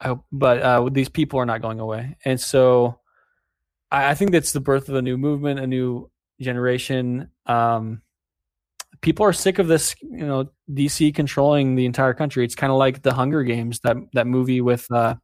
I 0.00 0.08
hope, 0.08 0.24
but 0.32 0.62
uh, 0.62 0.88
these 0.90 1.08
people 1.08 1.40
are 1.40 1.46
not 1.46 1.62
going 1.62 1.80
away, 1.80 2.16
and 2.24 2.40
so 2.40 3.00
I, 3.90 4.10
I 4.10 4.14
think 4.14 4.32
that's 4.32 4.52
the 4.52 4.60
birth 4.60 4.88
of 4.88 4.94
a 4.94 5.02
new 5.02 5.18
movement, 5.18 5.60
a 5.60 5.66
new 5.66 6.10
generation. 6.40 7.30
Um, 7.46 8.02
people 9.00 9.24
are 9.24 9.32
sick 9.32 9.58
of 9.58 9.68
this, 9.68 9.94
you 10.02 10.26
know, 10.26 10.50
DC 10.70 11.14
controlling 11.14 11.74
the 11.74 11.86
entire 11.86 12.14
country. 12.14 12.44
It's 12.44 12.54
kind 12.54 12.72
of 12.72 12.78
like 12.78 13.02
the 13.02 13.14
Hunger 13.14 13.42
Games, 13.42 13.80
that 13.80 13.96
that 14.12 14.26
movie 14.26 14.60
with, 14.60 14.90
uh, 14.90 15.14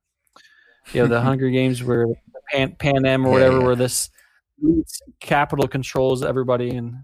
you 0.93 1.03
know, 1.03 1.09
the 1.09 1.21
Hunger 1.29 1.51
Games 1.51 1.83
where 1.83 2.07
Pan 2.51 2.77
Panem 2.79 3.27
or 3.27 3.31
whatever, 3.31 3.59
yeah. 3.59 3.65
where 3.65 3.77
this 3.77 4.11
capital 5.21 5.69
controls 5.69 6.23
everybody 6.23 6.71
and 6.71 6.95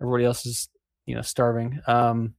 everybody 0.00 0.24
else 0.24 0.46
is, 0.46 0.68
you 1.06 1.14
know, 1.14 1.22
starving. 1.22 1.80
Um, 1.86 2.34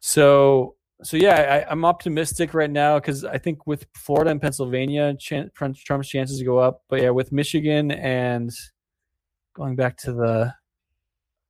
so 0.00 0.76
so 1.04 1.16
yeah, 1.16 1.64
I, 1.66 1.70
I'm 1.70 1.84
optimistic 1.84 2.54
right 2.54 2.70
now 2.70 2.98
because 2.98 3.24
I 3.24 3.38
think 3.38 3.66
with 3.66 3.86
Florida 3.96 4.30
and 4.30 4.40
Pennsylvania, 4.40 5.14
chan- 5.18 5.50
Trump's 5.54 6.08
chances 6.08 6.42
go 6.42 6.58
up. 6.58 6.82
But 6.88 7.02
yeah, 7.02 7.10
with 7.10 7.32
Michigan 7.32 7.90
and 7.90 8.50
going 9.54 9.74
back 9.76 9.96
to 9.98 10.12
the, 10.12 10.54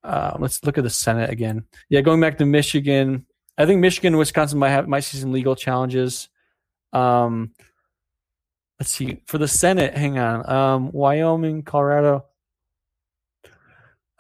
uh, 0.05 0.37
let's 0.39 0.65
look 0.65 0.79
at 0.79 0.85
the 0.85 0.91
Senate 0.91 1.31
again. 1.31 1.65
Yeah, 1.89 2.01
going 2.01 2.21
back 2.21 2.39
to 2.39 2.47
Michigan, 2.47 3.27
I 3.57 3.67
think 3.67 3.81
Michigan, 3.81 4.15
and 4.15 4.19
Wisconsin 4.19 4.59
might 4.59 4.71
have 4.71 4.89
might 4.89 5.01
see 5.01 5.19
some 5.19 5.33
legal 5.33 5.57
challenges. 5.57 6.29
Um, 6.93 7.53
let's 8.81 8.91
see 8.91 9.23
for 9.27 9.39
the 9.39 9.49
Senate. 9.49 9.97
Hang 9.97 10.19
on, 10.19 10.49
um, 10.51 10.93
Wyoming, 10.93 11.63
Colorado. 11.63 12.27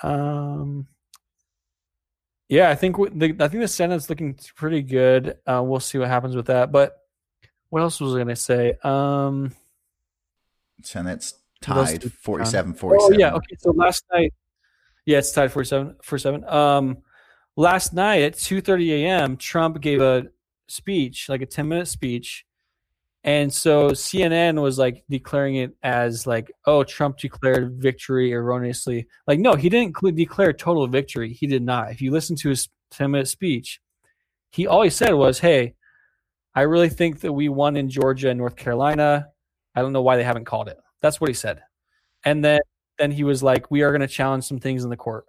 Um, 0.03 0.87
yeah, 2.49 2.69
I 2.69 2.75
think 2.75 2.97
the 2.97 3.35
I 3.41 3.49
think 3.49 3.63
the 3.63 3.69
Senate's 3.69 4.11
looking 4.11 4.39
pretty 4.57 4.83
good. 4.83 5.39
Uh, 5.47 5.63
we'll 5.65 5.81
see 5.81 5.99
what 5.99 6.09
happens 6.09 6.37
with 6.37 6.47
that. 6.47 6.71
But 6.71 6.99
what 7.71 7.81
else 7.81 8.01
was 8.01 8.13
I 8.13 8.19
going 8.19 8.29
to 8.29 8.37
say? 8.37 8.75
Um, 8.85 9.53
Senate's 10.83 11.35
tied 11.63 12.01
did- 12.01 12.13
47 12.13 12.77
oh 12.83 13.13
yeah, 13.13 13.33
okay. 13.33 13.57
So 13.59 13.71
last 13.71 14.05
night, 14.13 14.35
yeah, 15.07 15.19
it's 15.19 15.33
tied 15.33 15.53
47 15.53 15.97
47. 16.03 16.45
Um, 16.45 16.99
last 17.57 17.93
night 17.93 18.23
at 18.23 18.35
2:30 18.35 19.03
a.m., 19.03 19.37
Trump 19.37 19.81
gave 19.81 20.01
a 20.01 20.27
speech, 20.69 21.29
like 21.29 21.43
a 21.43 21.47
10 21.47 21.69
minute 21.69 21.89
speech. 21.89 22.45
And 23.25 23.53
so 23.53 23.91
CNN 23.91 24.61
was 24.61 24.79
like 24.79 25.05
declaring 25.09 25.57
it 25.57 25.77
as 25.83 26.27
like, 26.27 26.51
oh, 26.67 26.83
Trump 26.83 27.19
declared 27.19 27.81
victory 27.81 28.35
erroneously. 28.35 29.07
Like, 29.29 29.39
no, 29.39 29.55
he 29.55 29.69
didn't 29.69 29.97
cl- 29.97 30.13
declare 30.13 30.53
total 30.53 30.89
victory. 30.89 31.33
He 31.33 31.47
did 31.47 31.63
not. 31.63 31.93
If 31.93 32.03
you 32.03 32.11
listen 32.11 32.35
to 32.37 32.49
his 32.49 32.69
10 32.91 33.13
minute 33.13 33.29
speech, 33.29 33.81
he 34.51 34.67
all 34.67 34.83
he 34.83 34.91
said 34.91 35.15
was, 35.15 35.39
hey, 35.39 35.75
I 36.55 36.63
really 36.63 36.89
think 36.89 37.21
that 37.21 37.33
we 37.33 37.49
won 37.49 37.77
in 37.77 37.89
Georgia 37.89 38.29
and 38.29 38.39
North 38.39 38.57
Carolina. 38.57 39.29
I 39.75 39.83
don't 39.83 39.93
know 39.93 40.03
why 40.03 40.17
they 40.17 40.25
haven't 40.25 40.45
called 40.45 40.69
it. 40.69 40.79
That's 41.01 41.21
what 41.21 41.31
he 41.31 41.35
said. 41.35 41.63
And 42.25 42.45
then 42.45 42.61
then 42.99 43.11
he 43.11 43.25
was 43.25 43.43
like, 43.43 43.71
we 43.71 43.83
are 43.83 43.91
going 43.91 44.01
to 44.01 44.09
challenge 44.09 44.45
some 44.45 44.59
things 44.59 44.85
in 44.85 44.91
the 44.91 44.97
court. 44.97 45.27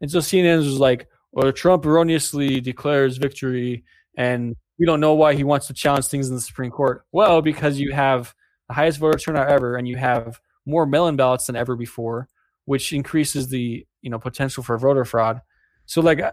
And 0.00 0.10
so 0.10 0.18
CNN 0.18 0.58
was 0.58 0.78
like, 0.78 1.08
well, 1.32 1.52
Trump 1.52 1.86
erroneously 1.86 2.60
declares 2.60 3.16
victory 3.16 3.84
and 4.16 4.56
we 4.78 4.86
don't 4.86 5.00
know 5.00 5.14
why 5.14 5.34
he 5.34 5.44
wants 5.44 5.66
to 5.68 5.74
challenge 5.74 6.06
things 6.06 6.28
in 6.28 6.34
the 6.34 6.40
Supreme 6.40 6.70
Court. 6.70 7.04
Well, 7.12 7.42
because 7.42 7.78
you 7.78 7.92
have 7.92 8.34
the 8.68 8.74
highest 8.74 8.98
voter 8.98 9.18
turnout 9.18 9.48
ever, 9.48 9.76
and 9.76 9.86
you 9.86 9.96
have 9.96 10.40
more 10.66 10.86
mail-in 10.86 11.16
ballots 11.16 11.46
than 11.46 11.56
ever 11.56 11.76
before, 11.76 12.28
which 12.64 12.92
increases 12.92 13.48
the 13.48 13.86
you 14.00 14.10
know 14.10 14.18
potential 14.18 14.62
for 14.62 14.76
voter 14.78 15.04
fraud. 15.04 15.40
So, 15.86 16.00
like, 16.00 16.20
I 16.20 16.32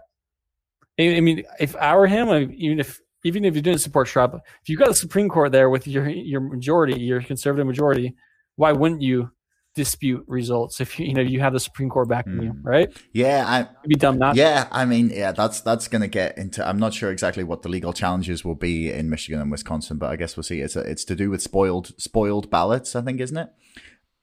I 1.00 1.22
mean, 1.22 1.44
if 1.60 1.76
I 1.76 1.96
were 1.96 2.08
him, 2.08 2.30
even 2.58 2.80
if 2.80 3.00
even 3.24 3.46
if 3.46 3.56
you 3.56 3.62
didn't 3.62 3.82
support 3.82 4.08
Trump, 4.08 4.36
if 4.62 4.70
you 4.70 4.78
got 4.78 4.88
the 4.88 4.96
Supreme 4.96 5.30
Court 5.30 5.52
there 5.52 5.70
with 5.70 5.88
your 5.88 6.08
your 6.10 6.42
majority, 6.42 7.00
your 7.00 7.22
conservative 7.22 7.68
majority, 7.68 8.16
why 8.56 8.72
wouldn't 8.72 9.02
you 9.02 9.32
dispute 9.76 10.24
results 10.28 10.82
if 10.82 11.00
you 11.00 11.06
you 11.06 11.14
know 11.14 11.22
you 11.22 11.40
have 11.40 11.54
the 11.54 11.60
Supreme 11.60 11.90
Court 11.90 12.10
backing 12.10 12.42
you, 12.42 12.50
Hmm. 12.52 12.68
right? 12.68 12.90
Yeah, 13.14 13.46
I, 13.48 13.60
It'd 13.62 13.90
be 13.90 13.96
dumb 13.96 14.18
not. 14.18 14.36
yeah, 14.36 14.68
I 14.72 14.86
mean, 14.86 15.10
yeah, 15.14 15.32
that's 15.32 15.62
that's 15.62 15.88
going 15.88 16.02
to 16.02 16.08
get 16.08 16.38
into. 16.38 16.68
I'm 16.68 16.80
not 16.80 16.94
sure 16.94 17.12
exactly 17.12 17.44
what 17.44 17.62
the 17.62 17.70
legal 17.70 17.94
challenges 17.94 18.44
will 18.44 18.56
be 18.56 18.92
in 18.92 19.10
Michigan 19.10 19.40
and 19.42 19.52
Wisconsin, 19.52 19.98
but 19.98 20.10
I 20.10 20.16
guess 20.16 20.36
we'll 20.36 20.44
see. 20.44 20.60
It's 20.62 20.76
a, 20.76 20.82
it's 20.82 21.06
to 21.06 21.16
do 21.16 21.30
with 21.30 21.42
spoiled 21.42 21.92
spoiled 22.02 22.50
ballots, 22.50 22.96
I 22.96 23.02
think, 23.02 23.22
isn't 23.22 23.38
it? 23.38 23.50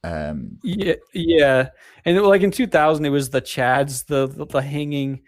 Um, 0.03 0.59
Yeah, 0.63 0.93
yeah, 1.13 1.69
and 2.05 2.21
like 2.21 2.41
in 2.43 2.51
2000, 2.51 3.05
it 3.05 3.09
was 3.09 3.29
the 3.29 3.41
Chads, 3.41 4.05
the 4.05 4.27
the, 4.27 4.45
the 4.45 4.61
hanging 4.61 5.21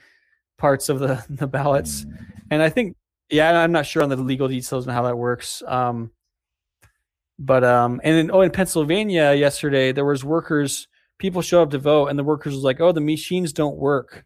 parts 0.57 0.89
of 0.89 0.99
the 0.99 1.23
the 1.29 1.47
ballots, 1.47 2.05
and 2.51 2.61
I 2.61 2.69
think, 2.69 2.95
yeah, 3.31 3.59
I'm 3.59 3.71
not 3.71 3.85
sure 3.85 4.03
on 4.03 4.09
the 4.09 4.15
legal 4.17 4.47
details 4.47 4.85
and 4.85 4.93
how 4.93 5.03
that 5.03 5.17
works. 5.17 5.63
Um, 5.65 6.11
but 7.39 7.63
um, 7.63 8.01
and 8.03 8.17
then 8.17 8.31
oh, 8.31 8.41
in 8.41 8.51
Pennsylvania 8.51 9.33
yesterday, 9.33 9.93
there 9.93 10.05
was 10.05 10.25
workers, 10.25 10.89
people 11.17 11.41
show 11.41 11.63
up 11.63 11.71
to 11.71 11.79
vote, 11.79 12.07
and 12.07 12.19
the 12.19 12.23
workers 12.23 12.53
was 12.53 12.63
like, 12.63 12.81
oh, 12.81 12.91
the 12.91 12.99
machines 12.99 13.53
don't 13.53 13.77
work, 13.77 14.25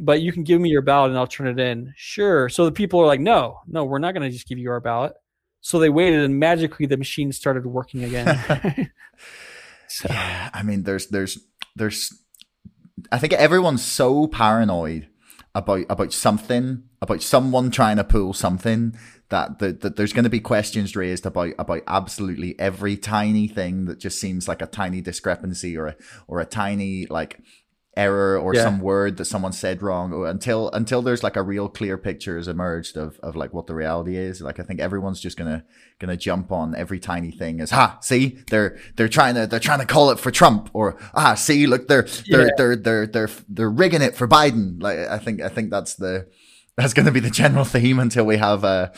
but 0.00 0.20
you 0.20 0.32
can 0.32 0.42
give 0.42 0.60
me 0.60 0.68
your 0.68 0.82
ballot 0.82 1.10
and 1.10 1.18
I'll 1.18 1.28
turn 1.28 1.46
it 1.46 1.60
in. 1.60 1.94
Sure. 1.96 2.48
So 2.48 2.64
the 2.64 2.72
people 2.72 3.00
are 3.00 3.06
like, 3.06 3.20
no, 3.20 3.60
no, 3.68 3.84
we're 3.84 4.00
not 4.00 4.14
going 4.14 4.28
to 4.28 4.34
just 4.34 4.48
give 4.48 4.58
you 4.58 4.70
our 4.70 4.80
ballot. 4.80 5.12
So 5.60 5.78
they 5.78 5.90
waited, 5.90 6.20
and 6.20 6.38
magically 6.40 6.86
the 6.86 6.96
machine 6.96 7.32
started 7.32 7.66
working 7.66 8.02
again. 8.02 8.90
so, 9.88 10.08
Yeah, 10.10 10.50
I 10.52 10.62
mean, 10.64 10.82
there's 10.82 11.06
there's 11.08 11.38
there's. 11.76 12.12
I 13.12 13.18
think 13.18 13.32
everyone's 13.32 13.84
so 13.84 14.26
paranoid 14.26 15.08
about 15.54 15.84
about 15.88 16.12
something 16.12 16.82
about 17.00 17.22
someone 17.22 17.70
trying 17.70 17.96
to 17.96 18.04
pull 18.04 18.32
something 18.32 18.96
that 19.30 19.58
that, 19.58 19.80
that 19.82 19.96
there's 19.96 20.12
going 20.12 20.24
to 20.24 20.30
be 20.30 20.40
questions 20.40 20.96
raised 20.96 21.26
about 21.26 21.52
about 21.58 21.82
absolutely 21.86 22.58
every 22.58 22.96
tiny 22.96 23.46
thing 23.48 23.84
that 23.86 23.98
just 23.98 24.20
seems 24.20 24.48
like 24.48 24.62
a 24.62 24.66
tiny 24.66 25.00
discrepancy 25.00 25.76
or 25.76 25.88
a 25.88 25.96
or 26.26 26.40
a 26.40 26.46
tiny 26.46 27.06
like 27.06 27.38
error 27.96 28.38
or 28.38 28.54
Yeah. 28.54 28.62
some 28.62 28.78
word 28.78 29.16
that 29.16 29.24
someone 29.24 29.52
said 29.52 29.82
wrong 29.82 30.12
or 30.12 30.28
until 30.28 30.70
until 30.70 31.02
there's 31.02 31.24
like 31.24 31.34
a 31.34 31.42
real 31.42 31.68
clear 31.68 31.98
picture 31.98 32.36
has 32.36 32.46
emerged 32.46 32.96
of, 32.96 33.18
of 33.24 33.34
like 33.34 33.52
what 33.52 33.66
the 33.66 33.74
reality 33.74 34.16
is 34.16 34.40
like 34.40 34.60
i 34.60 34.62
think 34.62 34.78
everyone's 34.78 35.18
just 35.20 35.36
gonna 35.36 35.64
gonna 35.98 36.16
jump 36.16 36.52
on 36.52 36.76
every 36.76 37.00
tiny 37.00 37.32
thing 37.32 37.60
as 37.60 37.72
ha 37.72 37.98
see 38.00 38.38
they're 38.50 38.78
they're 38.94 39.08
trying 39.08 39.34
to 39.34 39.48
they're 39.48 39.58
trying 39.58 39.80
to 39.80 39.86
call 39.86 40.10
it 40.10 40.20
for 40.20 40.30
trump 40.30 40.70
or 40.74 40.96
ah 41.14 41.34
see 41.34 41.66
look 41.66 41.88
they're 41.88 42.06
they're 42.30 42.42
Yeah. 42.46 42.50
they're 42.56 42.76
they're 42.76 43.06
they're 43.08 43.30
they're 43.48 43.70
rigging 43.70 44.02
it 44.02 44.14
for 44.14 44.28
biden 44.28 44.80
like 44.80 44.98
i 45.00 45.18
think 45.18 45.40
i 45.42 45.48
think 45.48 45.70
that's 45.70 45.94
the 45.96 46.28
that's 46.76 46.94
gonna 46.94 47.10
be 47.10 47.20
the 47.20 47.30
general 47.30 47.64
theme 47.74 47.98
until 47.98 48.24
we 48.24 48.36
have 48.36 48.62
a 48.62 48.92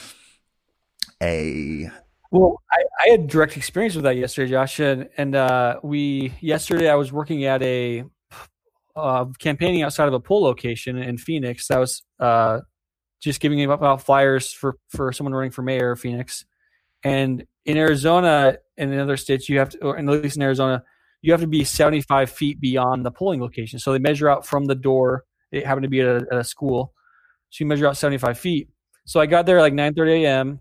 a 1.23 1.91
Well, 2.31 2.61
I, 2.73 2.83
I, 3.05 3.11
had 3.11 3.27
direct 3.27 3.57
experience 3.57 3.95
with 3.95 4.05
that 4.05 4.17
yesterday, 4.17 4.51
Josh, 4.51 4.81
and, 4.81 5.09
and 5.17 5.35
uh, 5.35 5.81
we 5.83 6.33
yesterday 6.41 6.89
I 6.89 6.95
was 6.95 7.13
working 7.13 7.45
at 7.45 7.63
a 7.63 8.05
uh, 8.97 9.27
campaigning 9.39 9.83
outside 9.83 10.09
of 10.09 10.15
a 10.15 10.21
poll 10.21 10.43
location 10.43 10.97
in 10.97 11.19
Phoenix. 11.19 11.69
That 11.69 11.79
was 11.79 12.03
uh, 12.19 12.61
just 13.21 13.41
giving 13.41 13.63
out 13.71 14.03
flyers 14.03 14.53
for 14.53 14.77
for 14.89 15.13
someone 15.13 15.35
running 15.35 15.51
for 15.51 15.63
mayor 15.63 15.93
of 15.93 16.01
Phoenix. 16.01 16.45
And 17.03 17.45
in 17.65 17.77
Arizona 17.77 18.59
and 18.77 18.93
in 18.93 18.99
other 18.99 19.17
states, 19.17 19.49
you 19.49 19.59
have 19.59 19.71
to, 19.71 19.79
or 19.81 19.99
at 19.99 20.05
least 20.05 20.37
in 20.37 20.43
Arizona, 20.43 20.83
you 21.23 21.33
have 21.33 21.41
to 21.41 21.47
be 21.47 21.65
75 21.65 22.31
feet 22.31 22.61
beyond 22.61 23.05
the 23.05 23.11
polling 23.11 23.41
location. 23.41 23.79
So 23.79 23.93
they 23.93 23.99
measure 23.99 24.29
out 24.29 24.47
from 24.47 24.67
the 24.67 24.75
door. 24.75 25.25
It 25.53 25.67
happened 25.67 25.85
to 25.85 25.89
be 25.89 26.01
at 26.01 26.07
a, 26.07 26.27
at 26.31 26.39
a 26.39 26.45
school, 26.45 26.95
so 27.51 27.63
you 27.65 27.67
measure 27.67 27.87
out 27.87 27.97
75 27.97 28.39
feet. 28.39 28.69
So 29.07 29.19
I 29.19 29.27
got 29.27 29.47
there 29.47 29.61
like 29.61 29.73
9:30 29.73 30.23
a.m. 30.23 30.61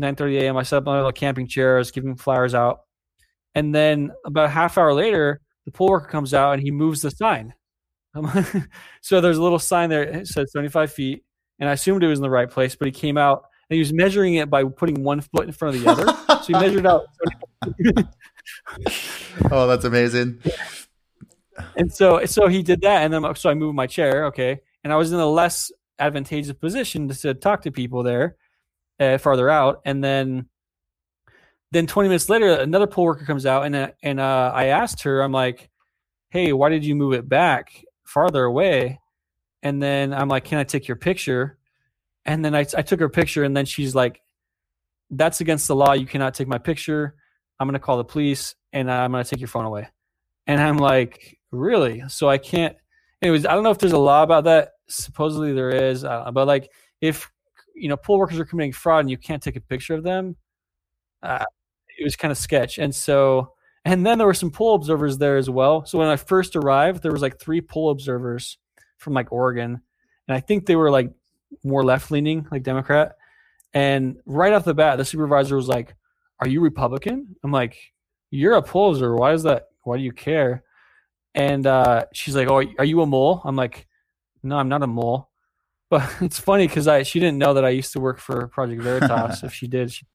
9:30 0.00 0.42
a.m. 0.42 0.56
I 0.56 0.62
set 0.62 0.78
up 0.78 0.84
my 0.84 0.96
little 0.96 1.12
camping 1.12 1.48
chair. 1.48 1.76
I 1.76 1.78
was 1.78 1.90
giving 1.90 2.16
flowers 2.16 2.54
out, 2.54 2.80
and 3.54 3.74
then 3.74 4.12
about 4.24 4.46
a 4.46 4.50
half 4.50 4.76
hour 4.78 4.92
later, 4.92 5.40
the 5.64 5.72
poll 5.72 5.88
worker 5.88 6.08
comes 6.08 6.34
out 6.34 6.52
and 6.52 6.62
he 6.62 6.70
moves 6.70 7.02
the 7.02 7.10
sign. 7.10 7.54
so 9.02 9.20
there's 9.20 9.38
a 9.38 9.42
little 9.42 9.58
sign 9.58 9.90
there. 9.90 10.02
It 10.02 10.26
said 10.26 10.48
75 10.48 10.92
feet, 10.92 11.24
and 11.58 11.68
I 11.68 11.72
assumed 11.72 12.02
it 12.02 12.08
was 12.08 12.18
in 12.18 12.22
the 12.22 12.30
right 12.30 12.50
place. 12.50 12.76
But 12.76 12.86
he 12.86 12.92
came 12.92 13.18
out 13.18 13.44
and 13.68 13.74
he 13.74 13.78
was 13.80 13.92
measuring 13.92 14.34
it 14.34 14.48
by 14.48 14.64
putting 14.64 15.02
one 15.02 15.20
foot 15.20 15.46
in 15.46 15.52
front 15.52 15.76
of 15.76 15.82
the 15.82 15.90
other. 15.90 16.06
so 16.28 16.46
he 16.46 16.52
measured 16.52 16.86
out. 16.86 17.06
oh, 19.50 19.66
that's 19.66 19.84
amazing. 19.84 20.40
And 21.76 21.92
so, 21.92 22.24
so 22.26 22.48
he 22.48 22.62
did 22.62 22.82
that, 22.82 23.02
and 23.02 23.12
then 23.12 23.34
so 23.34 23.50
I 23.50 23.54
moved 23.54 23.74
my 23.74 23.86
chair. 23.86 24.26
Okay, 24.26 24.60
and 24.84 24.92
I 24.92 24.96
was 24.96 25.12
in 25.12 25.18
a 25.18 25.26
less 25.26 25.72
advantageous 25.98 26.52
position 26.52 27.08
to, 27.08 27.14
to 27.14 27.34
talk 27.34 27.62
to 27.62 27.70
people 27.70 28.02
there 28.02 28.36
uh, 29.00 29.18
farther 29.18 29.48
out, 29.48 29.80
and 29.84 30.02
then 30.02 30.48
then 31.72 31.86
20 31.86 32.08
minutes 32.08 32.28
later, 32.28 32.48
another 32.48 32.86
poll 32.86 33.04
worker 33.04 33.24
comes 33.24 33.44
out, 33.44 33.66
and 33.66 33.74
uh, 33.74 33.90
and 34.02 34.20
uh, 34.20 34.52
I 34.54 34.66
asked 34.66 35.02
her, 35.02 35.20
I'm 35.22 35.32
like, 35.32 35.68
"Hey, 36.30 36.52
why 36.52 36.68
did 36.68 36.84
you 36.84 36.94
move 36.94 37.12
it 37.12 37.28
back 37.28 37.84
farther 38.04 38.44
away?" 38.44 39.00
And 39.62 39.82
then 39.82 40.14
I'm 40.14 40.28
like, 40.28 40.44
"Can 40.44 40.58
I 40.58 40.64
take 40.64 40.88
your 40.88 40.96
picture?" 40.96 41.58
And 42.24 42.44
then 42.44 42.54
I, 42.54 42.60
I 42.76 42.82
took 42.82 43.00
her 43.00 43.08
picture, 43.08 43.44
and 43.44 43.56
then 43.56 43.66
she's 43.66 43.94
like, 43.94 44.20
"That's 45.10 45.40
against 45.40 45.68
the 45.68 45.76
law. 45.76 45.92
You 45.92 46.06
cannot 46.06 46.34
take 46.34 46.48
my 46.48 46.58
picture. 46.58 47.14
I'm 47.58 47.70
to 47.70 47.78
call 47.78 47.96
the 47.98 48.04
police, 48.04 48.54
and 48.72 48.90
I'm 48.90 49.12
going 49.12 49.24
to 49.24 49.28
take 49.28 49.40
your 49.40 49.48
phone 49.48 49.64
away." 49.64 49.88
And 50.46 50.60
I'm 50.60 50.78
like, 50.78 51.38
"Really?" 51.50 52.04
So 52.08 52.28
I 52.28 52.38
can't. 52.38 52.76
Anyways, 53.22 53.44
I 53.44 53.54
don't 53.54 53.64
know 53.64 53.70
if 53.70 53.78
there's 53.78 53.92
a 53.92 53.98
law 53.98 54.22
about 54.22 54.44
that. 54.44 54.70
Supposedly 54.88 55.52
there 55.52 55.70
is, 55.70 56.04
uh, 56.04 56.30
but 56.30 56.46
like 56.46 56.70
if 57.00 57.30
you 57.76 57.88
know 57.88 57.96
poll 57.96 58.18
workers 58.18 58.38
are 58.38 58.44
committing 58.44 58.72
fraud 58.72 59.00
and 59.00 59.10
you 59.10 59.18
can't 59.18 59.42
take 59.42 59.56
a 59.56 59.60
picture 59.60 59.94
of 59.94 60.02
them, 60.02 60.36
uh, 61.22 61.44
it 61.98 62.04
was 62.04 62.16
kind 62.16 62.32
of 62.32 62.38
sketch. 62.38 62.78
And 62.78 62.94
so, 62.94 63.52
and 63.84 64.04
then 64.04 64.18
there 64.18 64.26
were 64.26 64.34
some 64.34 64.50
poll 64.50 64.74
observers 64.74 65.18
there 65.18 65.36
as 65.36 65.48
well. 65.50 65.84
So 65.84 65.98
when 65.98 66.08
I 66.08 66.16
first 66.16 66.56
arrived, 66.56 67.02
there 67.02 67.12
was 67.12 67.22
like 67.22 67.38
three 67.38 67.60
poll 67.60 67.90
observers 67.90 68.58
from 68.98 69.14
like 69.14 69.32
Oregon, 69.32 69.80
and 70.28 70.36
I 70.36 70.40
think 70.40 70.66
they 70.66 70.76
were 70.76 70.90
like 70.90 71.10
more 71.64 71.84
left 71.84 72.10
leaning, 72.10 72.46
like 72.50 72.62
Democrat. 72.62 73.16
And 73.74 74.16
right 74.26 74.52
off 74.52 74.64
the 74.64 74.74
bat, 74.74 74.98
the 74.98 75.04
supervisor 75.04 75.56
was 75.56 75.68
like, 75.68 75.94
"Are 76.40 76.48
you 76.48 76.60
Republican?" 76.60 77.36
I'm 77.44 77.52
like, 77.52 77.76
"You're 78.30 78.54
a 78.54 78.62
poll 78.62 78.90
observer. 78.92 79.16
Why 79.16 79.32
is 79.32 79.42
that? 79.44 79.68
Why 79.82 79.98
do 79.98 80.02
you 80.02 80.12
care?" 80.12 80.64
And 81.34 81.66
uh, 81.66 82.06
she's 82.12 82.34
like, 82.36 82.48
"Oh, 82.48 82.62
are 82.78 82.84
you 82.84 83.02
a 83.02 83.06
mole?" 83.06 83.42
I'm 83.44 83.56
like, 83.56 83.86
"No, 84.42 84.56
I'm 84.56 84.68
not 84.68 84.82
a 84.82 84.86
mole." 84.86 85.30
But 85.90 86.10
it's 86.20 86.38
funny 86.38 86.66
because 86.66 86.88
I 86.88 87.02
she 87.02 87.20
didn't 87.20 87.38
know 87.38 87.54
that 87.54 87.64
I 87.64 87.70
used 87.70 87.92
to 87.92 88.00
work 88.00 88.18
for 88.18 88.48
Project 88.48 88.82
Veritas. 88.82 89.42
if 89.42 89.52
she 89.60 89.66
did, 89.66 89.92
she 89.92 90.06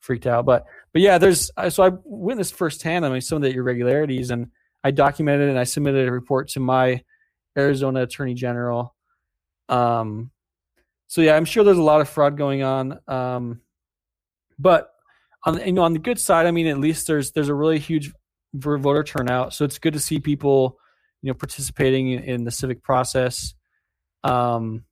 freaked 0.00 0.26
out. 0.26 0.46
But 0.46 0.66
but 0.92 1.02
yeah, 1.02 1.18
there's 1.18 1.50
so 1.70 1.82
I 1.82 1.90
witnessed 2.04 2.54
firsthand. 2.54 3.04
I 3.04 3.10
mean, 3.10 3.20
some 3.20 3.36
of 3.36 3.42
the 3.42 3.50
irregularities, 3.50 4.30
and 4.30 4.48
I 4.84 4.90
documented 4.90 5.48
and 5.48 5.58
I 5.58 5.64
submitted 5.64 6.08
a 6.08 6.12
report 6.12 6.48
to 6.50 6.60
my 6.60 7.02
Arizona 7.56 8.02
Attorney 8.02 8.34
General. 8.34 8.94
Um, 9.68 10.30
so 11.08 11.20
yeah, 11.20 11.36
I'm 11.36 11.44
sure 11.44 11.64
there's 11.64 11.78
a 11.78 11.82
lot 11.82 12.00
of 12.00 12.08
fraud 12.08 12.36
going 12.36 12.62
on. 12.62 12.98
Um, 13.08 13.60
but 14.58 14.90
on 15.44 15.64
you 15.64 15.72
know 15.72 15.82
on 15.82 15.92
the 15.92 15.98
good 15.98 16.18
side, 16.18 16.46
I 16.46 16.50
mean, 16.50 16.66
at 16.66 16.78
least 16.78 17.06
there's 17.06 17.32
there's 17.32 17.48
a 17.48 17.54
really 17.54 17.78
huge 17.78 18.12
voter 18.54 19.02
turnout. 19.02 19.54
So 19.54 19.64
it's 19.64 19.78
good 19.78 19.92
to 19.92 20.00
see 20.00 20.20
people, 20.20 20.78
you 21.22 21.28
know, 21.28 21.34
participating 21.34 22.10
in, 22.12 22.22
in 22.24 22.44
the 22.44 22.50
civic 22.50 22.82
process. 22.82 23.54
Um, 24.24 24.84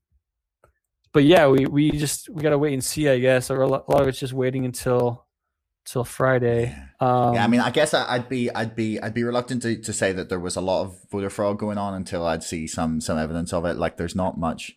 but 1.12 1.24
yeah, 1.24 1.48
we 1.48 1.66
we 1.66 1.90
just 1.92 2.28
we 2.28 2.42
gotta 2.42 2.58
wait 2.58 2.74
and 2.74 2.84
see. 2.84 3.08
I 3.08 3.18
guess 3.18 3.50
or 3.50 3.62
a 3.62 3.66
lot 3.66 3.84
of 3.88 4.08
it's 4.08 4.18
just 4.18 4.32
waiting 4.32 4.64
until 4.64 5.26
till 5.86 6.04
Friday. 6.04 6.76
Um, 7.00 7.34
yeah, 7.34 7.44
I 7.44 7.46
mean, 7.46 7.60
I 7.60 7.70
guess 7.70 7.94
I'd 7.94 8.28
be 8.28 8.50
I'd 8.50 8.76
be 8.76 9.00
I'd 9.00 9.14
be 9.14 9.24
reluctant 9.24 9.62
to, 9.62 9.80
to 9.80 9.92
say 9.92 10.12
that 10.12 10.28
there 10.28 10.40
was 10.40 10.56
a 10.56 10.60
lot 10.60 10.82
of 10.82 10.98
voter 11.10 11.30
fraud 11.30 11.58
going 11.58 11.78
on 11.78 11.94
until 11.94 12.26
I'd 12.26 12.42
see 12.42 12.66
some 12.66 13.00
some 13.00 13.16
evidence 13.16 13.52
of 13.52 13.64
it. 13.64 13.76
Like, 13.76 13.96
there's 13.96 14.16
not 14.16 14.38
much. 14.38 14.76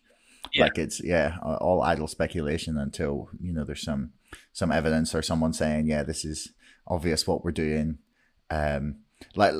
Yeah. 0.54 0.64
Like 0.64 0.78
it's 0.78 1.02
yeah, 1.04 1.36
all 1.42 1.82
idle 1.82 2.08
speculation 2.08 2.78
until 2.78 3.28
you 3.38 3.52
know 3.52 3.64
there's 3.64 3.82
some 3.82 4.12
some 4.52 4.72
evidence 4.72 5.14
or 5.14 5.22
someone 5.22 5.52
saying 5.52 5.86
yeah, 5.86 6.02
this 6.02 6.24
is 6.24 6.52
obvious 6.86 7.26
what 7.26 7.44
we're 7.44 7.52
doing. 7.52 7.98
Um, 8.48 9.00
like 9.36 9.52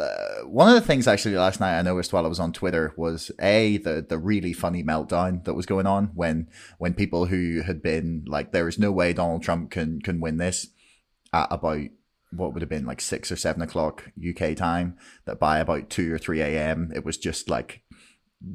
one 0.44 0.68
of 0.68 0.74
the 0.74 0.86
things 0.86 1.06
actually 1.06 1.36
last 1.36 1.60
night 1.60 1.78
I 1.78 1.82
noticed 1.82 2.12
while 2.12 2.24
I 2.24 2.28
was 2.28 2.40
on 2.40 2.52
Twitter 2.52 2.92
was 2.96 3.30
a 3.40 3.76
the 3.78 4.04
the 4.06 4.18
really 4.18 4.52
funny 4.52 4.82
meltdown 4.82 5.44
that 5.44 5.54
was 5.54 5.66
going 5.66 5.86
on 5.86 6.10
when 6.14 6.48
when 6.78 6.94
people 6.94 7.26
who 7.26 7.62
had 7.62 7.82
been 7.82 8.24
like 8.26 8.52
there 8.52 8.68
is 8.68 8.78
no 8.78 8.90
way 8.90 9.12
Donald 9.12 9.42
Trump 9.42 9.70
can 9.70 10.00
can 10.00 10.20
win 10.20 10.38
this 10.38 10.68
at 11.32 11.48
about 11.50 11.82
what 12.32 12.52
would 12.52 12.62
have 12.62 12.68
been 12.68 12.86
like 12.86 13.00
six 13.00 13.30
or 13.30 13.36
seven 13.36 13.62
o'clock 13.62 14.10
UK 14.28 14.56
time 14.56 14.96
that 15.24 15.38
by 15.38 15.58
about 15.58 15.90
two 15.90 16.12
or 16.12 16.18
three 16.18 16.40
a.m. 16.40 16.90
it 16.94 17.04
was 17.04 17.16
just 17.16 17.50
like 17.50 17.82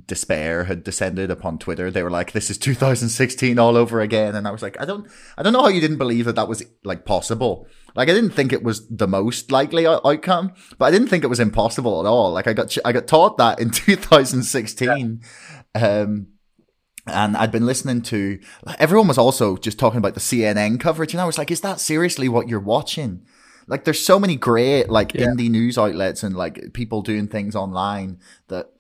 despair 0.08 0.64
had 0.64 0.84
descended 0.84 1.30
upon 1.30 1.60
Twitter. 1.60 1.92
They 1.92 2.04
were 2.04 2.12
like, 2.12 2.32
"This 2.32 2.50
is 2.50 2.58
2016 2.58 3.60
all 3.60 3.78
over 3.78 4.02
again," 4.02 4.36
and 4.36 4.48
I 4.48 4.52
was 4.52 4.62
like, 4.62 4.80
"I 4.82 4.86
don't, 4.86 5.08
I 5.38 5.44
don't 5.44 5.54
know 5.54 5.62
how 5.62 5.70
you 5.70 5.82
didn't 5.82 5.98
believe 5.98 6.26
that 6.26 6.36
that 6.36 6.48
was 6.48 6.64
like 6.84 7.06
possible." 7.06 7.68
Like, 7.96 8.10
I 8.10 8.14
didn't 8.14 8.32
think 8.32 8.52
it 8.52 8.64
was 8.64 8.88
the 8.90 9.08
most 9.08 9.52
likely 9.52 9.88
outcome, 9.88 10.54
but 10.78 10.86
I 10.86 10.92
didn't 10.92 11.08
think 11.08 11.24
it 11.24 11.30
was 11.30 11.40
impossible 11.40 12.02
at 12.02 12.10
all. 12.10 12.34
Like, 12.34 12.46
I 12.46 12.52
got, 12.52 12.76
I 12.84 12.92
got 12.92 13.08
taught 13.08 13.38
that 13.38 13.60
in 13.60 13.70
2016. 13.72 15.22
Yeah. 15.74 15.88
Um, 15.88 16.28
and 17.08 17.38
I'd 17.38 17.52
been 17.52 17.68
listening 17.68 18.02
to 18.04 18.40
everyone 18.80 19.08
was 19.08 19.18
also 19.18 19.56
just 19.58 19.78
talking 19.78 20.00
about 20.00 20.16
the 20.16 20.20
CNN 20.20 20.80
coverage, 20.80 21.14
and 21.14 21.22
I 21.22 21.26
was 21.26 21.38
like, 21.38 21.52
"Is 21.52 21.62
that 21.62 21.80
seriously 21.80 22.28
what 22.28 22.50
you're 22.50 22.60
watching?" 22.60 23.24
Like, 23.68 23.84
there's 23.84 24.04
so 24.04 24.20
many 24.20 24.36
great 24.36 24.90
like 24.90 25.14
yeah. 25.14 25.28
indie 25.28 25.50
news 25.50 25.78
outlets 25.78 26.24
and 26.24 26.36
like 26.36 26.74
people 26.74 27.02
doing 27.02 27.28
things 27.28 27.56
online 27.56 28.20
that 28.48 28.72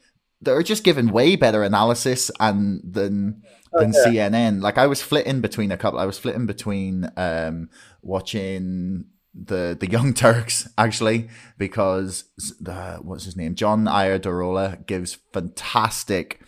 they're 0.41 0.63
just 0.63 0.83
giving 0.83 1.07
way 1.07 1.36
better 1.36 1.63
analysis 1.63 2.31
and 2.39 2.81
than 2.83 3.41
than 3.73 3.93
oh, 3.95 4.09
yeah. 4.09 4.29
CNN. 4.29 4.61
Like 4.61 4.77
I 4.77 4.88
was 4.88 5.01
flitting 5.01 5.41
between 5.41 5.71
a 5.71 5.77
couple. 5.77 5.99
I 5.99 6.05
was 6.05 6.19
flitting 6.19 6.45
between 6.45 7.09
um, 7.17 7.69
watching 8.01 9.05
the 9.33 9.75
the 9.79 9.89
Young 9.89 10.13
Turks 10.25 10.67
actually 10.77 11.29
because 11.57 12.25
the 12.59 12.99
what's 13.01 13.25
his 13.25 13.36
name 13.36 13.55
John 13.55 13.86
Iadarola 13.86 14.86
gives 14.86 15.17
fantastic 15.33 16.41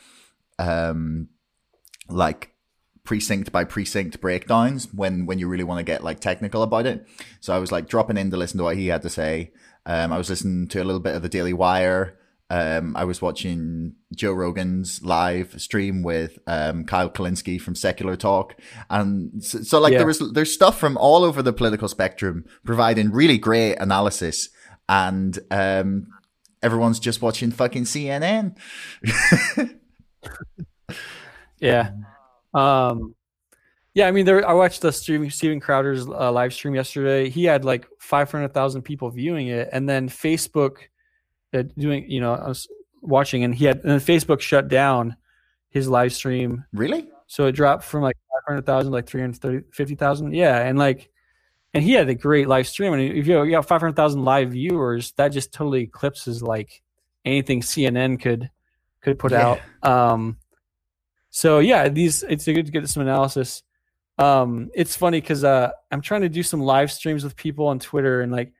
um 0.57 1.27
like 2.09 2.51
precinct 3.03 3.51
by 3.51 3.63
precinct 3.63 4.19
breakdowns 4.19 4.93
when 4.93 5.25
when 5.25 5.39
you 5.39 5.47
really 5.47 5.63
want 5.63 5.79
to 5.79 5.83
get 5.83 6.03
like 6.03 6.19
technical 6.19 6.61
about 6.63 6.85
it. 6.85 7.05
So 7.39 7.53
I 7.53 7.57
was 7.57 7.71
like 7.71 7.87
dropping 7.87 8.17
in 8.17 8.31
to 8.31 8.37
listen 8.37 8.57
to 8.57 8.63
what 8.63 8.77
he 8.77 8.87
had 8.87 9.01
to 9.03 9.09
say. 9.09 9.51
Um, 9.85 10.11
I 10.11 10.17
was 10.17 10.29
listening 10.29 10.67
to 10.69 10.81
a 10.81 10.83
little 10.83 10.99
bit 10.99 11.15
of 11.15 11.21
the 11.21 11.29
Daily 11.29 11.53
Wire. 11.53 12.17
Um, 12.49 12.95
I 12.95 13.03
was 13.03 13.21
watching 13.21 13.95
Joe 14.15 14.31
Rogan's 14.31 15.03
live 15.03 15.59
stream 15.61 16.01
with 16.01 16.39
um, 16.47 16.85
Kyle 16.85 17.09
Kulinski 17.09 17.59
from 17.59 17.75
Secular 17.75 18.15
Talk, 18.15 18.55
and 18.89 19.43
so, 19.43 19.61
so 19.63 19.79
like 19.81 19.91
yeah. 19.91 19.97
there 19.97 20.07
was 20.07 20.31
there's 20.31 20.53
stuff 20.53 20.79
from 20.79 20.95
all 20.97 21.25
over 21.25 21.41
the 21.41 21.51
political 21.51 21.89
spectrum 21.89 22.45
providing 22.63 23.11
really 23.11 23.37
great 23.37 23.75
analysis, 23.75 24.47
and 24.87 25.37
um, 25.51 26.07
everyone's 26.63 26.99
just 26.99 27.21
watching 27.21 27.51
fucking 27.51 27.83
CNN. 27.83 28.55
yeah, 31.59 31.91
um, 32.53 33.13
yeah. 33.93 34.07
I 34.07 34.11
mean, 34.11 34.25
there. 34.25 34.47
I 34.47 34.53
watched 34.53 34.81
the 34.81 34.93
stream 34.93 35.29
Steven 35.29 35.59
Crowder's 35.59 36.07
uh, 36.07 36.31
live 36.31 36.53
stream 36.53 36.75
yesterday. 36.75 37.29
He 37.29 37.43
had 37.43 37.65
like 37.65 37.87
five 37.99 38.31
hundred 38.31 38.53
thousand 38.53 38.83
people 38.83 39.09
viewing 39.09 39.47
it, 39.47 39.67
and 39.73 39.89
then 39.89 40.07
Facebook 40.07 40.77
doing, 41.51 42.09
you 42.09 42.19
know, 42.19 42.33
I 42.33 42.47
was 42.47 42.67
watching 43.01 43.43
and 43.43 43.53
he 43.53 43.65
had, 43.65 43.83
and 43.83 44.01
Facebook 44.01 44.39
shut 44.41 44.67
down 44.67 45.15
his 45.69 45.87
live 45.87 46.13
stream. 46.13 46.65
Really? 46.73 47.09
So 47.27 47.45
it 47.45 47.53
dropped 47.53 47.83
from 47.83 48.01
like 48.01 48.17
500,000 48.47 48.91
like 48.91 49.07
350,000. 49.07 50.33
Yeah. 50.33 50.59
And 50.59 50.77
like, 50.77 51.09
and 51.73 51.83
he 51.83 51.93
had 51.93 52.09
a 52.09 52.15
great 52.15 52.47
live 52.47 52.67
stream. 52.67 52.93
And 52.93 53.01
if 53.01 53.27
you, 53.27 53.43
you 53.43 53.51
got 53.51 53.65
500,000 53.65 54.23
live 54.23 54.51
viewers, 54.51 55.11
that 55.13 55.29
just 55.29 55.53
totally 55.53 55.83
eclipses 55.83 56.41
like 56.41 56.81
anything 57.25 57.61
CNN 57.61 58.21
could, 58.21 58.49
could 59.01 59.19
put 59.19 59.31
yeah. 59.31 59.57
out. 59.83 59.89
Um, 59.89 60.37
so 61.29 61.59
yeah, 61.59 61.89
these, 61.89 62.23
it's 62.23 62.45
good 62.45 62.65
to 62.65 62.71
get 62.71 62.89
some 62.89 63.01
analysis. 63.01 63.63
um, 64.17 64.71
it's 64.73 64.95
funny 64.95 65.21
because 65.21 65.43
uh, 65.43 65.71
I'm 65.91 66.01
trying 66.01 66.21
to 66.21 66.29
do 66.29 66.41
some 66.41 66.61
live 66.61 66.91
streams 66.91 67.23
with 67.23 67.35
people 67.35 67.67
on 67.67 67.79
Twitter, 67.79 68.21
and 68.21 68.31
like 68.31 68.53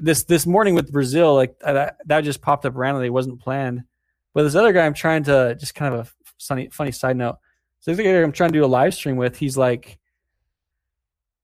this 0.00 0.24
this 0.24 0.46
morning 0.46 0.74
with 0.74 0.92
Brazil, 0.92 1.34
like 1.34 1.56
uh, 1.62 1.72
that, 1.72 1.96
that 2.06 2.20
just 2.22 2.42
popped 2.42 2.66
up 2.66 2.74
randomly, 2.76 3.06
it 3.06 3.12
wasn't 3.12 3.40
planned. 3.40 3.84
But 4.34 4.42
this 4.42 4.54
other 4.54 4.72
guy, 4.72 4.84
I'm 4.84 4.94
trying 4.94 5.24
to 5.24 5.56
just 5.58 5.74
kind 5.74 5.94
of 5.94 6.06
a 6.06 6.10
funny 6.38 6.68
funny 6.70 6.92
side 6.92 7.16
note. 7.16 7.38
So 7.80 7.94
the 7.94 8.02
guy 8.02 8.22
I'm 8.22 8.32
trying 8.32 8.50
to 8.50 8.58
do 8.58 8.64
a 8.64 8.66
live 8.66 8.94
stream 8.94 9.16
with, 9.16 9.36
he's 9.36 9.56
like, 9.56 9.98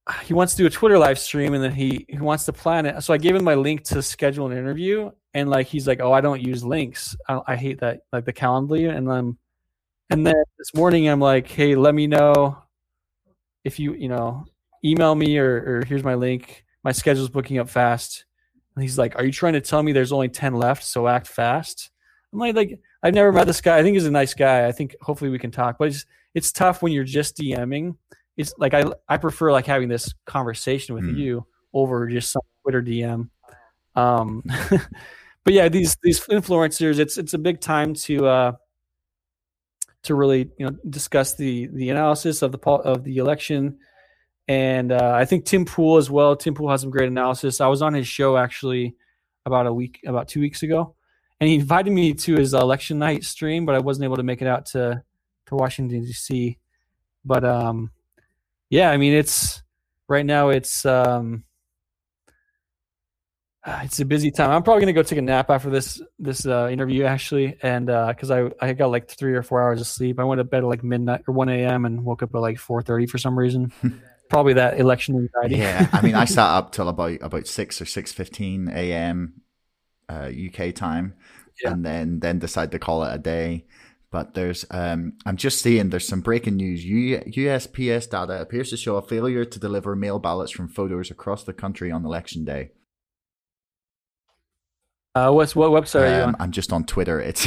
he 0.24 0.34
wants 0.34 0.54
to 0.54 0.62
do 0.62 0.66
a 0.66 0.70
Twitter 0.70 0.98
live 0.98 1.18
stream, 1.18 1.54
and 1.54 1.62
then 1.62 1.72
he 1.72 2.04
he 2.08 2.18
wants 2.18 2.44
to 2.46 2.52
plan 2.52 2.86
it. 2.86 3.02
So 3.02 3.14
I 3.14 3.18
gave 3.18 3.34
him 3.34 3.44
my 3.44 3.54
link 3.54 3.84
to 3.84 4.02
schedule 4.02 4.50
an 4.50 4.56
interview, 4.56 5.10
and 5.34 5.48
like 5.48 5.66
he's 5.66 5.86
like, 5.86 6.00
oh, 6.00 6.12
I 6.12 6.20
don't 6.20 6.42
use 6.42 6.64
links. 6.64 7.16
I, 7.28 7.40
I 7.46 7.56
hate 7.56 7.80
that, 7.80 8.00
like 8.12 8.24
the 8.24 8.32
Calendly, 8.32 8.94
and 8.94 9.08
then 9.08 9.36
and 10.10 10.26
then 10.26 10.34
this 10.58 10.74
morning 10.74 11.08
I'm 11.08 11.20
like, 11.20 11.46
hey, 11.46 11.74
let 11.74 11.94
me 11.94 12.06
know 12.06 12.58
if 13.64 13.78
you 13.78 13.94
you 13.94 14.08
know 14.08 14.44
email 14.84 15.14
me 15.14 15.38
or, 15.38 15.78
or 15.78 15.84
here's 15.86 16.04
my 16.04 16.14
link. 16.14 16.64
My 16.84 16.92
schedule's 16.92 17.28
booking 17.28 17.58
up 17.58 17.68
fast. 17.68 18.24
And 18.74 18.82
he's 18.82 18.98
like, 18.98 19.16
are 19.16 19.24
you 19.24 19.32
trying 19.32 19.52
to 19.54 19.60
tell 19.60 19.82
me 19.82 19.92
there's 19.92 20.12
only 20.12 20.28
ten 20.28 20.54
left? 20.54 20.84
So 20.84 21.08
act 21.08 21.26
fast. 21.26 21.90
I'm 22.32 22.38
like, 22.38 22.54
like 22.56 22.80
I've 23.02 23.14
never 23.14 23.32
met 23.32 23.46
this 23.46 23.60
guy. 23.60 23.78
I 23.78 23.82
think 23.82 23.94
he's 23.94 24.06
a 24.06 24.10
nice 24.10 24.34
guy. 24.34 24.66
I 24.66 24.72
think 24.72 24.96
hopefully 25.00 25.30
we 25.30 25.38
can 25.38 25.50
talk. 25.50 25.76
But 25.78 25.88
it's 25.88 26.06
it's 26.34 26.52
tough 26.52 26.82
when 26.82 26.92
you're 26.92 27.04
just 27.04 27.36
DMing. 27.36 27.96
It's 28.36 28.54
like 28.58 28.74
I 28.74 28.84
I 29.08 29.18
prefer 29.18 29.52
like 29.52 29.66
having 29.66 29.88
this 29.88 30.14
conversation 30.24 30.94
with 30.94 31.04
mm. 31.04 31.16
you 31.16 31.46
over 31.74 32.08
just 32.08 32.30
some 32.30 32.42
Twitter 32.62 32.82
DM. 32.82 33.28
Um, 33.94 34.42
but 35.44 35.54
yeah, 35.54 35.68
these 35.68 35.96
these 36.02 36.20
influencers, 36.26 36.98
it's 36.98 37.18
it's 37.18 37.34
a 37.34 37.38
big 37.38 37.60
time 37.60 37.94
to 37.94 38.26
uh 38.26 38.52
to 40.04 40.14
really 40.14 40.50
you 40.58 40.66
know 40.66 40.76
discuss 40.88 41.34
the 41.34 41.68
the 41.72 41.90
analysis 41.90 42.42
of 42.42 42.52
the 42.52 42.58
of 42.58 43.04
the 43.04 43.18
election. 43.18 43.78
And 44.52 44.92
uh, 44.92 45.14
I 45.14 45.24
think 45.24 45.46
Tim 45.46 45.64
Pool 45.64 45.96
as 45.96 46.10
well. 46.10 46.36
Tim 46.36 46.52
Pool 46.52 46.68
has 46.68 46.82
some 46.82 46.90
great 46.90 47.08
analysis. 47.08 47.62
I 47.62 47.68
was 47.68 47.80
on 47.80 47.94
his 47.94 48.06
show 48.06 48.36
actually 48.36 48.94
about 49.46 49.66
a 49.66 49.72
week, 49.72 50.00
about 50.06 50.28
two 50.28 50.40
weeks 50.40 50.62
ago, 50.62 50.94
and 51.40 51.48
he 51.48 51.54
invited 51.54 51.90
me 51.90 52.12
to 52.12 52.34
his 52.34 52.52
election 52.52 52.98
night 52.98 53.24
stream, 53.24 53.64
but 53.64 53.74
I 53.74 53.78
wasn't 53.78 54.04
able 54.04 54.16
to 54.16 54.22
make 54.22 54.42
it 54.42 54.46
out 54.46 54.66
to 54.66 55.02
to 55.46 55.54
Washington 55.54 56.02
D.C. 56.02 56.58
But 57.24 57.46
um, 57.46 57.92
yeah, 58.68 58.90
I 58.90 58.98
mean 58.98 59.14
it's 59.14 59.62
right 60.06 60.26
now 60.26 60.50
it's 60.50 60.84
um, 60.84 61.44
it's 63.66 64.00
a 64.00 64.04
busy 64.04 64.30
time. 64.30 64.50
I'm 64.50 64.62
probably 64.62 64.82
gonna 64.82 64.92
go 64.92 65.02
take 65.02 65.18
a 65.18 65.22
nap 65.22 65.48
after 65.48 65.70
this 65.70 66.02
this 66.18 66.44
uh, 66.44 66.68
interview 66.70 67.04
actually, 67.04 67.56
and 67.62 67.86
because 67.86 68.30
uh, 68.30 68.50
I 68.60 68.68
I 68.68 68.72
got 68.74 68.90
like 68.90 69.08
three 69.08 69.32
or 69.32 69.42
four 69.42 69.62
hours 69.62 69.80
of 69.80 69.86
sleep. 69.86 70.20
I 70.20 70.24
went 70.24 70.40
to 70.40 70.44
bed 70.44 70.62
at 70.62 70.68
like 70.68 70.84
midnight 70.84 71.22
or 71.26 71.32
one 71.32 71.48
a.m. 71.48 71.86
and 71.86 72.04
woke 72.04 72.22
up 72.22 72.34
at 72.34 72.38
like 72.38 72.58
four 72.58 72.82
thirty 72.82 73.06
for 73.06 73.16
some 73.16 73.38
reason. 73.38 73.72
probably 74.32 74.54
that 74.54 74.80
election 74.80 75.16
anxiety. 75.16 75.56
yeah, 75.56 75.88
I 75.92 76.00
mean, 76.00 76.14
I 76.14 76.24
sat 76.36 76.48
up 76.48 76.72
till 76.72 76.88
about 76.88 77.18
about 77.20 77.46
six 77.46 77.80
or 77.80 77.84
six 77.84 78.12
fifteen 78.12 78.68
a.m. 78.72 79.42
Uh, 80.08 80.30
UK 80.30 80.74
time, 80.74 81.14
yeah. 81.62 81.72
and 81.72 81.84
then 81.84 82.20
then 82.20 82.38
decide 82.38 82.70
to 82.72 82.78
call 82.78 83.04
it 83.04 83.14
a 83.14 83.18
day. 83.18 83.66
But 84.10 84.34
there's, 84.34 84.66
um, 84.70 85.14
I'm 85.24 85.38
just 85.38 85.62
seeing 85.62 85.88
there's 85.88 86.06
some 86.06 86.20
breaking 86.20 86.56
news. 86.56 86.84
U- 86.84 87.20
USPS 87.20 88.10
data 88.10 88.42
appears 88.42 88.68
to 88.68 88.76
show 88.76 88.96
a 88.96 89.02
failure 89.02 89.46
to 89.46 89.58
deliver 89.58 89.96
mail 89.96 90.18
ballots 90.18 90.52
from 90.52 90.68
voters 90.68 91.10
across 91.10 91.44
the 91.44 91.54
country 91.54 91.90
on 91.90 92.04
election 92.04 92.44
day. 92.44 92.72
Uh, 95.14 95.30
what's 95.30 95.54
what 95.54 95.70
website 95.70 96.10
are 96.10 96.16
you 96.16 96.22
um, 96.22 96.28
on? 96.28 96.36
I'm 96.40 96.52
just 96.52 96.72
on 96.72 96.84
Twitter. 96.84 97.20
It's 97.20 97.46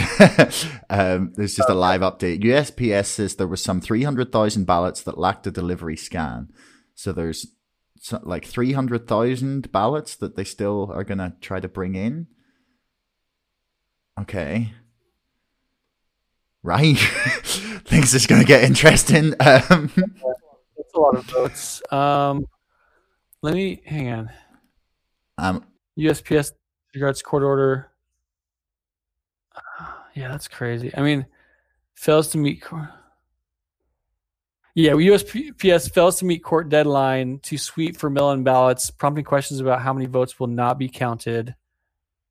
um, 0.90 1.34
there's 1.36 1.56
just 1.56 1.70
a 1.70 1.74
live 1.76 2.02
update. 2.02 2.44
USPS 2.44 3.06
says 3.06 3.36
there 3.36 3.48
was 3.48 3.62
some 3.62 3.82
300,000 3.82 4.66
ballots 4.66 5.02
that 5.04 5.18
lacked 5.18 5.48
a 5.48 5.52
delivery 5.52 5.98
scan. 5.98 6.50
So 6.96 7.12
there's 7.12 7.48
like 8.24 8.46
300,000 8.46 9.72
ballots 9.72 10.16
that 10.16 10.36
they 10.36 10.44
still 10.44 10.92
are 10.94 11.04
going 11.04 11.18
to 11.18 11.34
try 11.42 11.60
to 11.60 11.68
bring 11.68 11.96
in. 11.96 12.28
Okay. 14.20 14.74
Right. 16.64 16.98
Things 17.86 18.14
is 18.14 18.26
going 18.26 18.42
to 18.42 18.48
get 18.48 18.64
interesting. 18.64 19.34
Um, 19.42 19.92
That's 20.78 20.94
a 20.96 21.00
lot 21.00 21.16
of 21.16 21.26
votes. 21.26 21.82
Um, 21.92 22.48
let 23.42 23.54
me 23.54 23.82
hang 23.86 24.10
on. 24.10 24.30
Um, 25.38 25.66
USPS 25.98 26.52
regards 26.94 27.22
court 27.22 27.44
order. 27.44 27.92
Yeah, 30.16 30.30
that's 30.30 30.48
crazy. 30.48 30.94
I 30.96 31.02
mean, 31.02 31.26
fails 31.94 32.30
to 32.30 32.38
meet 32.38 32.62
court. 32.62 32.88
Yeah, 34.76 34.92
USPS 34.92 35.92
fails 35.94 36.20
to 36.20 36.26
meet 36.26 36.44
court 36.44 36.68
deadline 36.68 37.40
to 37.44 37.58
sweep 37.58 37.96
for 37.96 38.10
mail-in 38.10 38.44
ballots, 38.44 38.92
prompting 38.92 39.24
questions 39.24 39.62
about 39.62 39.82
how 39.82 39.94
many 39.94 40.06
votes 40.06 40.38
will 40.38 40.48
not 40.48 40.78
be 40.78 40.90
counted. 40.90 41.56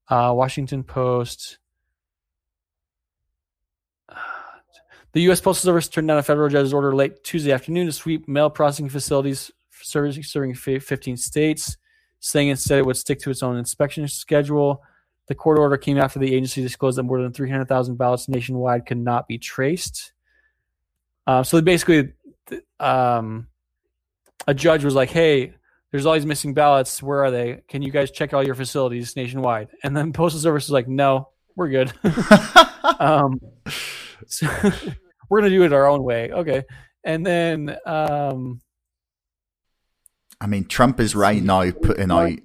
Uh, 0.09 0.33
Washington 0.37 0.85
Post. 0.85 1.57
The 5.13 5.23
U.S. 5.23 5.41
Postal 5.41 5.71
Service 5.71 5.89
turned 5.89 6.09
down 6.09 6.19
a 6.19 6.23
federal 6.23 6.51
judge's 6.51 6.75
order 6.75 6.95
late 6.95 7.25
Tuesday 7.25 7.53
afternoon 7.53 7.87
to 7.87 7.93
sweep 7.93 8.29
mail 8.29 8.51
processing 8.51 8.89
facilities 8.91 9.51
serving, 9.71 10.23
serving 10.23 10.55
15 10.55 11.17
states 11.17 11.77
saying 12.25 12.49
instead 12.49 12.79
it 12.79 12.87
would 12.87 12.97
stick 12.97 13.19
to 13.21 13.31
its 13.31 13.43
own 13.43 13.59
inspection 13.59 14.09
schedule. 14.09 14.83
The 15.29 15.35
court 15.35 15.59
order 15.59 15.77
came 15.77 15.99
after 15.99 16.19
the 16.19 16.35
agency 16.35 16.63
disclosed 16.63 16.97
that 16.97 17.03
more 17.03 17.21
than 17.21 17.33
300,000 17.33 17.97
ballots 17.97 18.29
nationwide 18.29 18.87
could 18.87 18.99
not 18.99 19.29
be 19.29 19.37
traced. 19.37 20.15
Uh, 21.27 21.43
so 21.43 21.61
basically, 21.61 22.13
um, 22.81 23.49
a 24.47 24.55
judge 24.55 24.85
was 24.85 24.95
like, 24.95 25.11
"Hey, 25.11 25.55
there's 25.91 26.07
all 26.07 26.15
these 26.15 26.27
missing 26.27 26.55
ballots. 26.55 27.03
Where 27.03 27.25
are 27.25 27.31
they? 27.31 27.63
Can 27.69 27.83
you 27.83 27.91
guys 27.91 28.11
check 28.11 28.35
all 28.35 28.45
your 28.45 28.55
facilities 28.55 29.17
nationwide?" 29.17 29.69
And 29.83 29.97
then 29.97 30.13
Postal 30.13 30.41
Service 30.41 30.65
was 30.67 30.73
like, 30.73 30.89
"No, 30.89 31.29
we're 31.57 31.69
good. 31.69 31.93
um, 32.99 33.41
so 34.27 34.47
we're 35.31 35.41
gonna 35.41 35.51
do 35.51 35.63
it 35.63 35.73
our 35.73 35.87
own 35.87 36.03
way." 36.03 36.31
Okay, 36.31 36.63
and 37.05 37.25
then 37.25 37.77
um, 37.87 38.61
I 40.41 40.47
mean, 40.47 40.65
Trump 40.67 41.01
is 41.01 41.15
right 41.15 41.43
now 41.43 41.71
putting 41.71 42.11
out 42.11 42.39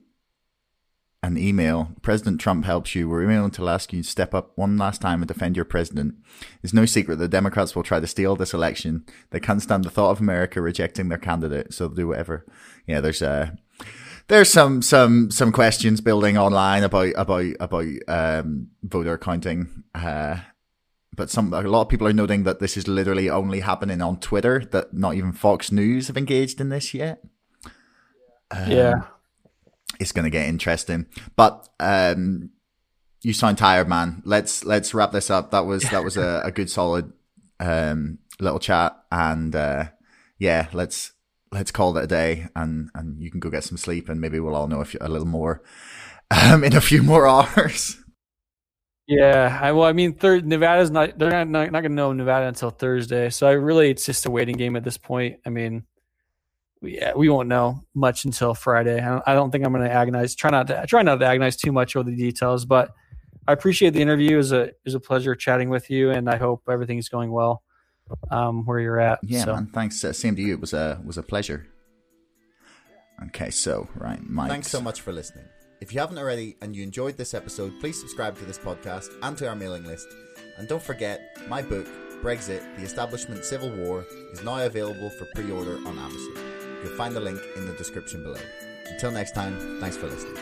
an 1.21 1.37
email. 1.37 1.89
President 2.01 2.39
Trump 2.39 2.65
helps 2.65 2.95
you. 2.95 3.09
We're 3.09 3.23
emailing 3.23 3.51
to 3.51 3.67
ask 3.67 3.91
you 3.91 4.03
to 4.03 4.09
step 4.09 4.33
up 4.33 4.51
one 4.55 4.77
last 4.77 5.01
time 5.01 5.21
and 5.21 5.27
defend 5.27 5.55
your 5.55 5.65
president. 5.65 6.15
It's 6.63 6.73
no 6.73 6.85
secret 6.85 7.17
the 7.17 7.27
Democrats 7.27 7.75
will 7.75 7.83
try 7.83 7.99
to 7.99 8.07
steal 8.07 8.35
this 8.35 8.53
election. 8.53 9.05
They 9.31 9.39
can't 9.39 9.61
stand 9.61 9.83
the 9.83 9.89
thought 9.89 10.11
of 10.11 10.21
America 10.21 10.61
rejecting 10.61 11.09
their 11.09 11.17
candidate, 11.17 11.73
so 11.73 11.87
they'll 11.87 11.95
do 11.95 12.07
whatever. 12.07 12.45
Yeah, 12.87 13.01
there's 13.01 13.21
uh 13.21 13.51
there's 14.29 14.51
some 14.51 14.81
some 14.81 15.31
some 15.31 15.51
questions 15.51 16.01
building 16.01 16.37
online 16.37 16.83
about 16.83 17.13
about 17.15 17.53
about 17.59 17.85
um, 18.07 18.69
voter 18.83 19.17
counting. 19.17 19.83
Uh, 19.93 20.37
but 21.15 21.29
some 21.29 21.51
a 21.53 21.61
lot 21.63 21.81
of 21.81 21.89
people 21.89 22.07
are 22.07 22.13
noting 22.13 22.43
that 22.43 22.59
this 22.59 22.77
is 22.77 22.87
literally 22.87 23.29
only 23.29 23.59
happening 23.59 24.01
on 24.01 24.19
Twitter. 24.19 24.63
That 24.71 24.93
not 24.93 25.15
even 25.15 25.33
Fox 25.33 25.71
News 25.71 26.07
have 26.07 26.15
engaged 26.15 26.61
in 26.61 26.69
this 26.69 26.93
yet. 26.93 27.23
Um, 28.51 28.71
yeah. 28.71 29.01
It's 29.99 30.11
going 30.11 30.23
to 30.23 30.29
get 30.29 30.47
interesting. 30.47 31.07
But 31.35 31.67
um, 31.79 32.51
you 33.21 33.33
sound 33.33 33.57
tired, 33.57 33.87
man. 33.87 34.21
Let's 34.25 34.63
let's 34.63 34.93
wrap 34.93 35.11
this 35.11 35.29
up. 35.29 35.51
That 35.51 35.65
was 35.65 35.83
that 35.83 36.03
was 36.03 36.17
a, 36.17 36.41
a 36.45 36.51
good 36.51 36.69
solid 36.69 37.11
um, 37.59 38.19
little 38.39 38.59
chat, 38.59 38.97
and 39.11 39.55
uh, 39.55 39.85
yeah, 40.37 40.67
let's 40.73 41.11
let's 41.51 41.71
call 41.71 41.97
it 41.97 42.03
a 42.03 42.07
day, 42.07 42.47
and 42.55 42.89
and 42.95 43.21
you 43.21 43.29
can 43.29 43.39
go 43.39 43.49
get 43.49 43.63
some 43.63 43.77
sleep, 43.77 44.09
and 44.09 44.21
maybe 44.21 44.39
we'll 44.39 44.55
all 44.55 44.67
know 44.67 44.83
few, 44.83 44.99
a 45.01 45.09
little 45.09 45.27
more 45.27 45.61
um, 46.31 46.63
in 46.63 46.75
a 46.75 46.81
few 46.81 47.03
more 47.03 47.27
hours. 47.27 47.97
Yeah, 49.07 49.57
I, 49.59 49.71
well, 49.71 49.87
I 49.87 49.93
mean, 49.93 50.13
third 50.13 50.45
Nevada's 50.45 50.91
not 50.91 51.17
they're 51.17 51.31
not 51.31 51.47
not, 51.47 51.71
not 51.71 51.81
going 51.81 51.91
to 51.91 51.95
know 51.95 52.13
Nevada 52.13 52.47
until 52.47 52.69
Thursday, 52.69 53.29
so 53.31 53.47
I 53.47 53.53
really 53.53 53.89
it's 53.89 54.05
just 54.05 54.25
a 54.25 54.31
waiting 54.31 54.55
game 54.55 54.75
at 54.75 54.83
this 54.83 54.97
point. 54.97 55.39
I 55.45 55.49
mean, 55.49 55.83
yeah, 56.81 57.13
we 57.15 57.29
won't 57.29 57.49
know 57.49 57.83
much 57.93 58.25
until 58.25 58.53
Friday. 58.53 58.99
I 58.99 59.09
don't, 59.09 59.23
I 59.27 59.33
don't 59.33 59.51
think 59.51 59.65
I'm 59.65 59.73
going 59.73 59.83
to 59.83 59.91
agonize. 59.91 60.35
Try 60.35 60.49
not 60.49 60.67
to 60.67 60.85
try 60.87 61.01
not 61.01 61.17
to 61.17 61.25
agonize 61.25 61.57
too 61.57 61.71
much 61.71 61.95
over 61.95 62.09
the 62.09 62.15
details, 62.15 62.65
but 62.65 62.91
I 63.47 63.53
appreciate 63.53 63.91
the 63.91 64.01
interview. 64.01 64.35
It 64.35 64.37
was 64.37 64.51
a 64.51 64.61
it 64.61 64.79
was 64.85 64.95
a 64.95 64.99
pleasure 64.99 65.35
chatting 65.35 65.69
with 65.69 65.89
you, 65.89 66.11
and 66.11 66.29
I 66.29 66.37
hope 66.37 66.63
everything's 66.69 67.09
going 67.09 67.31
well 67.31 67.63
um, 68.31 68.65
where 68.65 68.79
you're 68.79 68.99
at. 68.99 69.19
Yeah, 69.23 69.43
so. 69.43 69.53
man. 69.53 69.69
Thanks. 69.73 70.03
Uh, 70.03 70.13
same 70.13 70.35
to 70.35 70.41
you. 70.41 70.53
It 70.53 70.61
was 70.61 70.73
a 70.73 71.01
was 71.05 71.17
a 71.17 71.23
pleasure. 71.23 71.67
Okay, 73.27 73.49
so 73.49 73.89
right, 73.95 74.21
Mike. 74.23 74.49
Thanks 74.49 74.69
so 74.69 74.79
much 74.79 75.01
for 75.01 75.11
listening. 75.11 75.45
If 75.81 75.93
you 75.93 75.99
haven't 75.99 76.17
already 76.17 76.55
and 76.61 76.75
you 76.75 76.83
enjoyed 76.83 77.17
this 77.17 77.33
episode, 77.33 77.73
please 77.79 77.99
subscribe 77.99 78.37
to 78.37 78.45
this 78.45 78.57
podcast 78.57 79.09
and 79.21 79.37
to 79.37 79.47
our 79.47 79.55
mailing 79.55 79.85
list. 79.85 80.07
And 80.57 80.67
don't 80.67 80.81
forget, 80.81 81.21
my 81.49 81.61
book, 81.61 81.87
Brexit: 82.21 82.63
The 82.77 82.83
Establishment 82.83 83.43
Civil 83.43 83.71
War, 83.71 84.05
is 84.31 84.43
now 84.43 84.59
available 84.65 85.09
for 85.09 85.25
pre-order 85.35 85.75
on 85.87 85.97
Amazon. 85.97 86.48
You'll 86.83 86.93
find 86.93 87.15
the 87.15 87.19
link 87.19 87.41
in 87.55 87.65
the 87.65 87.73
description 87.73 88.23
below. 88.23 88.39
Until 88.87 89.11
next 89.11 89.35
time, 89.35 89.79
thanks 89.79 89.97
for 89.97 90.07
listening. 90.07 90.37